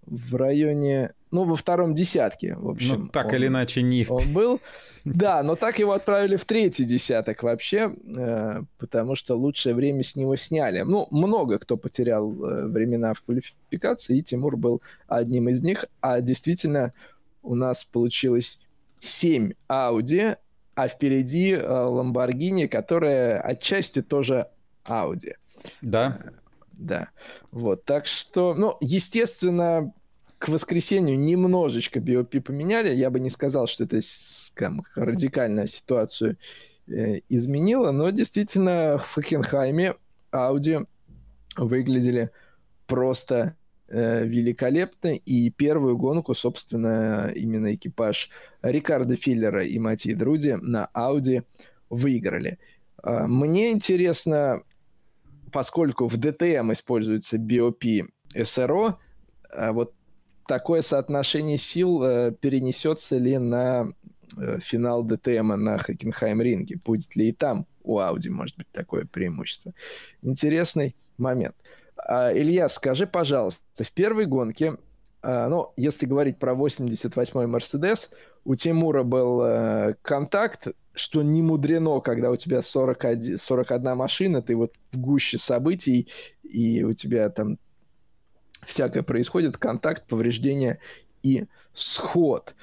[0.05, 3.03] в районе, ну, во втором десятке, в общем.
[3.03, 4.05] Ну, так он, или иначе, не...
[4.07, 4.59] Он был.
[5.03, 10.15] Да, но так его отправили в третий десяток вообще, э, потому что лучшее время с
[10.15, 10.81] него сняли.
[10.81, 15.85] Ну, много кто потерял э, времена в квалификации, и Тимур был одним из них.
[16.01, 16.93] А действительно,
[17.41, 18.63] у нас получилось
[18.99, 20.37] 7 Audi,
[20.75, 24.49] а впереди э, Lamborghini, которая отчасти тоже
[24.85, 25.33] Audi.
[25.81, 26.19] Да.
[26.73, 27.09] Да.
[27.51, 29.93] Вот, так что, ну, естественно,
[30.41, 32.91] к воскресенью немножечко BOP поменяли.
[32.95, 33.99] Я бы не сказал, что это
[34.55, 36.35] там, радикально ситуацию
[36.87, 39.93] э, изменило, но действительно в Хокенхайме
[40.31, 40.87] Audi
[41.57, 42.31] выглядели
[42.87, 43.55] просто
[43.87, 45.09] э, великолепно.
[45.15, 48.31] И первую гонку, собственно, именно экипаж
[48.63, 51.43] Рикардо Филлера и Матии Друди на Audi
[51.91, 52.57] выиграли.
[53.03, 54.63] Э, мне интересно,
[55.51, 58.95] поскольку в DTM используется BOP SRO,
[59.53, 59.93] э, вот
[60.47, 63.91] такое соотношение сил э, перенесется ли на
[64.37, 66.79] э, финал ДТМ на Хокенхайм-ринге?
[66.83, 69.73] Будет ли и там у Audi, может быть, такое преимущество?
[70.21, 71.55] Интересный момент.
[71.97, 74.77] А, Илья, скажи, пожалуйста, в первой гонке,
[75.21, 78.11] а, ну, если говорить про 88-й Мерседес,
[78.43, 84.55] у Тимура был э, контакт, что не мудрено, когда у тебя 41, 41 машина, ты
[84.55, 86.07] вот в гуще событий,
[86.43, 87.57] и у тебя там
[88.65, 90.79] всякое происходит, контакт, повреждение
[91.23, 92.55] и сход.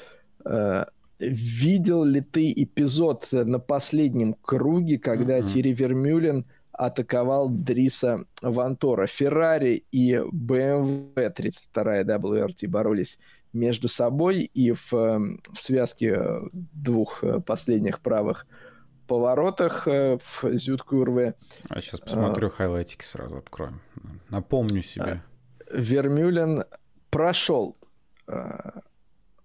[0.44, 0.86] Э,
[1.18, 5.44] видел ли ты эпизод на последнем круге, когда mm-hmm.
[5.44, 9.06] Тири Вермюлен атаковал Дриса Вантора?
[9.06, 13.18] Феррари и BMW 32 WRT боролись
[13.52, 16.20] между собой и в, эм, в связке
[16.52, 18.46] двух э, последних правых
[19.06, 21.34] поворотах э, в Зюткурве.
[21.68, 23.80] А сейчас посмотрю, а, хайлайтики сразу откроем.
[24.28, 25.22] Напомню себе.
[25.70, 26.64] Вермюлен
[27.10, 27.76] прошел
[28.26, 28.70] э,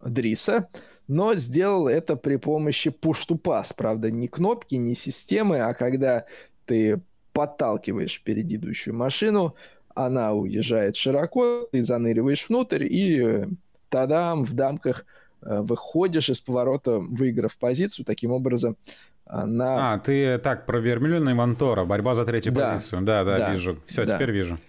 [0.02, 0.68] Дриса,
[1.08, 3.74] но сделал это при помощи push-to-pass.
[3.76, 6.26] Правда, не кнопки, не системы, а когда
[6.66, 7.02] ты
[7.34, 9.56] подталкиваешь впереди идущую машину,
[9.96, 13.48] она уезжает широко, ты заныриваешь внутрь и э,
[13.90, 15.06] тадам, в дамках
[15.42, 18.78] э, выходишь из поворота, выиграв позицию, таким образом
[19.26, 19.94] на...
[19.94, 23.02] А, ты так, про Вермюлена и Монтора, борьба за третью да, позицию.
[23.04, 23.80] Да, да, да, вижу.
[23.88, 24.16] Все, да.
[24.16, 24.60] теперь вижу.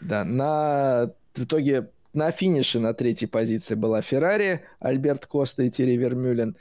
[0.00, 1.12] Да, на...
[1.34, 6.56] в итоге на финише на третьей позиции была Феррари, Альберт Коста и Терри Вермюлен.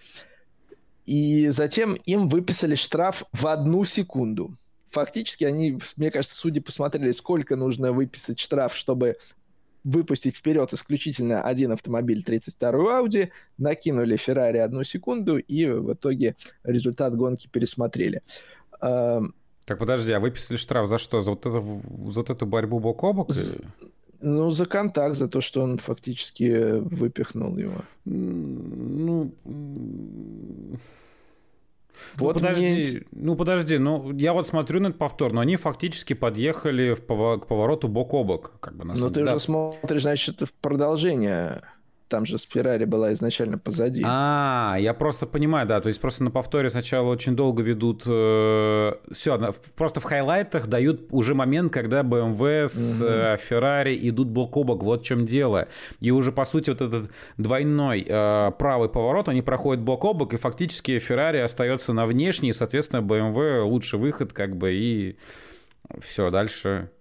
[1.06, 4.56] И затем им выписали штраф в одну секунду.
[4.92, 9.18] Фактически они, мне кажется, судьи посмотрели, сколько нужно выписать штраф, чтобы
[9.84, 17.16] выпустить вперед исключительно один автомобиль 32-ю Audi, накинули Ferrari одну секунду и в итоге результат
[17.16, 18.24] гонки пересмотрели.
[19.66, 21.22] Так подожди, а выписали штраф за что?
[21.22, 23.30] За вот, это, за вот эту борьбу бок о бок?
[24.22, 27.82] Ну, за контакт, за то, что он фактически выпихнул его.
[28.06, 30.80] Ну, ну,
[32.16, 33.04] вот ну, подожди, мне...
[33.12, 37.42] ну подожди, ну я вот смотрю на этот повтор, но они фактически подъехали в пов...
[37.42, 39.26] к повороту бок о бок, как бы на самом деле.
[39.26, 39.40] Ну ты да.
[39.40, 41.62] же смотришь, значит, в продолжение
[42.08, 44.04] там же Феррари была изначально позади.
[44.06, 48.94] А, я просто понимаю, да, то есть просто на повторе сначала очень долго ведут, э,
[49.12, 53.10] все, просто в хайлайтах дают уже момент, когда BMW с угу.
[53.10, 55.68] э, Ferrari идут бок о бок, вот в чем дело.
[56.00, 60.34] И уже, по сути, вот этот двойной э, правый поворот, они проходят бок о бок,
[60.34, 65.18] и фактически Ferrari остается на внешней, и, соответственно, BMW лучший выход, как бы, и
[66.02, 66.92] все, дальше...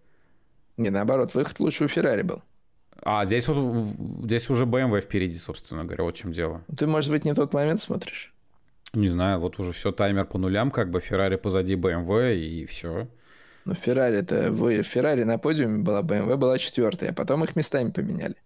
[0.77, 2.43] Не, наоборот, выход лучше у Ferrari был.
[3.05, 3.87] А, здесь вот
[4.25, 6.65] здесь уже BMW впереди, собственно говоря, вот в чем дело.
[6.75, 8.33] Ты, может быть, не тот момент смотришь?
[8.95, 13.09] Не знаю, вот уже все, таймер по нулям, как бы Феррари позади BMW и все.
[13.67, 17.91] Ну, Феррари это вы Феррари на подиуме была, BMW была четвертая, а потом их местами
[17.91, 18.37] поменяли.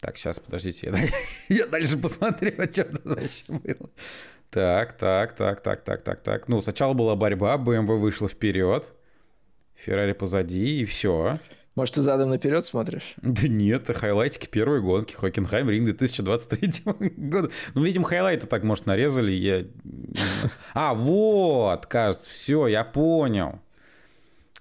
[0.00, 0.92] Так, сейчас, подождите,
[1.48, 3.90] я, я дальше посмотрю, что там вообще было.
[4.50, 6.48] Так, так, так, так, так, так, так.
[6.48, 8.84] Ну, сначала была борьба, BMW вышла вперед,
[9.74, 11.38] Феррари позади, и все.
[11.76, 13.14] Может, ты задом наперед смотришь?
[13.22, 15.12] Да нет, хайлайтики первой гонки.
[15.12, 16.82] Хокенхайм Ринг 2023
[17.16, 17.50] года.
[17.74, 19.32] Ну, видимо, хайлайты так, может, нарезали.
[19.32, 19.66] Я...
[20.72, 23.60] А, вот, кажется, все, я понял.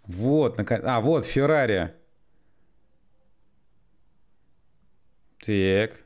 [0.06, 0.84] Вот, наконец...
[0.86, 1.94] А, вот, Феррари.
[5.40, 6.02] Так.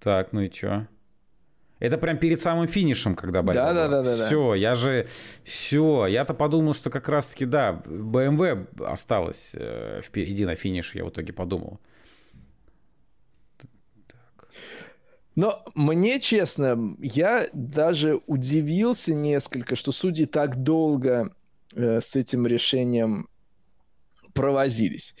[0.00, 0.86] Так, ну и чё?
[1.78, 5.06] Это прям перед самым финишем, когда борьба да, да, да, да, Все, я же...
[5.44, 11.10] Все, я-то подумал, что как раз-таки, да, BMW осталось э, впереди на финише, я в
[11.10, 11.78] итоге подумал.
[15.36, 21.32] Но мне, честно, я даже удивился несколько, что судьи так долго
[21.74, 23.28] э, с этим решением
[24.34, 25.14] провозились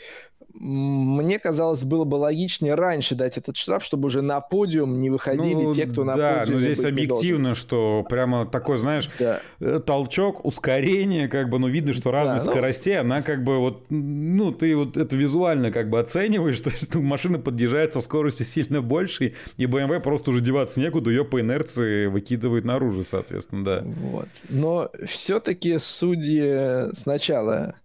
[0.60, 5.62] мне казалось, было бы логичнее раньше дать этот штраф, чтобы уже на подиум не выходили
[5.62, 6.46] ну, те, кто на да, подиуме.
[6.46, 9.40] Да, но здесь объективно, что прямо такой, знаешь, да.
[9.60, 12.56] Э, толчок, ускорение, как бы, ну, видно, что разность да, ну...
[12.56, 16.98] скоростей, она как бы вот, ну, ты вот это визуально как бы оцениваешь, что, что
[16.98, 22.06] машина подъезжает со скоростью сильно большей, и BMW просто уже деваться некуда, ее по инерции
[22.06, 23.82] выкидывает наружу, соответственно, да.
[23.84, 24.26] Вот.
[24.48, 27.76] Но все-таки судьи сначала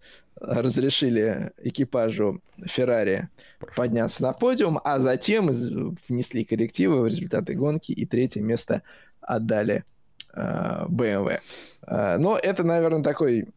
[0.44, 3.30] разрешили экипажу Феррари
[3.76, 8.84] подняться на подиум, а затем внесли коррективы в результаты гонки и третье место
[9.22, 9.86] отдали
[10.34, 11.40] э, BMW.
[11.88, 13.48] Э, но это, наверное, такой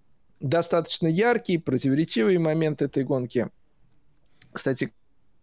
[0.40, 3.48] достаточно яркий, противоречивый момент этой гонки.
[4.52, 4.92] Кстати,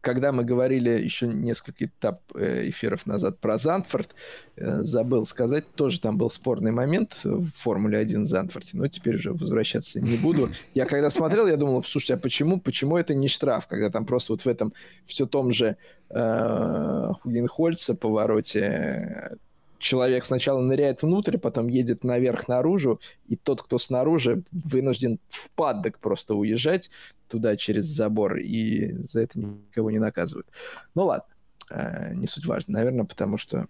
[0.03, 4.13] когда мы говорили еще несколько этап э, эфиров назад про Зандфорд,
[4.57, 9.31] э, забыл сказать, тоже там был спорный момент в Формуле 1 Зандфорте, но теперь уже
[9.31, 10.49] возвращаться не буду.
[10.73, 14.33] Я когда смотрел, я думал, слушайте, а почему, почему это не штраф, когда там просто
[14.33, 14.73] вот в этом
[15.05, 15.77] все том же
[16.09, 19.37] э, Хугенхольца повороте
[19.83, 25.99] человек сначала ныряет внутрь, потом едет наверх наружу, и тот, кто снаружи, вынужден в паддок
[25.99, 26.89] просто уезжать
[27.27, 30.47] туда через забор, и за это никого не наказывают.
[30.95, 31.27] Ну ладно,
[31.69, 32.73] э, не суть важно.
[32.73, 33.67] Наверное, потому что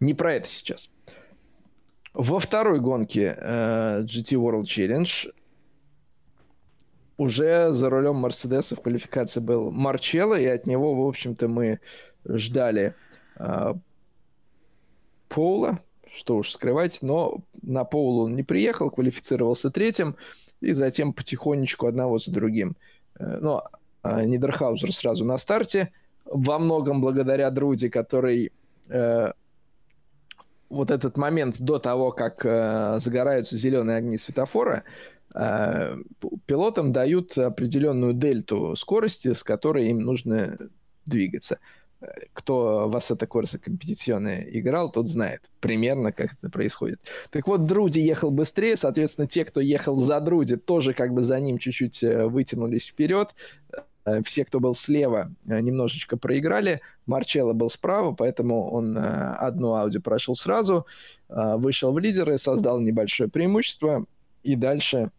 [0.00, 0.90] не про это сейчас.
[2.14, 5.32] Во второй гонке э, GT World Challenge
[7.18, 11.80] уже за рулем Мерседеса в квалификации был Марчелло, и от него, в общем-то, мы
[12.26, 12.94] ждали
[13.38, 13.74] э,
[15.28, 15.80] Поула,
[16.12, 20.16] что уж скрывать, но на Поулу он не приехал, квалифицировался третьим,
[20.60, 22.76] и затем потихонечку одного за другим.
[23.18, 23.64] Э, но
[24.06, 25.92] а Нидерхаузер сразу на старте,
[26.24, 28.52] во многом благодаря Друди, который
[28.88, 29.32] э,
[30.68, 34.84] вот этот момент до того, как э, загораются зеленые огни светофора,
[35.34, 35.96] э,
[36.46, 40.56] пилотам дают определенную дельту скорости, с которой им нужно
[41.04, 41.58] двигаться
[42.32, 47.00] кто в Assetto Corsa Competizione играл, тот знает примерно, как это происходит.
[47.30, 51.40] Так вот, Друди ехал быстрее, соответственно, те, кто ехал за Друди, тоже как бы за
[51.40, 53.34] ним чуть-чуть э, вытянулись вперед.
[54.04, 56.80] Э, все, кто был слева, э, немножечко проиграли.
[57.06, 60.86] Марчелло был справа, поэтому он одну Ауди прошел сразу,
[61.28, 64.06] вышел в лидеры, создал небольшое преимущество
[64.42, 65.10] и дальше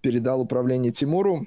[0.00, 1.46] передал управление Тимуру,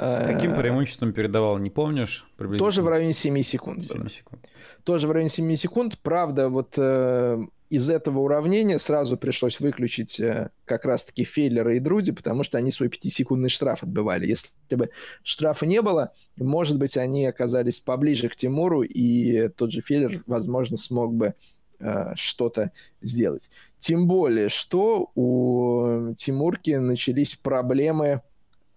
[0.00, 2.26] с каким э, преимуществом передавал, не помнишь?
[2.58, 3.84] Тоже в районе 7 секунд.
[3.84, 4.46] 7 секунд.
[4.84, 5.98] Тоже в районе 7 секунд.
[6.02, 12.12] Правда, вот э, из этого уравнения сразу пришлось выключить э, как раз-таки Фейлера и Друди,
[12.12, 14.26] потому что они свой 5-секундный штраф отбывали.
[14.26, 14.90] Если бы
[15.22, 20.78] штрафа не было, может быть, они оказались поближе к Тимуру, и тот же Фейлер, возможно,
[20.78, 21.34] смог бы
[21.78, 22.72] э, что-то
[23.02, 23.50] сделать.
[23.78, 28.22] Тем более, что у Тимурки начались проблемы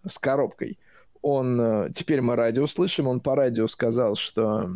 [0.06, 0.78] с коробкой
[1.24, 4.70] он, э, теперь мы радио слышим, он по радио сказал, что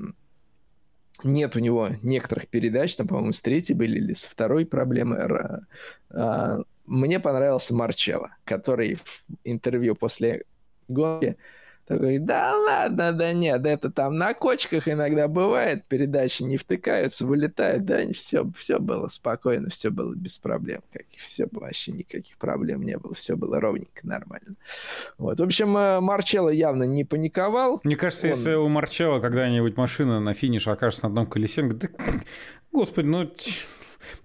[1.23, 5.59] нет у него некоторых передач, там, по-моему, с третьей были или с второй проблемы.
[6.09, 10.45] А, мне понравился Марчелло, который в интервью после
[10.87, 11.37] гонки
[11.87, 17.85] такой, да ладно, да нет, это там на кочках иногда бывает, передачи не втыкаются, вылетают,
[17.85, 22.97] да, все, все было спокойно, все было без проблем, каких, все вообще никаких проблем не
[22.97, 24.55] было, все было ровненько, нормально.
[25.17, 27.79] Вот, в общем, э, Марчелло явно не паниковал.
[27.83, 28.33] Мне кажется, он...
[28.33, 32.03] если у Марчелло когда-нибудь машина на финише окажется на одном колесе, он говорит, да,
[32.71, 33.31] господи, ну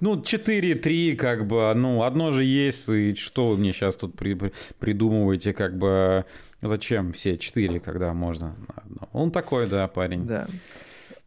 [0.02, 4.36] Ну, 4-3, как бы, ну, одно же есть, и что вы мне сейчас тут при,
[4.80, 6.24] придумываете, как бы,
[6.60, 9.08] зачем все 4, когда можно одно?
[9.12, 10.26] Он такой, да, парень.
[10.26, 10.48] Да.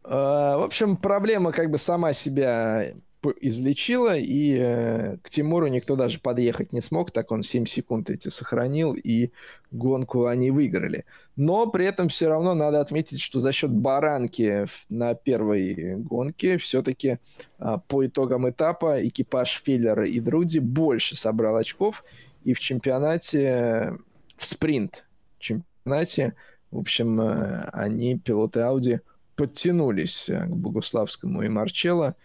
[0.04, 2.92] А, в общем, проблема как бы сама себя
[3.40, 8.28] излечила, и э, к Тимуру никто даже подъехать не смог, так он 7 секунд эти
[8.28, 9.30] сохранил, и
[9.70, 11.04] гонку они выиграли.
[11.36, 17.18] Но при этом все равно надо отметить, что за счет баранки на первой гонке все-таки
[17.58, 22.04] э, по итогам этапа экипаж Филлера и Друди больше собрал очков,
[22.44, 23.96] и в чемпионате,
[24.36, 25.04] в спринт
[25.38, 26.34] чемпионате,
[26.70, 29.00] в общем, э, они, пилоты Ауди,
[29.36, 32.16] подтянулись к Богуславскому и Марчелло,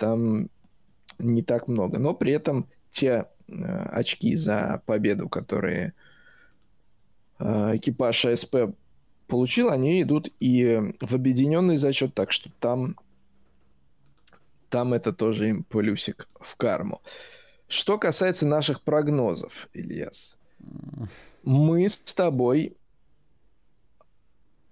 [0.00, 0.48] там
[1.18, 1.98] не так много.
[1.98, 3.52] Но при этом те э,
[3.92, 5.92] очки за победу, которые
[7.38, 8.56] э, экипаж АСП
[9.26, 12.96] получил, они идут и в объединенный зачет, так что там,
[14.70, 17.02] там это тоже им плюсик в карму.
[17.68, 20.38] Что касается наших прогнозов, Ильяс,
[21.44, 22.74] мы с тобой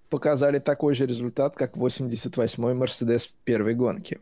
[0.08, 4.20] показали такой же результат, как 88-й Мерседес в первой гонке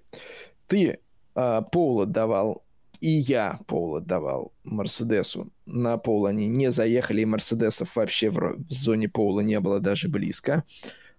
[0.66, 0.98] ты
[1.34, 2.64] э, пол отдавал,
[3.00, 5.50] и я пол отдавал Мерседесу.
[5.66, 10.08] На пол они не заехали, и Мерседесов вообще в, в зоне пола не было даже
[10.08, 10.54] близко.
[10.54, 10.62] А,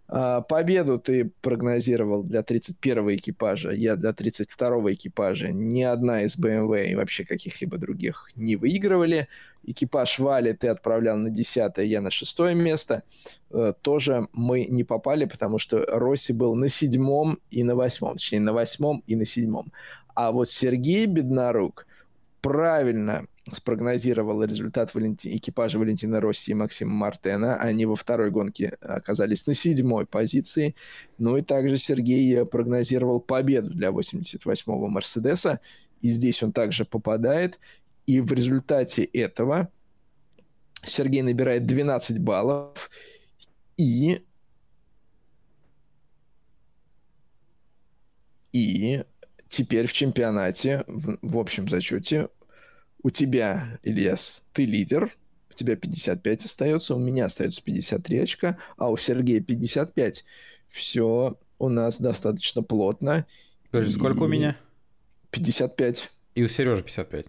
[0.07, 5.51] победу ты прогнозировал для 31-го экипажа, я для 32-го экипажа.
[5.51, 9.27] Ни одна из BMW и вообще каких-либо других не выигрывали.
[9.63, 13.03] Экипаж Вали ты отправлял на 10 я на 6 место.
[13.51, 18.15] Э, тоже мы не попали, потому что Росси был на седьмом и на восьмом.
[18.15, 19.73] Точнее, на восьмом и на седьмом.
[20.15, 21.85] А вот Сергей Беднорук
[22.41, 25.35] правильно спрогнозировал результат Валенти...
[25.35, 27.55] экипажа Валентина Росси и Максима Мартена.
[27.57, 30.75] Они во второй гонке оказались на седьмой позиции.
[31.17, 35.59] Ну и также Сергей прогнозировал победу для 88-го Мерседеса.
[36.01, 37.59] И здесь он также попадает.
[38.05, 39.69] И в результате этого
[40.83, 42.89] Сергей набирает 12 баллов.
[43.77, 44.23] И...
[48.51, 49.03] И
[49.49, 52.29] теперь в чемпионате, в, в общем зачете,
[53.03, 55.15] у тебя, Ильяс, ты лидер,
[55.49, 60.25] у тебя 55 остается, у меня остается 53 очка, а у Сергея 55.
[60.67, 63.25] Все у нас достаточно плотно.
[63.71, 64.57] Подожди, сколько у меня?
[65.31, 66.11] 55.
[66.35, 67.25] И у Сережи 55.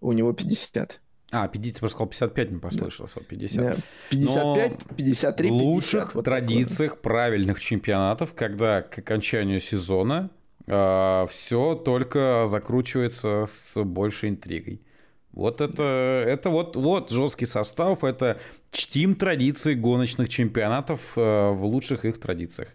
[0.00, 1.00] У него 50.
[1.30, 3.64] А, 50, ты просто сказал 55, мне послышалось, вот 50.
[3.64, 3.76] Да.
[4.10, 5.40] 55, Но 53, 50.
[5.40, 7.02] В лучших вот традициях такое.
[7.02, 10.30] правильных чемпионатов, когда к окончанию сезона
[10.64, 14.80] все только закручивается с большей интригой.
[15.32, 18.38] Вот это, это вот, вот жесткий состав, это
[18.70, 22.68] чтим традиции гоночных чемпионатов э, в лучших их традициях.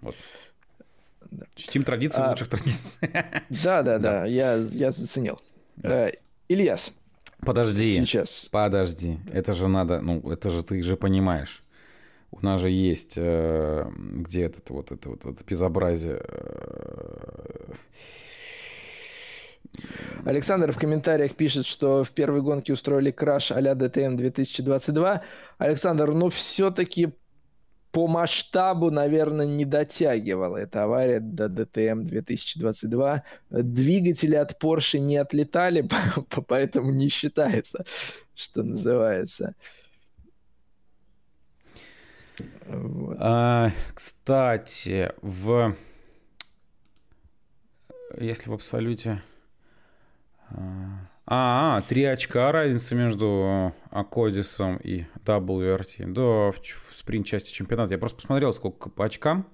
[0.00, 0.16] Вот.
[1.54, 3.12] Чтим традиции а, в лучших традициях.
[3.62, 5.38] Да, да, да, я, я заценил.
[5.76, 6.08] Да.
[6.08, 6.12] Э,
[6.48, 6.98] Ильяс.
[7.40, 7.96] Подожди.
[7.96, 8.48] Сейчас.
[8.50, 9.18] Подожди.
[9.32, 11.62] Это же надо, ну, это же ты же понимаешь.
[12.30, 16.20] У нас же есть, э, где это вот это вот, это безобразие.
[16.22, 17.72] Э,
[20.24, 25.22] Александр в комментариях пишет, что в первой гонке устроили краш а-ля DTM 2022.
[25.58, 27.14] Александр, ну все-таки
[27.90, 33.24] по масштабу, наверное, не дотягивала эта авария до DTM 2022.
[33.50, 35.88] Двигатели от Porsche не отлетали,
[36.46, 37.84] поэтому не считается,
[38.34, 39.54] что называется.
[42.66, 43.16] Вот.
[43.20, 45.74] А, кстати, в
[48.18, 49.22] если в абсолюте
[51.26, 56.06] а, три очка разница между Акодисом и WRT.
[56.12, 56.56] Да, в,
[56.94, 57.92] спринт-части чемпионата.
[57.92, 59.46] Я просто посмотрел, сколько по очкам.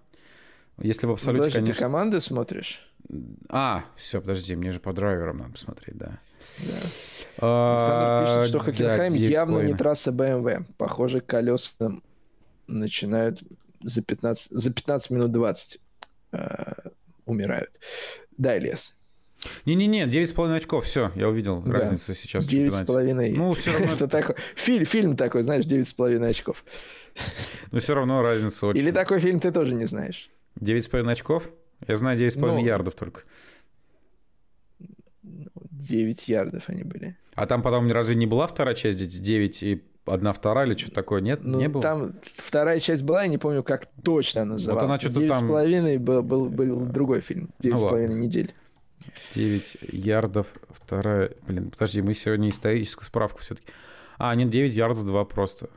[0.78, 1.74] Если в абсолюте, Подожди, конечно...
[1.74, 2.92] ты команды смотришь?
[3.48, 6.18] А, все, подожди, мне же по драйверам надо посмотреть, да.
[6.58, 6.72] Да.
[7.38, 10.64] А, Александр пишет, что Хокенхайм да, явно не трасса BMW.
[10.78, 11.92] Похоже, колеса
[12.66, 13.42] начинают
[13.82, 15.80] за 15, за 15 минут 20
[16.32, 16.72] э,
[17.26, 17.78] умирают.
[18.36, 18.96] Да, Ильяс.
[19.66, 21.72] Не-не-не, 9,5 очков, все, я увидел да.
[21.72, 22.46] разницу сейчас.
[22.46, 23.34] 9,5.
[23.36, 23.92] Ну, все равно...
[23.92, 24.36] Это такой...
[24.54, 26.64] Фильм, фильм такой, знаешь, 9,5 очков.
[27.70, 28.80] Но все равно разница очень.
[28.80, 30.30] Или такой фильм ты тоже не знаешь.
[30.60, 31.48] 9,5 очков?
[31.86, 33.22] Я знаю 9,5 ну, ярдов только.
[35.22, 37.16] 9 ярдов они были.
[37.34, 41.20] А там потом разве не была вторая часть, 9 и одна вторая или что-то такое?
[41.20, 41.82] Нет, ну, не было?
[41.82, 44.82] Там вторая часть была, я не помню, как точно называлась.
[44.82, 45.50] Вот она что-то там...
[45.50, 47.50] 9,5 был, был, был другой фильм.
[47.62, 48.54] 9,5 ну, недель.
[49.34, 51.32] 9 ярдов, вторая...
[51.46, 53.68] Блин, подожди, мы сегодня историческую справку все-таки...
[54.18, 55.68] А, нет, 9 ярдов 2 просто.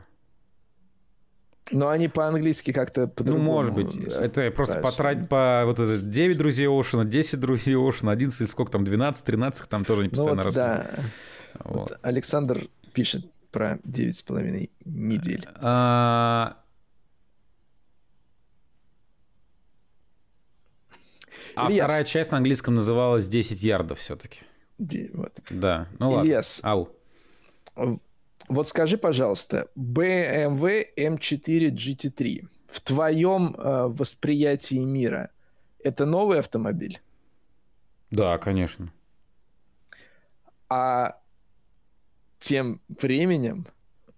[1.72, 3.95] Но они по-английски как-то Ну, может быть.
[3.95, 8.72] Это просто потратить по вот это 9 друзей Оушена, 10 друзей Оушена, 11 или сколько
[8.72, 10.64] там, 12, 13, там тоже не постоянно ну, вот, растут.
[10.64, 10.90] Да.
[11.64, 11.90] Вот.
[11.90, 15.48] Вот Александр пишет про 9,5 недель.
[15.56, 16.57] А...
[21.56, 21.86] А Ильяс.
[21.86, 24.41] вторая часть на английском называлась 10 ярдов все-таки.
[25.14, 25.34] Вот.
[25.49, 26.91] Да, ну Ильяс, ладно.
[27.76, 28.02] Ау.
[28.48, 35.32] Вот скажи, пожалуйста, BMW M4 GT3 в твоем э, восприятии мира
[35.84, 37.02] это новый автомобиль?
[38.11, 38.91] Да, конечно.
[40.69, 41.19] А
[42.39, 43.68] тем временем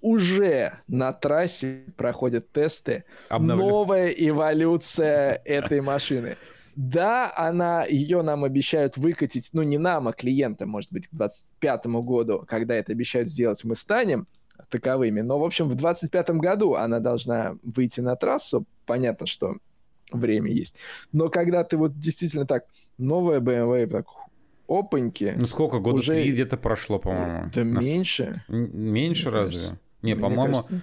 [0.02, 3.04] уже на трассе проходят тесты.
[3.28, 3.66] Обновлю.
[3.66, 6.38] Новая эволюция этой машины.
[6.76, 11.86] Да, она, ее нам обещают выкатить, ну не нам, а клиентам, может быть, к 2025
[12.06, 14.28] году, когда это обещают сделать, мы станем
[14.70, 15.22] таковыми.
[15.22, 18.66] Но, в общем, в 2025 году она должна выйти на трассу.
[18.86, 19.58] Понятно, что
[20.12, 20.76] время есть.
[21.12, 22.66] Но когда ты вот действительно так,
[22.98, 24.06] новая BMW, так,
[24.70, 25.36] опаньки.
[25.38, 26.14] Ну сколько, года уже...
[26.14, 27.50] три где-то прошло, по-моему.
[27.54, 27.86] Да Нас...
[27.86, 28.44] меньше.
[28.48, 29.60] Меньше Мне разве?
[29.60, 29.80] Кажется.
[30.02, 30.56] Не, по-моему...
[30.56, 30.82] Кажется...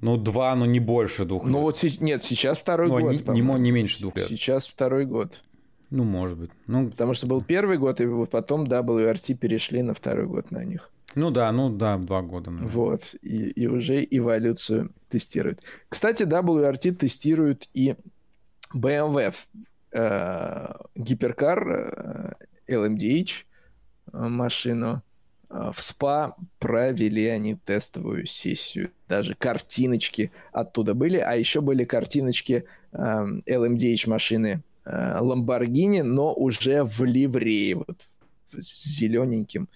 [0.00, 3.12] Ну, два, но не больше двух Ну, вот нет, сейчас второй ну, год.
[3.28, 4.28] Не, не, не меньше двух лет.
[4.28, 5.42] Сейчас второй год.
[5.90, 6.50] Ну, может быть.
[6.66, 6.90] Ну...
[6.90, 10.90] Потому что был первый год, и потом WRT перешли на второй год на них.
[11.14, 12.50] Ну да, ну да, два года.
[12.50, 12.72] Наверное.
[12.72, 15.62] Вот, и, и уже эволюцию тестируют.
[15.88, 17.96] Кстати, WRT тестируют и
[18.74, 19.34] BMW
[19.92, 22.32] гиперкар э,
[22.68, 23.30] LMDH
[24.12, 25.02] э, машину.
[25.50, 28.90] Э, в СПА провели они тестовую сессию.
[29.08, 31.18] Даже картиночки оттуда были.
[31.18, 37.76] А еще были картиночки э, LMDH машины э, Lamborghini, но уже в ливрее.
[37.76, 38.02] Вот,
[38.44, 39.68] с зелененьким.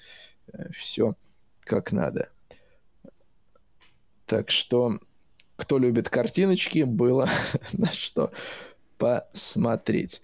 [0.73, 1.15] Все
[1.61, 2.29] как надо.
[4.27, 4.99] Так что,
[5.57, 7.29] кто любит картиночки, было
[7.73, 8.33] на что
[9.03, 10.23] посмотреть.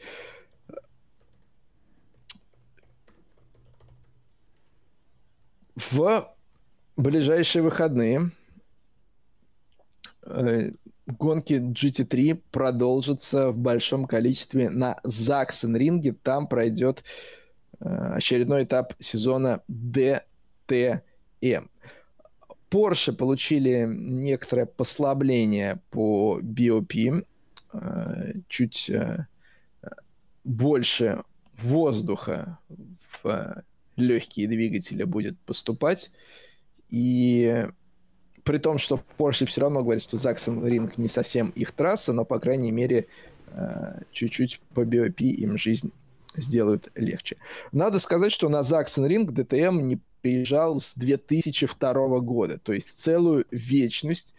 [5.74, 6.32] В
[6.96, 8.30] ближайшие выходные
[10.22, 10.70] э,
[11.06, 16.12] гонки GT3 продолжатся в большом количестве на Заксен-ринге.
[16.12, 17.02] Там пройдет
[17.80, 21.02] э, очередной этап сезона DTM.
[22.70, 27.24] Porsche получили некоторое послабление по BOP,
[28.48, 28.90] чуть
[30.44, 31.22] больше
[31.58, 33.62] воздуха в
[33.96, 36.10] легкие двигатели будет поступать.
[36.88, 37.66] И
[38.44, 42.24] при том, что Porsche все равно говорит, что Заксон Ринг не совсем их трасса, но,
[42.24, 43.06] по крайней мере,
[43.48, 45.92] э, чуть-чуть по BOP им жизнь
[46.36, 47.36] сделают легче.
[47.72, 53.44] Надо сказать, что на Заксон Ринг DTM не приезжал с 2002 года, то есть целую
[53.50, 54.37] вечность э,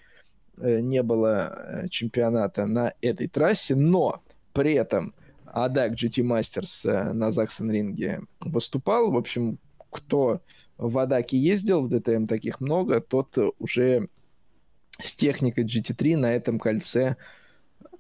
[0.60, 4.22] не было э, чемпионата на этой трассе, но
[4.53, 5.14] при этом
[5.45, 9.11] Адак GT Masters э, на Заксон ринге выступал.
[9.11, 9.57] В общем,
[9.91, 10.41] кто
[10.77, 14.10] в Адаке ездил, в DTM таких много, тот уже
[15.02, 17.15] с техникой GT3 на этом кольце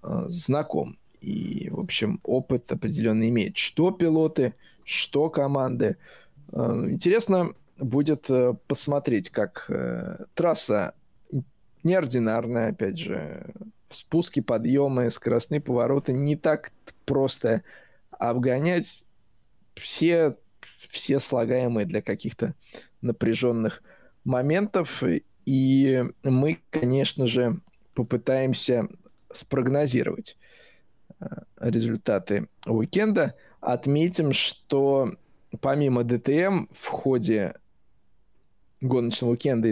[0.03, 0.97] э, знаком.
[1.21, 3.57] И, в общем, опыт определенно имеет.
[3.57, 4.53] Что пилоты,
[4.83, 5.97] что команды.
[6.51, 10.93] Э, интересно будет э, посмотреть, как э, трасса
[11.83, 13.53] неординарная, опять же,
[13.89, 16.71] спуски, подъемы, скоростные повороты не так
[17.05, 17.63] просто
[18.11, 19.03] обгонять
[19.75, 20.37] все,
[20.89, 22.53] все слагаемые для каких-то
[23.01, 23.81] напряженных
[24.23, 25.03] моментов.
[25.45, 27.59] И мы, конечно же,
[27.93, 28.87] попытаемся
[29.31, 30.37] спрогнозировать
[31.19, 31.25] э,
[31.59, 33.35] результаты уикенда.
[33.61, 35.15] Отметим, что
[35.61, 37.55] помимо ДТМ в ходе
[38.81, 39.69] гоночного уикенда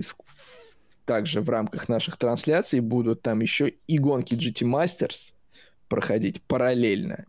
[1.08, 5.34] также в рамках наших трансляций будут там еще и гонки GT Masters
[5.88, 7.26] проходить параллельно.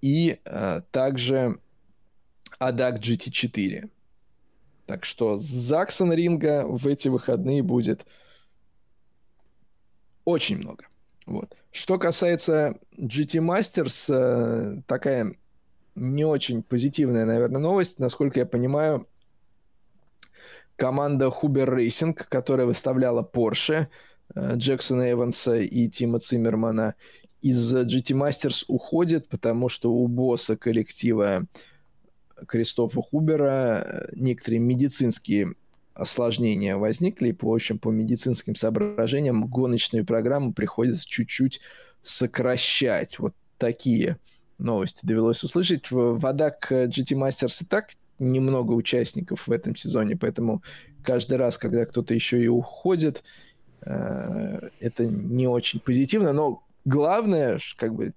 [0.00, 1.60] И э, также
[2.58, 3.90] ADAC GT4.
[4.86, 8.06] Так что Заксон ринга в эти выходные будет
[10.24, 10.86] очень много.
[11.26, 11.54] Вот.
[11.70, 15.36] Что касается GT Masters, э, такая
[15.94, 17.98] не очень позитивная, наверное, новость.
[17.98, 19.06] Насколько я понимаю,
[20.76, 23.88] команда Huber Racing, которая выставляла Porsche,
[24.34, 26.94] э, Джексона Эванса и Тима Циммермана,
[27.40, 31.46] из GT Masters уходит, потому что у босса коллектива
[32.46, 35.54] Кристофа Хубера э, некоторые медицинские
[35.94, 41.60] осложнения возникли, и, в общем, по медицинским соображениям гоночную программу приходится чуть-чуть
[42.02, 43.18] сокращать.
[43.18, 44.18] Вот такие
[44.58, 45.90] новости довелось услышать.
[45.90, 47.90] В Вадак GT Masters и так
[48.22, 50.62] немного участников в этом сезоне, поэтому
[51.04, 53.22] каждый раз, когда кто-то еще и уходит,
[53.82, 58.14] э, это не очень позитивно, но главное, как бы,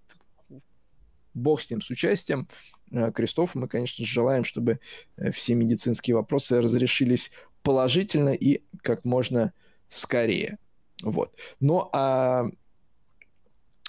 [1.34, 2.48] бог с ним, с участием,
[2.91, 4.80] э, Крестов, мы, конечно, желаем, чтобы
[5.18, 7.32] э, все медицинские вопросы разрешились
[7.64, 9.53] положительно и как можно
[9.90, 10.60] скорее.
[11.02, 11.34] Вот.
[11.60, 12.48] Ну, а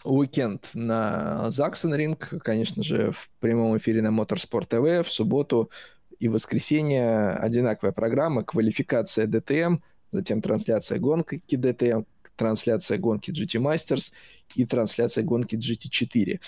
[0.05, 5.71] уикенд на Заксон Ринг, конечно же, в прямом эфире на Motorsport TV в субботу
[6.19, 9.81] и воскресенье одинаковая программа, квалификация DTM,
[10.13, 12.07] затем трансляция гонки DTM,
[12.37, 14.13] трансляция гонки GT Masters
[14.55, 16.41] и трансляция гонки GT4.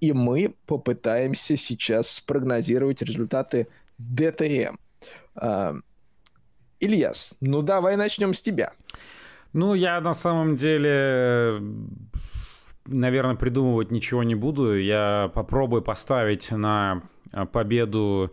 [0.00, 3.68] И мы попытаемся сейчас спрогнозировать результаты
[3.98, 4.76] DTM.
[5.36, 5.74] А,
[6.80, 8.72] Ильяс, ну давай начнем с тебя.
[9.52, 11.62] Ну, я на самом деле,
[12.86, 14.76] наверное, придумывать ничего не буду.
[14.76, 17.02] Я попробую поставить на
[17.52, 18.32] победу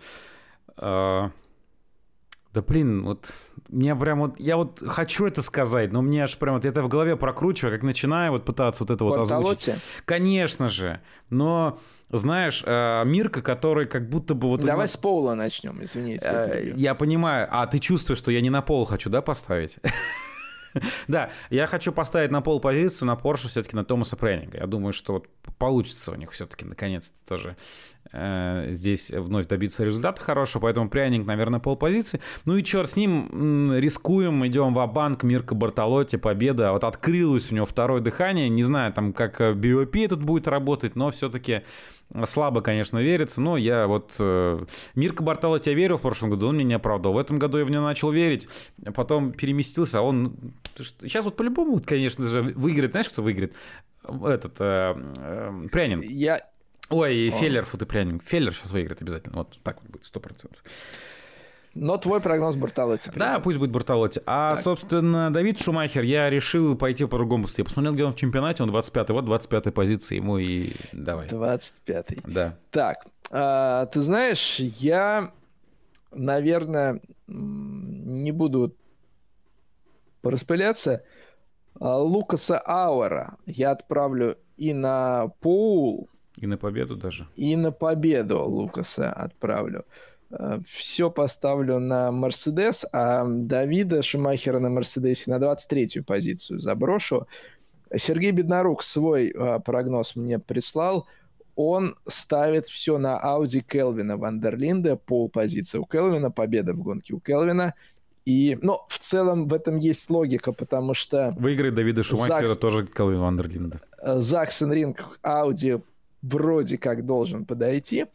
[0.77, 3.33] да блин, вот
[3.69, 6.89] мне прям вот, я вот хочу это сказать, но мне аж прям вот это в
[6.89, 9.75] голове прокручиваю, как начинаю вот пытаться вот это вот озвучить.
[10.05, 10.99] Конечно же,
[11.29, 11.79] но
[12.09, 14.61] знаешь, э, Мирка, который как будто бы вот...
[14.61, 14.93] Давай нас...
[14.93, 16.27] с пола начнем, извините.
[16.27, 19.77] Э, я понимаю, а ты чувствуешь, что я не на пол хочу, да, поставить?
[21.09, 24.59] Да, я хочу поставить на пол позицию на Porsche все-таки на Томаса Преннинга.
[24.59, 25.27] Я думаю, что вот
[25.57, 27.57] получится у них все-таки наконец-то тоже
[28.13, 32.19] здесь вновь добиться результата хорошего, поэтому пряник, наверное, полпозиции.
[32.45, 36.71] Ну и черт с ним, рискуем, идем в банк Мирка Бартолотти, победа.
[36.71, 41.11] Вот открылось у него второе дыхание, не знаю, там как BOP тут будет работать, но
[41.11, 41.61] все-таки
[42.25, 44.15] слабо, конечно, верится, но я вот...
[44.19, 44.63] Э,
[44.95, 47.13] Мирка Бартолотти я верил в прошлом году, он меня не оправдал.
[47.13, 48.47] В этом году я в него начал верить,
[48.93, 50.35] потом переместился, а он...
[50.77, 53.55] Сейчас вот по-любому, конечно же, выиграет, знаешь, кто выиграет?
[54.03, 56.01] Этот, э, э, Прянин.
[56.01, 56.41] Я,
[56.91, 58.23] Ой, и Феллер, фу ты прянинг.
[58.23, 59.37] Феллер сейчас выиграет обязательно.
[59.37, 60.61] Вот так вот будет, сто процентов.
[61.73, 63.11] Но твой прогноз Бартолотти.
[63.15, 64.21] Да, пусть будет Бартолотти.
[64.25, 64.63] А, так.
[64.63, 67.55] собственно, Давид Шумахер, я решил пойти по другому пути.
[67.59, 69.13] Я посмотрел, где он в чемпионате, он 25-й.
[69.13, 71.27] Вот 25-й позиции ему и давай.
[71.27, 72.19] 25-й.
[72.25, 72.57] Да.
[72.71, 75.31] Так, а, ты знаешь, я,
[76.11, 78.75] наверное, не буду
[80.21, 81.03] пораспыляться.
[81.79, 87.27] А, Лукаса Ауэра я отправлю и на Поул, и на победу даже.
[87.35, 89.85] И на победу Лукаса отправлю.
[90.31, 97.27] Э, Все поставлю на Мерседес, а Давида Шумахера на Мерседесе на 23-ю позицию заброшу.
[97.95, 101.07] Сергей Беднорук свой э, прогноз мне прислал.
[101.55, 107.73] Он ставит все на Ауди Келвина Вандерлинда, поул-позиция у Келвина, победа в гонке у Келвина.
[108.23, 111.35] И, ну, в целом в этом есть логика, потому что...
[111.37, 112.59] Выиграет Давида Шумахера Закс...
[112.59, 113.81] тоже Келвин Вандерлинда.
[114.01, 115.79] Заксенринг Ауди
[116.21, 118.05] вроде как должен подойти.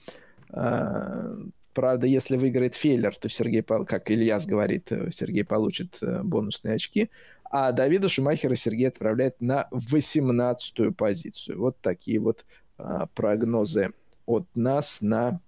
[0.51, 1.37] А,
[1.74, 7.11] правда, если выиграет Фейлер, то Сергей, как Ильяс говорит, э, Сергей получит э, бонусные очки.
[7.51, 11.61] А Давида Шумахера Сергей отправляет на 18-ю позицию.
[11.61, 12.45] Вот такие вот
[12.78, 13.93] а, прогнозы
[14.27, 15.41] от нас на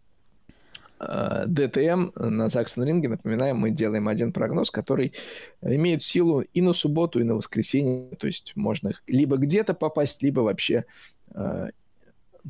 [0.98, 3.08] а, ДТМ на Заксон Ринге.
[3.08, 5.12] Напоминаем, мы делаем один прогноз, который
[5.60, 8.16] имеет силу и на субботу, и на воскресенье.
[8.16, 10.84] То есть можно либо где-то попасть, либо вообще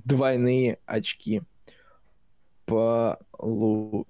[0.05, 1.43] двойные очки
[2.67, 4.07] получить.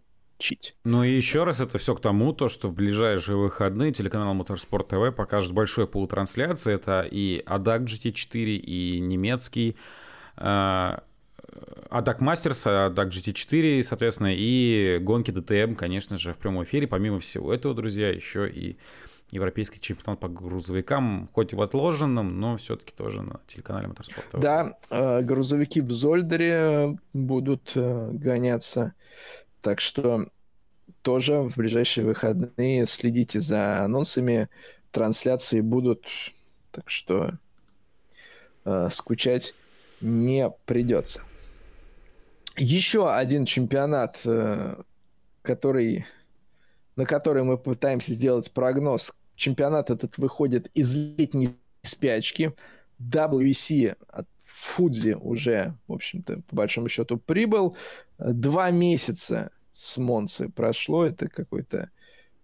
[0.85, 4.89] Ну и еще раз это все к тому, то, что в ближайшие выходные телеканал Моторспорт
[4.89, 6.75] ТВ покажет большой полутрансляции.
[6.75, 9.77] Это и ADAC GT4, и немецкий
[10.37, 11.03] ADAC
[11.91, 16.87] Masters, ADAC GT4, соответственно, и гонки DTM, конечно же, в прямом эфире.
[16.87, 18.77] Помимо всего этого, друзья, еще и
[19.31, 24.27] европейский чемпионат по грузовикам, хоть и в отложенном, но все-таки тоже на телеканале Моторспорт.
[24.33, 28.95] Да, э, грузовики в Зольдере будут э, гоняться,
[29.61, 30.29] так что
[31.03, 34.49] тоже в ближайшие выходные следите за анонсами,
[34.91, 36.07] трансляции будут,
[36.71, 37.33] так что
[38.65, 39.55] э, скучать
[40.01, 41.23] не придется.
[42.57, 44.21] Еще один чемпионат,
[45.43, 46.07] который
[46.99, 49.23] на который мы пытаемся сделать прогноз.
[49.37, 51.51] Чемпионат этот выходит из летней
[51.83, 52.53] спячки.
[53.01, 57.77] WC от Фудзи уже, в общем-то, по большому счету прибыл.
[58.19, 61.91] Два месяца с Монцы прошло, это какой-то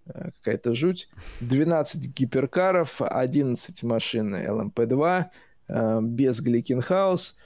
[0.07, 1.09] э, какая-то жуть.
[1.41, 5.25] 12 гиперкаров, 11 машин LMP2,
[5.67, 7.41] э, без Гликенхаус.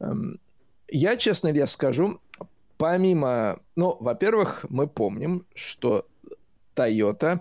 [0.00, 0.40] Эм,
[0.88, 2.20] я, честно я скажу,
[2.78, 3.60] помимо...
[3.76, 6.04] Ну, во-первых, мы помним, что
[6.78, 7.40] Toyota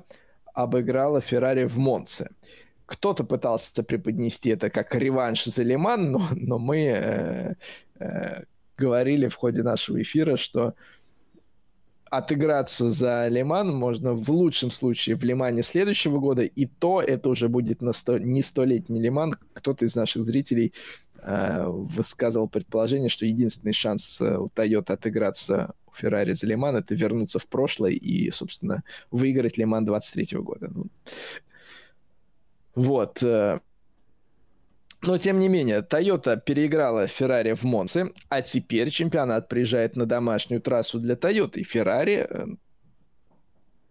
[0.54, 2.32] обыграла Ferrari в Монце.
[2.88, 7.56] Кто-то пытался преподнести это как реванш за Лиман, но, но мы э,
[8.00, 8.44] э,
[8.78, 10.74] говорили в ходе нашего эфира, что
[12.10, 17.50] отыграться за Лиман можно в лучшем случае в Лимане следующего года, и то это уже
[17.50, 19.36] будет на сто, не столетний Лиман.
[19.54, 20.74] Кто-то из наших зрителей
[21.22, 27.40] э, высказывал предположение, что единственный шанс э, у Toyota отыграться Феррари за Лиман это вернуться
[27.40, 30.70] в прошлое и, собственно, выиграть Лиман 23 года.
[30.74, 30.88] Ну,
[32.76, 33.24] вот.
[33.24, 33.60] Э,
[35.02, 40.62] но, тем не менее, Toyota переиграла Ferrari в Монце, а теперь чемпионат приезжает на домашнюю
[40.62, 42.48] трассу для Toyota, и Ferrari э,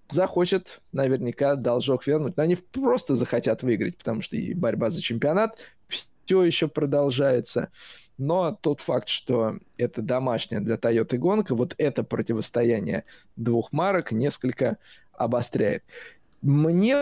[0.09, 2.37] захочет наверняка должок вернуть.
[2.37, 5.59] Но они просто захотят выиграть, потому что и борьба за чемпионат
[5.89, 7.71] все еще продолжается.
[8.19, 13.05] Но тот факт, что это домашняя для Toyota гонка, вот это противостояние
[13.37, 14.79] двух марок несколько
[15.13, 15.85] обостряет.
[16.41, 16.97] Мне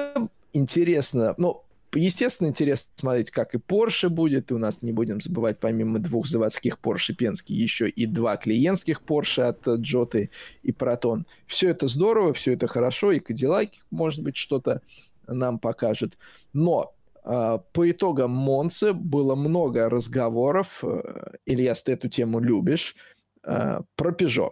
[0.53, 1.65] интересно, ну,
[1.97, 4.51] Естественно, интересно смотреть, как и Porsche будет.
[4.51, 9.03] И у нас не будем забывать, помимо двух заводских Porsche Пенский, еще и два клиентских
[9.03, 10.31] Porsche от Джоты
[10.63, 11.27] и Протон.
[11.47, 14.83] Все это здорово, все это хорошо, и Cadillac, может быть, что-то
[15.27, 16.19] нам покажет.
[16.53, 16.95] Но
[17.25, 22.97] по итогам Монцы было много разговоров, э, Ильяс, ты эту тему любишь,
[23.45, 24.51] э, про Peugeot.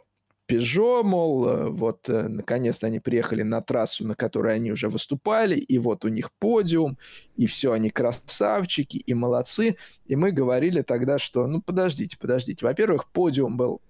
[0.49, 5.78] Peugeot, мол, э, вот наконец-то они приехали на трассу, на которой они уже выступали, и
[5.78, 6.97] вот у них подиум,
[7.36, 9.77] и все, они красавчики и молодцы.
[10.07, 12.65] И мы говорили тогда, что, ну, подождите, подождите.
[12.65, 13.82] Во-первых, подиум был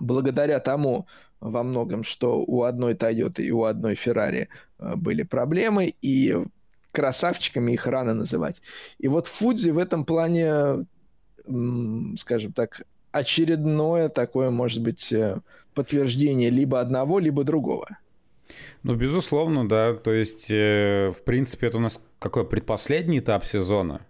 [0.00, 1.06] благодаря тому
[1.40, 4.46] во многом, что у одной Toyota и у одной э,
[4.96, 6.36] были проблемы, и
[6.92, 8.62] красавчиками их рано называть.
[8.98, 10.86] И вот Фудзи в этом плане,
[12.16, 15.12] скажем так, очередное такое, может быть,
[15.74, 17.98] подтверждение либо одного, либо другого.
[18.82, 19.94] Ну, безусловно, да.
[19.94, 24.04] То есть, э, в принципе, это у нас какой предпоследний этап сезона.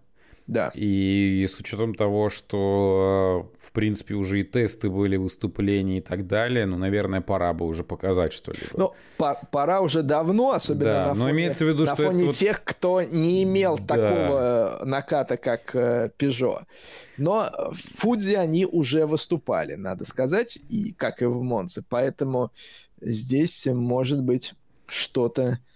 [0.47, 0.71] Да.
[0.75, 6.67] И с учетом того, что, в принципе, уже и тесты были, выступления и так далее,
[6.67, 8.71] ну, наверное, пора бы уже показать что-либо.
[8.75, 12.05] Ну, по пора уже давно, особенно да, на фоне, но имеется в виду, на что
[12.05, 12.65] фоне это тех, вот...
[12.65, 13.85] кто не имел да.
[13.85, 16.65] такого наката, как э, Peugeot.
[17.19, 21.85] Но в Фудзи они уже выступали, надо сказать, и как и в Монце.
[21.89, 22.51] Поэтому
[23.01, 24.55] здесь может быть
[24.87, 25.72] что-то Э,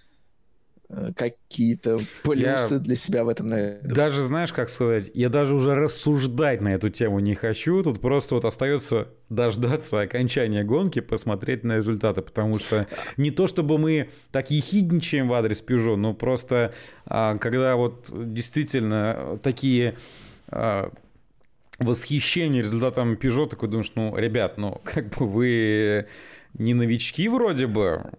[1.16, 3.94] какие-то плюсы я для себя в этом найду.
[3.94, 7.82] Даже знаешь, как сказать, я даже уже рассуждать на эту тему не хочу.
[7.82, 12.86] Тут просто вот остается дождаться окончания гонки, посмотреть на результаты, потому что
[13.16, 16.72] не то чтобы мы так ехидничаем в адрес Peugeot, но просто
[17.04, 19.96] а, когда вот действительно такие
[20.48, 20.92] а,
[21.78, 26.06] восхищение результатом Peugeot, такой думаешь, ну, ребят, ну, как бы вы
[26.54, 28.10] не новички вроде бы,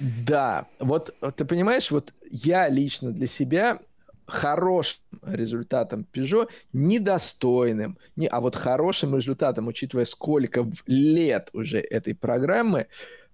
[0.00, 3.78] да, вот ты понимаешь, вот я лично для себя
[4.26, 12.86] хорошим результатом Peugeot, недостойным, не, а вот хорошим результатом, учитывая сколько лет уже этой программы,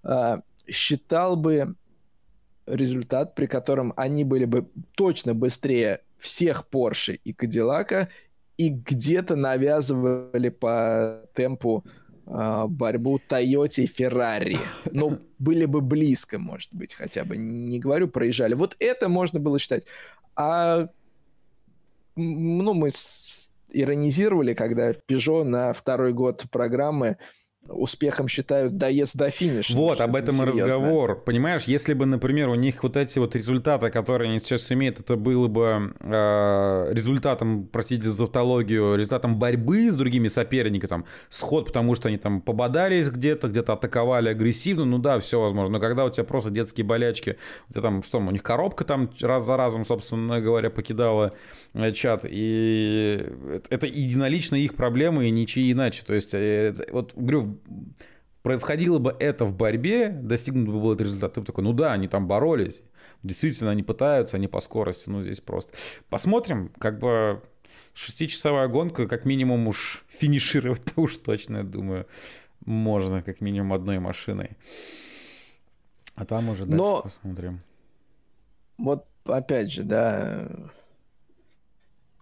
[0.03, 1.75] э, считал бы
[2.67, 8.09] результат, при котором они были бы точно быстрее всех Porsche и Cadillac,
[8.57, 11.85] и где-то навязывали по темпу
[12.31, 14.59] борьбу Toyota и Ferrari.
[14.93, 17.37] Ну, были бы близко, может быть, хотя бы.
[17.37, 18.55] Не говорю, проезжали.
[18.55, 19.85] Вот это можно было считать.
[20.37, 20.89] А
[22.17, 22.91] ну, мы
[23.73, 27.19] иронизировали, когда Peugeot на второй год программы
[27.71, 29.75] успехом считают доезд до финиша.
[29.75, 31.23] Вот, об этом и разговор.
[31.25, 35.17] Понимаешь, если бы, например, у них вот эти вот результаты, которые они сейчас имеют, это
[35.17, 41.95] было бы э, результатом, простите за тавтологию, результатом борьбы с другими соперниками, там, сход, потому
[41.95, 45.75] что они там пободались где-то, где-то атаковали агрессивно, ну да, все возможно.
[45.75, 47.37] Но когда у тебя просто детские болячки,
[47.69, 51.33] у тебя там, что, у них коробка там раз за разом, собственно говоря, покидала
[51.75, 53.27] э, чат, и
[53.69, 56.03] это единолично их проблемы и ничьи иначе.
[56.07, 57.60] То есть, э, вот, говорю,
[58.43, 61.93] происходило бы это в борьбе, достигнут бы был этот результат, ты бы такой, ну да,
[61.93, 62.83] они там боролись,
[63.23, 65.77] действительно, они пытаются, они по скорости, ну здесь просто.
[66.09, 67.43] Посмотрим, как бы
[67.93, 72.07] шестичасовая гонка, как минимум уж финишировать-то уж точно, я думаю,
[72.65, 74.57] можно как минимум одной машиной.
[76.15, 77.03] А там уже дальше Но...
[77.03, 77.61] посмотрим.
[78.79, 80.49] Вот опять же, да,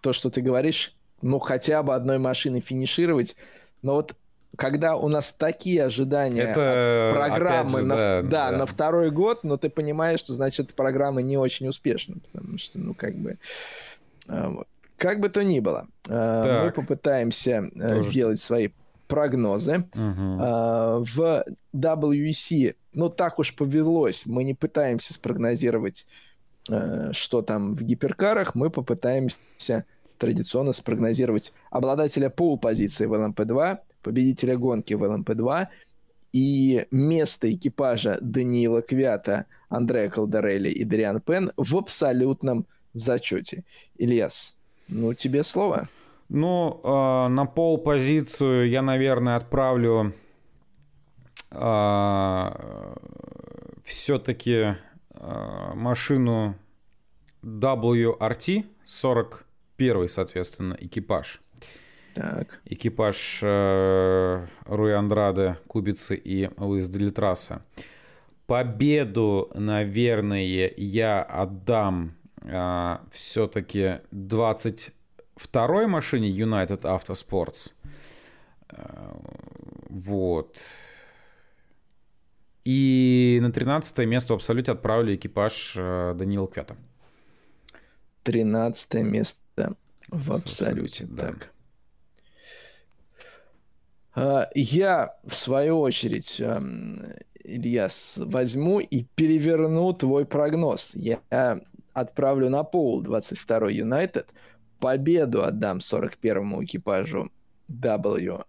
[0.01, 3.37] то, что ты говоришь, ну хотя бы одной машиной финишировать,
[3.83, 4.17] но вот
[4.57, 8.57] когда у нас такие ожидания Это, от программы же, на, да, да, да.
[8.59, 12.95] на второй год, но ты понимаешь, что значит программа не очень успешна, потому что, ну,
[12.95, 13.39] как бы,
[14.29, 14.67] э, вот.
[14.97, 16.65] как бы то ни было, э, так.
[16.65, 18.11] мы попытаемся э, Тоже.
[18.11, 18.71] сделать свои
[19.07, 19.87] прогнозы.
[19.95, 21.05] Угу.
[21.05, 26.07] В WEC, ну, так уж повелось, мы не пытаемся спрогнозировать,
[27.13, 29.87] что там в гиперкарах, мы попытаемся
[30.19, 35.69] традиционно спрогнозировать обладателя пол позиции в LMP2, победителя гонки в LMP2
[36.33, 43.65] и место экипажа Даниила Квята, Андрея Колдорелли и Дариан Пен в абсолютном зачете.
[43.97, 44.59] Ильяс,
[44.89, 45.89] ну тебе слово.
[46.29, 50.13] Ну, э, на пол позицию я, наверное, отправлю
[51.51, 52.51] э,
[53.85, 54.75] все-таки э,
[55.75, 56.55] машину
[57.43, 58.67] WRT
[59.79, 61.41] 41, соответственно, экипаж.
[62.15, 62.61] Так.
[62.65, 67.63] Экипаж э, Руи Андраде, Кубицы и Луис Делитраса.
[68.47, 77.73] Победу, наверное, я отдам э, все-таки 22-й машине United Autosports.
[78.71, 79.13] Э,
[79.89, 80.59] вот.
[82.65, 86.77] И на 13 место в абсолюте отправили экипаж э, Даниила Квята.
[88.25, 89.48] 13 место
[90.09, 91.07] в абсолюте.
[91.07, 91.29] Да.
[91.29, 91.53] Так.
[94.15, 97.05] А, я, в свою очередь, эм,
[97.45, 100.95] Ильяс, возьму и переверну твой прогноз.
[100.95, 101.21] Я
[101.93, 104.33] отправлю на пол 22 Юнайтед.
[104.81, 107.31] Победу отдам 41-му экипажу
[107.71, 108.45] WRT.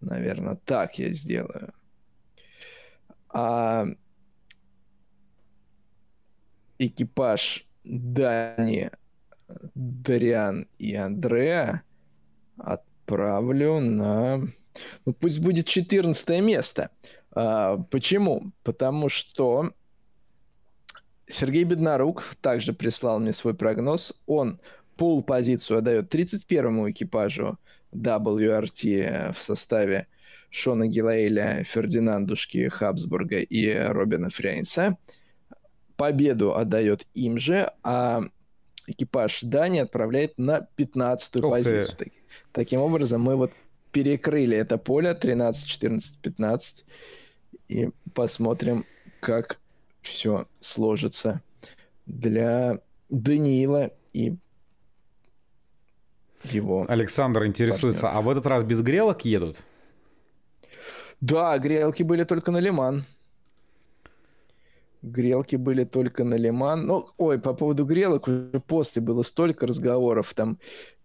[0.00, 1.72] Наверное, так я сделаю.
[3.28, 3.86] А
[6.78, 8.90] экипаж Дани,
[9.74, 11.82] Дариан и Андреа
[12.58, 14.46] отправлю на...
[15.04, 16.90] Ну, пусть будет 14 место.
[17.30, 18.52] А, почему?
[18.64, 19.72] Потому что
[21.28, 24.22] Сергей Беднорук также прислал мне свой прогноз.
[24.26, 24.60] Он
[24.96, 27.58] пол позицию отдает 31-му экипажу
[27.94, 30.08] WRT в составе
[30.50, 34.98] Шона Гилаэля, Фердинандушки Хабсбурга и Робина Фрейнса.
[35.96, 38.22] Победу отдает им же, а
[38.86, 41.96] экипаж Дани отправляет на 15-ю позицию.
[41.96, 42.12] Ты.
[42.52, 43.52] Таким образом, мы вот
[43.92, 46.84] перекрыли это поле 13, 14, 15
[47.68, 48.84] и посмотрим,
[49.20, 49.58] как
[50.02, 51.40] все сложится
[52.04, 54.36] для Даниила и
[56.44, 56.86] его.
[56.88, 58.18] Александр интересуется, партнер.
[58.18, 59.64] а в этот раз без грелок едут?
[61.20, 63.04] Да, грелки были только на Лиман.
[65.06, 66.86] Грелки были только на Лиман.
[66.86, 70.34] Ну, ой, по поводу грелок уже после было столько разговоров.
[70.34, 70.58] Там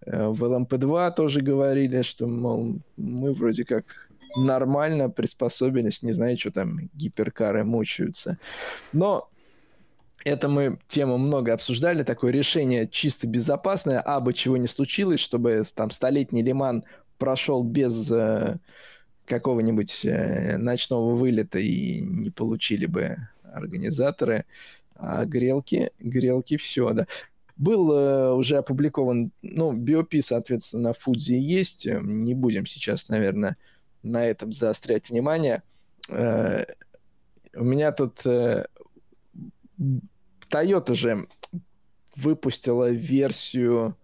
[0.06, 3.86] э, в ЛМП-2 тоже говорили, что, мол, мы вроде как
[4.36, 8.38] нормально приспособились, не знаю, что там гиперкары мучаются.
[8.92, 9.30] Но
[10.26, 15.64] это мы тему много обсуждали, такое решение чисто безопасное, а бы чего не случилось, чтобы
[15.76, 16.84] там столетний Лиман
[17.18, 18.58] прошел без э,
[19.26, 23.18] какого-нибудь э, ночного вылета и не получили бы
[23.52, 24.46] организаторы.
[24.96, 27.08] А грелки, грелки все, да.
[27.58, 31.86] Был э, уже опубликован, ну, биопи, соответственно, на Фудзи есть.
[31.86, 33.58] Не будем сейчас, наверное,
[34.04, 35.64] на этом заострять внимание.
[36.10, 36.66] Э,
[37.56, 38.66] у меня тут э,
[40.50, 41.28] Toyota же
[42.16, 43.98] выпустила версию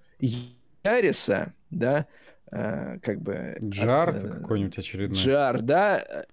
[0.83, 2.07] Яриса, да,
[2.51, 3.57] э, как бы...
[3.63, 5.17] Джар от, какой-нибудь очередной.
[5.17, 6.25] Джар, да,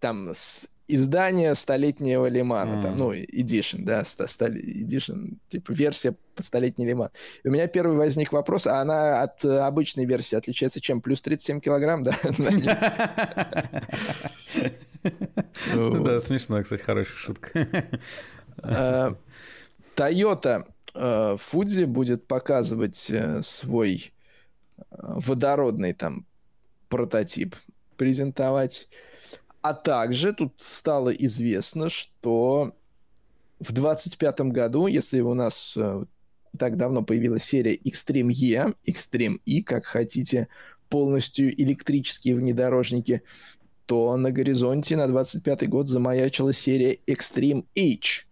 [0.00, 2.82] там с издание столетнего Лимана, mm.
[2.82, 7.10] там, ну, Edition, да, Edition, типа версия под столетний Лиман.
[7.42, 11.00] И у меня первый возник вопрос, а она от обычной версии отличается чем?
[11.00, 12.16] Плюс 37 килограмм, да?
[15.72, 17.50] Да, смешно, кстати, хорошая шутка.
[18.62, 19.14] Э,
[19.94, 24.12] Toyota э, Fuji будет показывать э, свой
[24.90, 26.26] водородный там
[26.88, 27.56] прототип,
[27.96, 28.88] презентовать
[29.68, 32.72] а также тут стало известно, что
[33.58, 36.04] в 25 году, если у нас э,
[36.56, 40.46] так давно появилась серия Extreme E, Extreme E, как хотите,
[40.88, 43.22] полностью электрические внедорожники,
[43.86, 48.28] то на горизонте на 25 год замаячила серия Extreme H.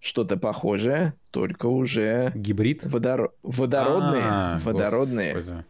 [0.00, 2.32] Что-то похожее, только уже...
[2.34, 2.86] Гибрид?
[2.86, 3.34] Водор...
[3.42, 4.22] Водородные.
[4.24, 5.34] А, водородные.
[5.34, 5.64] Господи.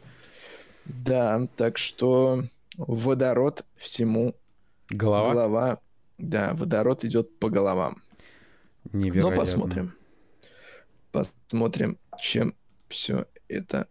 [0.84, 2.44] Да, так что
[2.76, 4.36] водород всему
[4.90, 5.32] Голова?
[5.32, 5.80] Голова,
[6.18, 8.02] да, водород идет по головам.
[8.92, 9.30] Невероятно.
[9.30, 9.94] Но посмотрим.
[11.12, 12.54] Посмотрим, чем
[12.88, 13.88] все это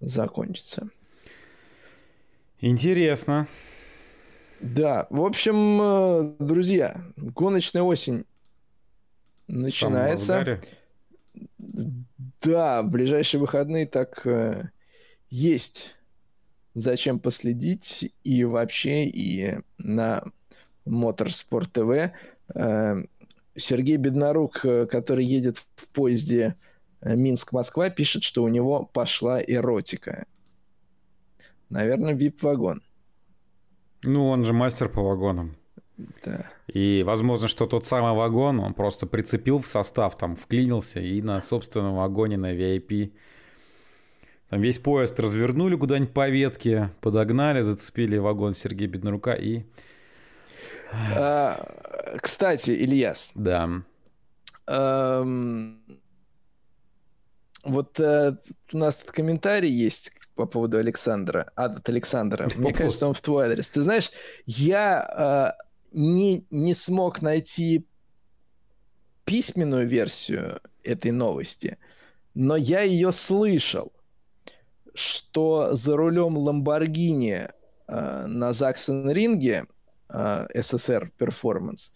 [0.00, 0.88] закончится.
[2.60, 3.46] Интересно.
[4.60, 8.24] Да, в общем, э, друзья, гоночная осень
[9.46, 10.60] начинается.
[11.58, 14.70] Да, в ближайшие выходные так э,
[15.30, 15.94] есть
[16.74, 20.24] зачем последить и вообще и на
[20.84, 22.12] Моторспорт ТВ.
[22.54, 23.04] Э,
[23.56, 26.56] Сергей Беднорук, э, который едет в поезде
[27.00, 30.26] э, Минск-Москва, пишет, что у него пошла эротика.
[31.68, 32.82] Наверное, VIP-вагон.
[34.02, 35.56] Ну, он же мастер по вагонам.
[36.24, 36.46] Да.
[36.66, 41.40] И, возможно, что тот самый вагон, он просто прицепил в состав, там, вклинился, и на
[41.40, 43.12] собственном вагоне на VIP
[44.50, 49.62] там весь поезд развернули куда-нибудь по ветке, подогнали, зацепили вагон Сергея Беднорука и...
[51.16, 53.30] А, кстати, Ильяс.
[53.36, 53.70] Да.
[54.66, 55.80] Эм,
[57.62, 58.36] вот э,
[58.72, 62.48] у нас тут комментарий есть по поводу Александра, от Александра.
[62.56, 63.68] Мне кажется, он в твой адрес.
[63.68, 64.10] Ты знаешь,
[64.46, 65.62] я э,
[65.92, 67.86] не, не смог найти
[69.24, 71.78] письменную версию этой новости,
[72.34, 73.92] но я ее слышал,
[74.94, 77.48] что за рулем Ламборгини
[77.86, 79.66] э, на Заксен-ринге
[80.08, 81.92] э, СССР Performance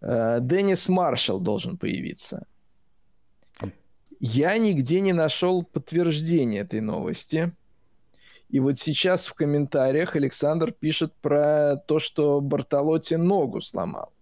[0.00, 2.46] э, Деннис Маршалл должен появиться.
[4.20, 7.52] Я нигде не нашел подтверждения этой новости.
[8.48, 14.12] И вот сейчас в комментариях Александр пишет про то, что Бартолотти ногу сломал.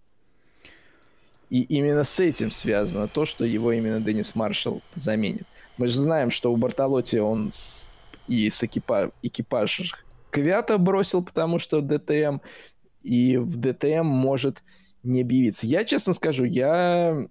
[1.50, 5.46] И именно с этим связано то, что его именно Деннис Маршалл заменит.
[5.76, 7.50] Мы же знаем, что у Бартолотти он
[8.32, 9.12] и с экипа...
[9.22, 9.92] экипаж
[10.30, 12.38] Квята бросил, потому что ДТМ,
[13.02, 14.62] и в ДТМ может
[15.02, 15.66] не объявиться.
[15.66, 17.26] Я, честно скажу, я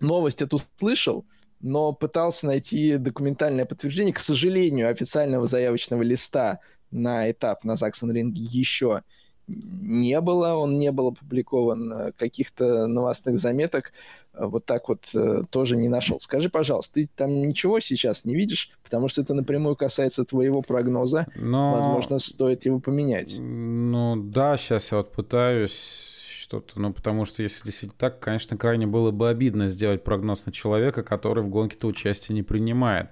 [0.00, 1.24] новость эту слышал,
[1.60, 4.12] но пытался найти документальное подтверждение.
[4.12, 6.58] К сожалению, официального заявочного листа
[6.90, 13.92] на этап на Заксен-ринге еще не было, он не был опубликован, каких-то новостных заметок
[14.34, 16.20] э, вот так вот э, тоже не нашел.
[16.20, 21.26] Скажи, пожалуйста, ты там ничего сейчас не видишь, потому что это напрямую касается твоего прогноза,
[21.34, 21.74] Но...
[21.74, 23.36] возможно, стоит его поменять.
[23.38, 26.20] Ну да, сейчас я вот пытаюсь
[26.52, 26.80] что-то.
[26.80, 31.02] Ну, потому что если действительно так, конечно, крайне было бы обидно сделать прогноз на человека,
[31.02, 33.08] который в гонке-то участие не принимает.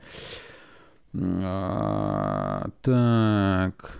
[1.14, 3.99] А, так.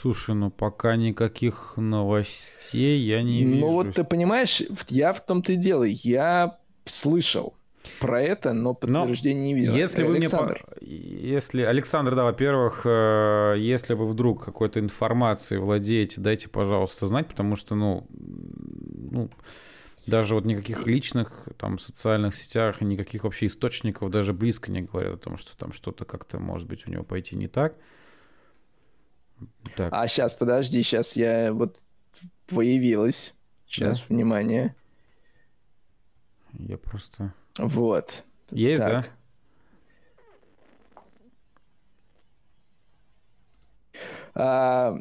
[0.00, 3.66] Слушай, ну пока никаких новостей я не ну, вижу.
[3.66, 7.54] Ну вот ты понимаешь, я в том-то и дело, я слышал
[7.98, 9.74] про это, но подтверждения не видел.
[9.74, 10.64] Если вы Александр.
[10.80, 10.88] мне...
[10.90, 11.62] Если...
[11.62, 17.74] Александр, да, во-первых, э, если вы вдруг какой-то информацией владеете, дайте, пожалуйста, знать, потому что,
[17.74, 19.28] ну, ну
[20.06, 25.18] даже вот никаких личных там социальных сетях никаких вообще источников даже близко не говорят о
[25.18, 27.74] том, что там что-то как-то может быть у него пойти не так.
[29.76, 29.92] Так.
[29.92, 31.78] А сейчас, подожди, сейчас я вот
[32.46, 33.34] появилась.
[33.66, 34.04] Сейчас, да?
[34.08, 34.74] внимание.
[36.52, 37.32] Я просто...
[37.56, 38.24] Вот.
[38.50, 39.04] Есть, так.
[39.04, 39.10] да?
[44.34, 44.96] А,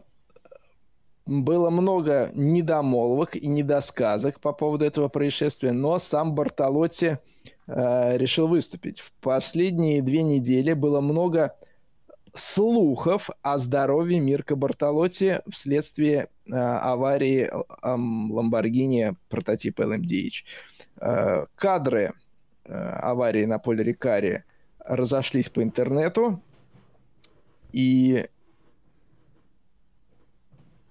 [1.26, 7.20] было много недомолвок и недосказок по поводу этого происшествия, но сам Бартолотти
[7.68, 9.00] а, решил выступить.
[9.00, 11.56] В последние две недели было много
[12.34, 17.52] слухов о здоровье Мирка Бартолотти вследствие а, аварии
[17.82, 20.44] Ламборгини прототипа LMDH.
[20.98, 22.14] А, кадры
[22.70, 24.44] Э, аварии на поле Рикари
[24.80, 26.40] разошлись по интернету.
[27.72, 28.28] И,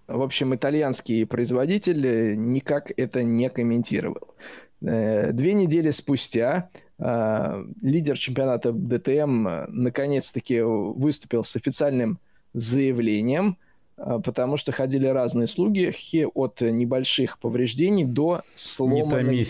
[0.09, 4.35] в общем, итальянский производитель никак это не комментировал.
[4.81, 12.19] Э, две недели спустя э, лидер чемпионата ДТМ наконец-таки выступил с официальным
[12.55, 13.57] заявлением,
[13.97, 15.93] потому что ходили разные слуги
[16.35, 19.47] от небольших повреждений до сломанной томи,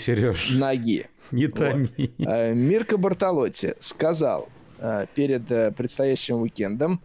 [0.59, 1.07] ноги.
[1.33, 1.89] Не томи.
[2.19, 2.29] Вот.
[2.29, 4.49] Э, Мирко Бартолотти сказал
[4.79, 7.01] э, перед э, предстоящим уикендом,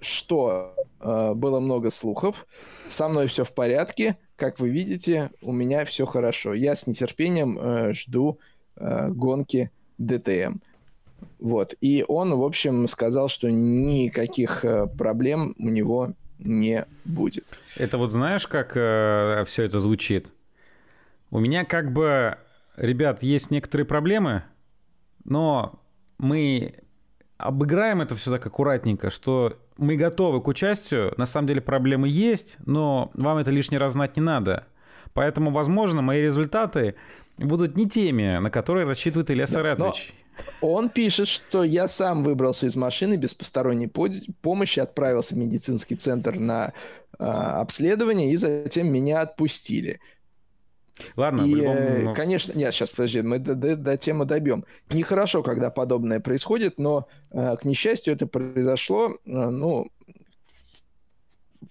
[0.00, 2.46] что было много слухов,
[2.88, 6.54] со мной все в порядке, как вы видите, у меня все хорошо.
[6.54, 8.38] Я с нетерпением жду
[8.76, 10.58] гонки ДТМ.
[11.38, 11.74] Вот.
[11.80, 14.64] И он, в общем, сказал, что никаких
[14.96, 17.44] проблем у него не будет.
[17.76, 20.26] Это вот знаешь, как э, все это звучит?
[21.30, 22.36] У меня как бы
[22.76, 24.44] ребят, есть некоторые проблемы,
[25.24, 25.80] но
[26.18, 26.74] мы
[27.38, 31.14] обыграем это все так аккуратненько, что мы готовы к участию.
[31.16, 34.66] На самом деле проблемы есть, но вам это лишний раз знать не надо.
[35.14, 36.94] Поэтому, возможно, мои результаты
[37.44, 40.12] будут не теми, на которые рассчитывает Илья Саратович.
[40.60, 43.88] Он пишет, что я сам выбрался из машины без посторонней
[44.40, 46.72] помощи, отправился в медицинский центр на
[47.18, 50.00] э, обследование, и затем меня отпустили.
[51.16, 52.14] Ладно, и, любом...
[52.14, 54.64] конечно, нет, сейчас подожди, мы до, до, до темы добьем.
[54.90, 59.88] Нехорошо, когда подобное происходит, но, э, к несчастью, это произошло, э, ну,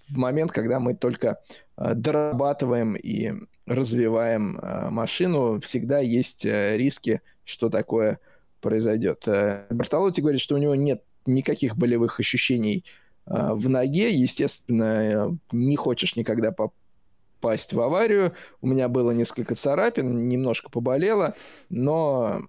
[0.08, 1.38] в момент, когда мы только
[1.76, 3.32] э, дорабатываем и
[3.74, 8.18] развиваем э, машину, всегда есть э, риски, что такое
[8.60, 9.26] произойдет.
[9.26, 12.84] Э, Бартолотти говорит, что у него нет никаких болевых ощущений
[13.24, 14.12] в ноге.
[14.12, 18.34] Естественно, не хочешь никогда попасть в аварию.
[18.60, 21.36] У меня было несколько царапин, немножко поболело,
[21.68, 22.42] но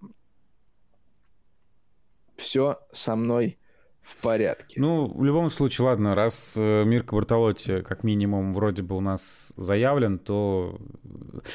[2.35, 3.59] все со мной
[4.03, 4.79] в порядке.
[4.79, 9.53] Ну, в любом случае, ладно, раз э, Мирко Бартолотти как минимум вроде бы у нас
[9.55, 10.77] заявлен, то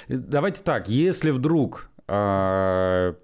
[0.09, 3.15] э, давайте так, если вдруг э,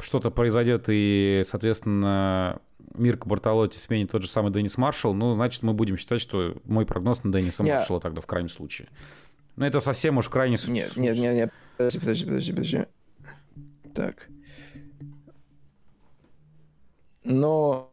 [0.00, 2.60] что-то произойдет и, соответственно,
[2.94, 6.86] Мирко Бартолотти сменит тот же самый Деннис Маршалл, ну, значит, мы будем считать, что мой
[6.86, 7.76] прогноз на Денниса нет.
[7.76, 8.88] Маршалла тогда в крайнем случае.
[9.56, 10.56] Ну, это совсем уж крайне...
[10.68, 12.84] Нет, нет, нет, нет, подожди, подожди, подожди, подожди.
[13.94, 14.28] Так.
[17.24, 17.87] Но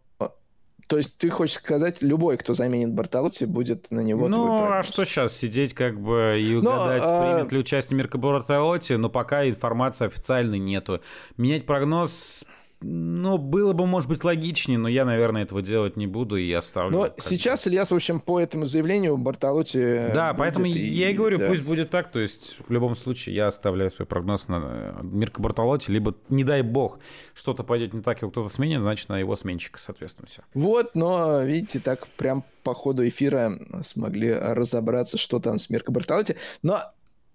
[0.87, 5.05] то есть ты хочешь сказать, любой, кто заменит Бартолотти, будет на него Ну, а что
[5.05, 7.35] сейчас, сидеть как бы и угадать, Но, а...
[7.35, 11.01] примет ли участие Мирка Бартолотти, но пока информации официальной нету.
[11.37, 12.45] Менять прогноз
[12.81, 16.91] ну, было бы, может быть, логичнее, но я, наверное, этого делать не буду и оставлю.
[16.97, 20.71] Но сейчас Ильяс, в общем, по этому заявлению Бартолотти Да, поэтому и...
[20.71, 21.47] я и говорю, да.
[21.47, 22.11] пусть будет так.
[22.11, 26.61] То есть, в любом случае, я оставляю свой прогноз на Мирка Бартолотти, либо, не дай
[26.61, 26.99] бог,
[27.33, 30.41] что-то пойдет не так, его кто-то сменит, значит, на его сменщика, соответственно, все.
[30.53, 36.35] Вот, но, видите, так прям по ходу эфира смогли разобраться, что там с Мирко Бартолотти.
[36.61, 36.81] Но,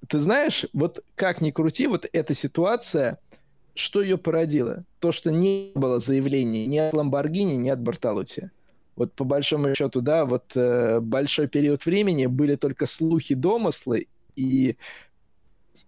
[0.06, 3.18] ты знаешь, вот как ни крути, вот эта ситуация
[3.74, 4.84] что ее породило?
[4.98, 8.50] То, что не было заявлений ни от Ламборгини, ни от Бартолотти.
[8.96, 14.76] Вот по большому счету, да, вот э, большой период времени были только слухи, домыслы, и,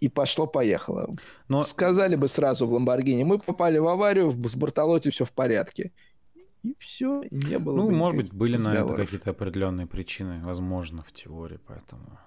[0.00, 1.14] и пошло-поехало.
[1.48, 1.64] Но...
[1.64, 5.92] Сказали бы сразу в Ламборгини, мы попали в аварию, с Бартолотти все в порядке.
[6.62, 7.76] И все, не было.
[7.76, 12.18] Ну, может быть, были на это какие-то определенные причины, возможно, в теории, поэтому.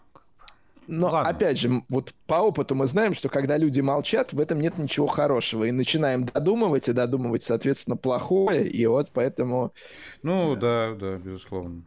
[0.88, 1.30] Но, Ладно.
[1.30, 5.08] опять же, вот по опыту мы знаем, что когда люди молчат, в этом нет ничего
[5.08, 5.64] хорошего.
[5.64, 8.68] И начинаем додумывать, и додумывать, соответственно, плохое.
[8.68, 9.74] И вот поэтому...
[10.22, 11.84] Ну, да, да, да безусловно.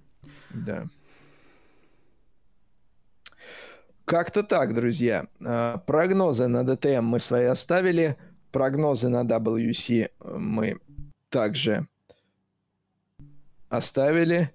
[0.50, 0.84] Да.
[4.04, 5.26] Как-то так, друзья.
[5.44, 8.16] А, прогнозы на DTM мы свои оставили.
[8.50, 10.80] Прогнозы на WC мы
[11.28, 11.86] также
[13.68, 14.50] оставили.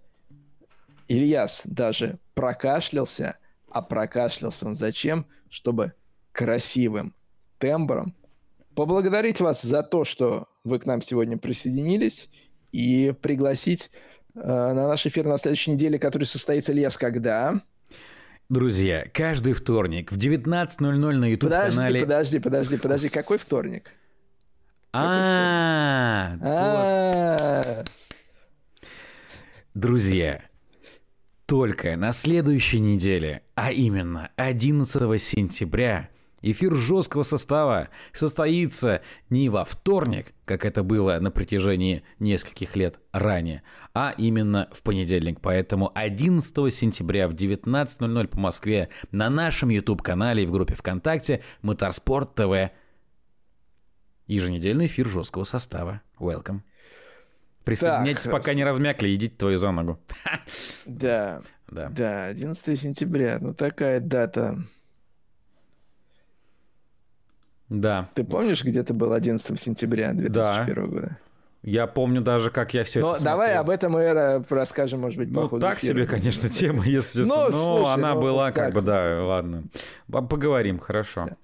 [1.07, 3.37] Ильяс даже прокашлялся–
[3.73, 5.25] а прокашлялся он зачем?
[5.49, 5.93] Чтобы
[6.31, 7.13] красивым
[7.59, 8.15] тембром
[8.75, 12.29] поблагодарить вас за то, что вы к нам сегодня присоединились,
[12.73, 13.91] и пригласить
[14.35, 17.61] э, на наш эфир на следующей неделе, который состоится лес когда?
[18.49, 22.01] Друзья, каждый вторник в 19.00 на YouTube-канале...
[22.01, 23.91] Подожди, подожди, подожди, подожди, какой вторник?
[24.91, 26.35] А,
[29.73, 30.43] Друзья,
[31.45, 36.09] только на следующей неделе, а именно 11 сентября,
[36.41, 43.63] эфир жесткого состава состоится не во вторник, как это было на протяжении нескольких лет ранее,
[43.93, 45.41] а именно в понедельник.
[45.41, 52.35] Поэтому 11 сентября в 19.00 по Москве на нашем YouTube-канале и в группе ВКонтакте Моторспорт
[52.35, 52.71] ТВ
[54.27, 56.01] еженедельный эфир жесткого состава.
[56.19, 56.61] Welcome.
[57.64, 59.99] Присоединяйтесь, так, пока не размякли, идите твою за ногу.
[60.85, 61.41] Да.
[61.72, 61.90] Да.
[61.90, 63.40] Да, 11 сентября.
[63.41, 64.60] Ну, такая дата.
[67.68, 68.10] Да.
[68.14, 70.81] Ты помнишь, где ты был 11 сентября 2001 да.
[70.81, 71.18] года?
[71.64, 75.34] Я помню даже, как я все Но это давай об этом мы расскажем, может быть,
[75.34, 75.94] по Ну, так эфира.
[75.94, 77.49] себе, конечно, тема, если честно.
[77.49, 79.64] Но, ну, она ну, была вот как бы, да, ладно.
[80.07, 81.27] Поговорим, хорошо.
[81.30, 81.38] Да.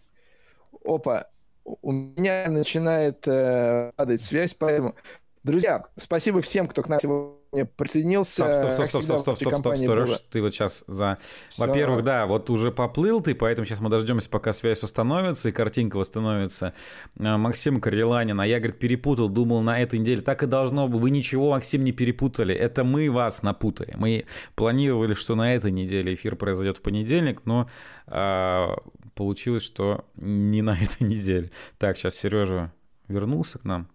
[0.84, 1.28] Опа,
[1.64, 4.96] у меня начинает э, падать связь, поэтому
[5.44, 8.54] Друзья, спасибо всем, кто к нам сегодня присоединился.
[8.54, 11.18] Стоп, стоп, стоп, стоп, стоп, стоп, стоп, стоп, стоп, ты вот сейчас за...
[11.58, 15.96] Во-первых, да, вот уже поплыл ты, поэтому сейчас мы дождемся, пока связь восстановится и картинка
[15.96, 16.74] восстановится.
[17.18, 20.22] А, Максим Кареланин, а я, говорит, перепутал, думал на этой неделе.
[20.22, 21.00] Так и должно быть.
[21.00, 22.54] Вы ничего, Максим, не перепутали.
[22.54, 23.94] Это мы вас напутали.
[23.98, 24.26] Мы
[24.56, 27.70] планировали, что на этой неделе эфир произойдет в понедельник, но
[28.08, 28.76] а,
[29.16, 31.50] получилось, что не на этой неделе.
[31.78, 32.74] Так, сейчас Сережа
[33.08, 33.88] вернулся к нам.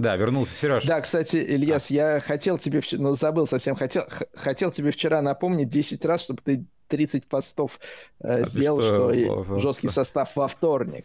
[0.00, 0.84] Да, вернулся Сереж.
[0.84, 1.94] Да, кстати, Ильяс, а.
[1.94, 4.04] я хотел тебе, ну забыл совсем, хотел,
[4.34, 7.78] хотел тебе вчера напомнить 10 раз, чтобы ты 30 постов
[8.20, 11.04] э, а сделал, что, что жесткий состав во вторник.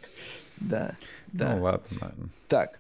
[0.58, 0.96] Да,
[1.28, 1.56] да.
[1.56, 2.12] Ну ладно.
[2.48, 2.80] Так,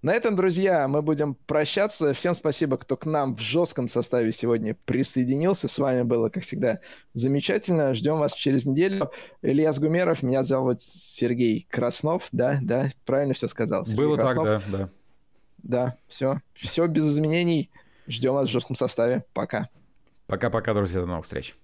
[0.00, 2.12] на этом, друзья, мы будем прощаться.
[2.12, 5.66] Всем спасибо, кто к нам в жестком составе сегодня присоединился.
[5.66, 6.80] С вами было, как всегда,
[7.14, 7.94] замечательно.
[7.94, 9.10] Ждем вас через неделю.
[9.42, 12.28] Ильяс Гумеров, меня зовут Сергей Краснов.
[12.30, 13.84] Да, да, правильно все сказал.
[13.84, 14.48] Сергей было Краснов.
[14.48, 14.90] так, да, да.
[15.58, 16.40] Да, все.
[16.54, 17.70] Все без изменений.
[18.06, 19.24] Ждем вас в жестком составе.
[19.32, 19.68] Пока.
[20.26, 21.00] Пока-пока, друзья.
[21.00, 21.56] До новых встреч.